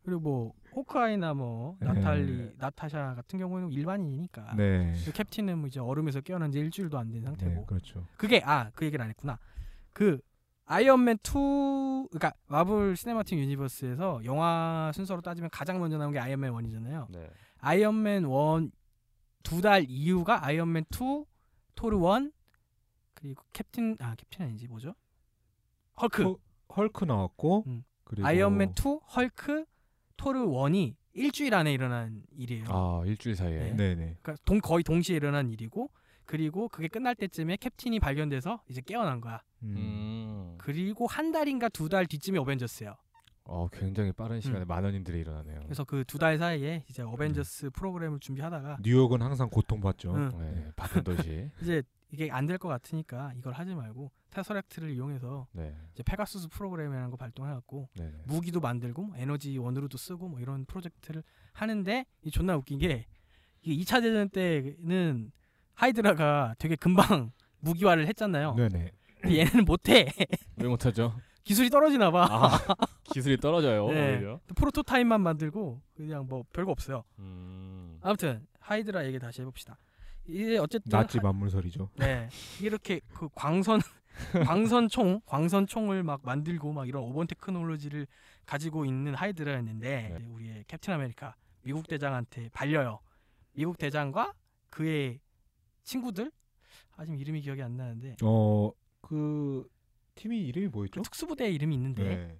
그리고 0.03 0.19
뭐 0.19 0.53
호크아이나 0.75 1.33
뭐 1.33 1.77
네. 1.79 1.87
나탈리 1.87 2.51
나타샤 2.57 3.13
같은 3.15 3.39
경우는 3.39 3.71
일반인이니까 3.71 4.55
네. 4.57 4.93
그리고 4.97 5.11
캡틴은 5.13 5.57
뭐 5.59 5.67
이제 5.67 5.79
얼음에서 5.79 6.21
깨어난 6.21 6.51
지 6.51 6.59
일주일도 6.59 6.97
안 6.97 7.11
된 7.11 7.23
상태고 7.23 7.51
네, 7.53 7.63
그렇죠. 7.67 8.05
그게 8.17 8.41
아 8.43 8.69
그 8.73 8.85
얘기를 8.85 9.01
안 9.03 9.09
했구나 9.09 9.37
그 9.93 10.19
아이언맨 10.65 11.17
2 11.23 12.07
그러니까 12.11 12.33
마블 12.47 12.95
시네마틱 12.97 13.37
유니버스에서 13.39 14.21
영화 14.25 14.91
순서로 14.93 15.21
따지면 15.21 15.49
가장 15.51 15.79
먼저 15.79 15.97
나온 15.97 16.11
게 16.11 16.19
아이언맨 16.19 16.51
1이잖아요 16.51 17.05
네. 17.11 17.29
아이언맨 17.59 18.23
1 18.23 18.71
두 19.45 19.61
달 19.61 19.85
이후가 19.87 20.45
아이언맨 20.45 20.85
2 20.91 21.25
토르 21.75 21.97
1 22.17 22.31
그리고 23.13 23.43
캡틴 23.53 23.95
아 23.99 24.15
캡틴 24.15 24.45
아니지 24.47 24.67
뭐죠 24.67 24.93
헐크 26.01 26.23
헐- 26.23 26.35
헐크 26.75 27.05
나왔고 27.05 27.63
음. 27.67 27.83
그리고 28.03 28.27
아이언맨 28.27 28.69
2 28.77 28.99
헐크 29.15 29.65
토르 30.17 30.45
1이 30.47 30.95
일주일 31.13 31.53
안에 31.55 31.71
일어난 31.73 32.23
일이에요 32.35 32.65
아 32.67 33.03
일주일 33.05 33.35
사이에. 33.35 33.57
네. 33.57 33.73
네네. 33.73 34.17
그러니까 34.21 34.35
동, 34.45 34.59
거의 34.59 34.83
동시에 34.83 35.15
일어난 35.15 35.49
일이고 35.49 35.89
그리고 36.25 36.67
그게 36.67 36.87
끝날 36.87 37.15
때쯤에 37.15 37.55
캡틴이 37.57 37.99
발견돼서 37.99 38.61
이제 38.67 38.81
깨어난 38.81 39.21
거야. 39.21 39.41
음. 39.63 39.75
음. 39.77 40.55
그리고 40.57 41.07
한 41.07 41.31
달인가 41.31 41.69
두 41.69 41.87
달 41.87 42.05
뒤쯤에 42.07 42.39
어벤져스예요. 42.39 42.95
어 43.47 43.67
굉장히 43.71 44.11
빠른 44.11 44.41
시간에 44.41 44.65
많은 44.65 44.93
일들이 44.95 45.19
일어나네요. 45.21 45.61
그래서 45.63 45.83
그 45.83 46.03
두 46.05 46.17
달 46.17 46.37
사이에 46.37 46.83
이제 46.89 47.03
어벤져스 47.03 47.69
프로그램을 47.71 48.19
준비하다가 48.19 48.77
뉴욕은 48.81 49.21
항상 49.21 49.49
고통받죠. 49.49 50.15
응. 50.15 50.31
네. 50.39 50.71
바쁜 50.75 51.03
도시. 51.03 51.49
이제 51.61 51.83
이게 52.11 52.31
안 52.31 52.47
될 52.47 52.57
것 52.57 52.67
같으니까 52.69 53.33
이걸 53.37 53.53
하지 53.53 53.75
말고 53.75 54.11
테서렉트를 54.31 54.89
이용해서 54.91 55.47
네. 55.51 55.75
이제 55.93 56.01
페가수스 56.03 56.47
프로그램이라는 56.49 57.09
거 57.11 57.17
발동해갖고 57.17 57.89
네. 57.95 58.03
네. 58.05 58.23
무기도 58.25 58.59
만들고 58.59 59.03
뭐 59.03 59.17
에너지 59.17 59.57
원으로도 59.57 59.97
쓰고 59.97 60.27
뭐 60.29 60.39
이런 60.39 60.65
프로젝트를 60.65 61.23
하는데 61.53 62.05
이 62.23 62.31
존나 62.31 62.55
웃긴 62.55 62.79
게 62.79 63.05
이게 63.61 63.83
2차 63.83 64.01
대전 64.01 64.29
때는 64.29 65.31
하이드라가 65.75 66.55
되게 66.57 66.75
금방 66.75 67.31
무기화를 67.59 68.07
했잖아요. 68.07 68.55
네네. 68.55 68.91
얘는 69.25 69.65
못해. 69.65 70.07
왜 70.57 70.67
못하죠? 70.67 71.15
기술이 71.45 71.69
떨어지나 71.69 72.11
봐. 72.11 72.27
아 72.29 72.49
기술이 73.13 73.37
떨어져요. 73.37 73.87
네. 73.89 74.15
오히려. 74.15 74.39
프로토타입만 74.55 75.21
만들고 75.21 75.79
그냥 75.95 76.25
뭐 76.27 76.43
별거 76.51 76.71
없어요. 76.71 77.03
음. 77.19 77.99
아무튼 78.01 78.45
하이드라 78.59 79.05
얘기 79.05 79.19
다시 79.19 79.41
해봅시다. 79.41 79.77
이제 80.27 80.57
어쨌든 80.57 80.89
나치 80.89 81.19
만물설이죠. 81.19 81.91
네 81.97 82.29
이렇게 82.59 82.99
그 83.13 83.29
광선 83.35 83.79
광선총 84.45 85.21
광선총을 85.27 86.01
막 86.01 86.21
만들고 86.23 86.73
막 86.73 86.87
이런 86.87 87.03
오버 87.03 87.27
테크놀로지를 87.27 88.07
가지고 88.47 88.85
있는 88.85 89.13
하이드라였는데 89.13 90.17
네. 90.19 90.25
우리의 90.27 90.63
캡틴 90.67 90.95
아메리카 90.95 91.35
미국 91.61 91.87
대장한테 91.87 92.49
발려요. 92.53 92.99
미국 93.53 93.77
대장과 93.77 94.33
그의 94.71 95.19
친구들 95.83 96.31
아 96.97 97.05
지금 97.05 97.19
이름이 97.19 97.41
기억이 97.41 97.61
안 97.61 97.77
나는데 97.77 98.15
어 98.23 98.81
그 98.81 99.67
팀이 100.15 100.41
이름이 100.47 100.67
뭐였죠? 100.67 101.01
특수부대 101.01 101.49
이름이 101.51 101.75
있는데 101.75 102.03
네. 102.03 102.37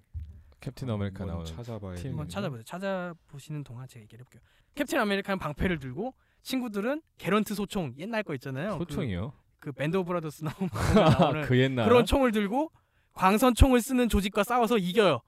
캡틴 0.60 0.90
아메리카 0.90 1.20
한번 1.22 1.36
나오는 1.38 1.44
찾아봐야 1.54 1.94
팀. 1.96 2.10
한번. 2.12 2.28
찾아보세요. 2.28 2.64
찾아보시는 2.64 3.62
동안 3.62 3.86
제가 3.86 4.02
얘기를 4.02 4.24
해볼게요. 4.24 4.42
캡틴 4.74 4.98
아메리카는 4.98 5.38
방패를 5.38 5.78
들고 5.78 6.14
친구들은 6.42 7.02
개런드 7.18 7.54
소총 7.54 7.94
옛날 7.98 8.22
거 8.22 8.34
있잖아요. 8.34 8.78
소총이요. 8.78 9.32
그, 9.60 9.70
그 9.70 9.72
밴드 9.72 9.96
오브 9.98 10.08
브라더스 10.08 10.44
나오는 10.44 10.68
나오는 11.20 11.42
그 11.42 11.58
옛날. 11.58 11.86
그런 11.88 12.04
총을 12.06 12.32
들고 12.32 12.72
광선 13.12 13.54
총을 13.54 13.80
쓰는 13.80 14.08
조직과 14.08 14.42
싸워서 14.42 14.78
이겨요. 14.78 15.20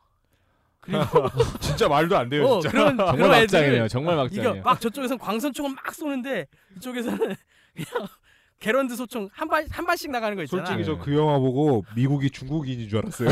그리고 0.81 1.03
진짜 1.61 1.89
말도 1.89 2.17
안 2.17 2.29
돼요. 2.29 2.47
어, 2.47 2.61
진짜. 2.61 2.71
그런 2.71 2.97
정말 2.97 3.17
그런 3.17 3.31
막장이네요. 3.31 3.89
정말 3.89 4.17
막장이에요. 4.17 4.63
막 4.63 4.81
저쪽에서는 4.81 5.19
광선총을 5.19 5.73
막 5.75 5.95
쏘는데 5.95 6.47
이쪽에서는 6.77 7.19
그냥 7.19 8.09
개런드 8.59 8.97
소총 8.97 9.29
한 9.33 9.49
발 9.49 9.67
한 9.71 9.87
발씩 9.87 10.11
나가는 10.11 10.37
거 10.37 10.43
있잖아. 10.43 10.65
솔직히 10.67 10.79
네. 10.79 10.85
저그 10.97 11.15
영화 11.17 11.39
보고 11.39 11.85
미국이 11.95 12.31
중국인인 12.31 12.89
줄 12.89 12.99
알았어요. 12.99 13.29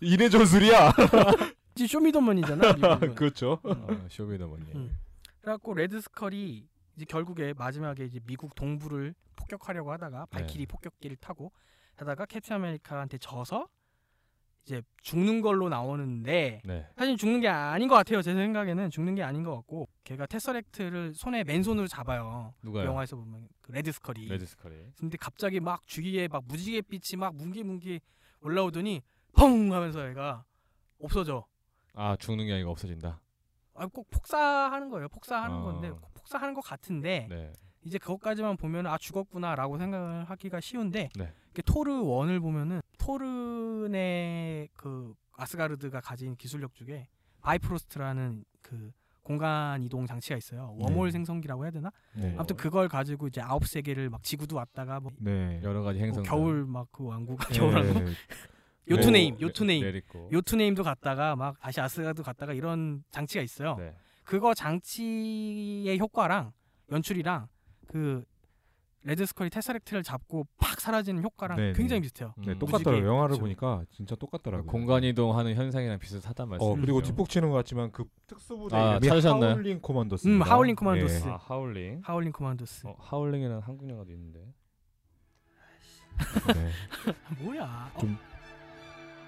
인해전술이야. 0.00 0.92
지금 1.74 1.86
쇼미더머니잖아. 1.86 2.72
미국은. 2.76 3.14
그렇죠. 3.14 3.58
어, 3.62 4.06
show 4.10 4.24
me 4.24 4.32
the 4.32 4.42
money. 4.42 4.64
음. 4.74 4.98
그래갖고 5.40 5.74
레드 5.74 6.00
스컬이 6.00 6.66
이제 6.96 7.04
결국에 7.06 7.54
마지막에 7.56 8.04
이제 8.04 8.20
미국 8.26 8.54
동부를 8.54 9.14
폭격하려고 9.36 9.92
하다가 9.92 10.26
발키리 10.26 10.64
네. 10.64 10.66
폭격기를 10.66 11.16
타고 11.16 11.52
하다가 11.96 12.26
캡틴 12.26 12.54
아메리카한테 12.56 13.18
져서 13.18 13.68
이제 14.66 14.82
죽는 15.02 15.42
걸로 15.42 15.68
나오는데 15.68 16.60
네. 16.64 16.86
사실 16.96 17.16
죽는 17.16 17.40
게 17.40 17.46
아닌 17.48 17.86
것 17.86 17.94
같아요. 17.94 18.20
제 18.20 18.34
생각에는 18.34 18.90
죽는 18.90 19.14
게 19.14 19.22
아닌 19.22 19.44
것 19.44 19.54
같고 19.54 19.88
걔가 20.02 20.26
테서렉트를 20.26 21.14
손에 21.14 21.44
맨손으로 21.44 21.86
잡아요. 21.86 22.52
그 22.60 22.66
누가요? 22.66 22.86
영화에서 22.86 23.14
보면 23.14 23.46
그 23.62 23.70
레드 23.70 23.92
스컬이. 23.92 24.26
레드 24.26 24.44
스컬이. 24.44 24.74
근데 24.98 25.16
갑자기 25.18 25.60
막 25.60 25.86
주위에 25.86 26.26
막 26.26 26.42
무지개 26.48 26.82
빛이 26.82 27.16
막 27.16 27.36
뭉게뭉게 27.36 28.00
올라오더니 28.40 29.02
펑 29.36 29.72
하면서 29.72 30.08
얘가 30.08 30.44
없어져. 30.98 31.46
아 31.94 32.16
죽는 32.16 32.46
게 32.46 32.54
아니고 32.54 32.72
없어진다. 32.72 33.20
아, 33.74 33.86
꼭 33.86 34.10
폭사하는 34.10 34.90
거예요. 34.90 35.08
폭사하는 35.08 35.56
어. 35.56 35.62
건데 35.62 35.92
폭사하는 36.14 36.54
것 36.54 36.60
같은데 36.62 37.28
네. 37.30 37.52
이제 37.86 37.98
그것까지만 37.98 38.56
보면 38.56 38.88
아 38.88 38.98
죽었구나라고 38.98 39.78
생각을 39.78 40.24
하기가 40.24 40.58
쉬운데 40.60 41.08
네. 41.14 41.32
토르 41.64 42.02
원을 42.02 42.40
보면은 42.40 42.80
토르의 42.98 44.68
그 44.74 45.14
아스가르드가 45.36 46.00
가진 46.00 46.34
기술력 46.34 46.74
중에 46.74 47.06
바이프로스트라는 47.42 48.44
그 48.60 48.90
공간 49.22 49.82
이동 49.84 50.04
장치가 50.04 50.36
있어요. 50.36 50.74
웜홀 50.78 51.08
네. 51.08 51.12
생성기라고 51.12 51.62
해야 51.64 51.70
되나? 51.70 51.92
네. 52.16 52.32
아무튼 52.36 52.56
그걸 52.56 52.88
가지고 52.88 53.28
이제 53.28 53.40
아홉 53.40 53.66
세계를 53.66 54.10
막 54.10 54.22
지구도 54.24 54.56
왔다가 54.56 54.98
뭐 54.98 55.12
네. 55.18 55.60
여러 55.62 55.82
가지 55.82 56.00
행성. 56.00 56.24
겨울 56.24 56.66
막 56.66 56.88
그 56.90 57.04
왕국가 57.04 57.46
네. 57.48 57.58
겨울 57.58 57.74
왕국 57.74 58.04
요툰헤임 58.90 59.40
요툰헤임 59.40 59.84
내리고. 59.84 60.28
요툰헤임도 60.32 60.82
갔다가 60.82 61.36
막 61.36 61.58
다시 61.60 61.80
아스가르드 61.80 62.22
갔다가 62.24 62.52
이런 62.52 63.04
장치가 63.10 63.42
있어요. 63.42 63.76
네. 63.76 63.94
그거 64.24 64.54
장치의 64.54 65.98
효과랑 66.00 66.52
연출이랑 66.90 67.48
그 67.86 68.24
레드 69.02 69.24
스컬이 69.24 69.50
테서렉트를 69.50 70.02
잡고 70.02 70.46
팍 70.58 70.80
사라지는 70.80 71.22
효과랑 71.22 71.56
네네. 71.56 71.72
굉장히 71.74 72.02
비슷해요. 72.02 72.34
네, 72.38 72.52
음. 72.54 72.58
똑같더라고요. 72.58 72.92
무지개. 72.94 73.06
영화를 73.06 73.28
그렇죠. 73.36 73.40
보니까 73.40 73.84
진짜 73.92 74.16
똑같더라고요. 74.16 74.66
공간 74.66 75.04
이동하는 75.04 75.54
현상이랑 75.54 76.00
비슷하단 76.00 76.48
말씀이죠. 76.48 76.72
어 76.72 76.76
그리고 76.80 77.02
뒷북 77.02 77.28
치는 77.28 77.50
것 77.50 77.54
같지만 77.56 77.92
그 77.92 78.04
특수부대 78.26 78.74
아, 78.76 78.90
이름이 78.96 79.06
찾으셨나요? 79.06 79.50
하울링 79.52 79.80
코만도스. 79.80 80.26
음, 80.26 80.42
하울링 80.42 80.74
코만도스. 80.74 81.28
아 81.28 81.36
하울링. 81.40 82.00
하울링 82.02 82.32
코만도스. 82.32 82.86
어, 82.88 82.96
하울링이라는 82.98 83.60
한국 83.62 83.88
영화도 83.88 84.10
있는데. 84.12 84.40
네. 86.54 86.70
뭐야? 87.44 87.92
어? 87.94 87.98
좀- 88.00 88.18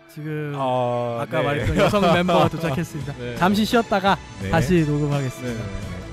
지금 0.09 0.55
아, 0.57 1.19
아까 1.21 1.41
네. 1.41 1.47
말했던 1.47 1.77
여성 1.77 2.01
멤버가 2.01 2.49
도착했습니다. 2.49 3.13
네. 3.19 3.37
잠시 3.37 3.65
쉬었다가 3.65 4.17
네. 4.43 4.51
다시 4.51 4.85
녹음하겠습니다. 4.85 5.63
네. 5.65 6.08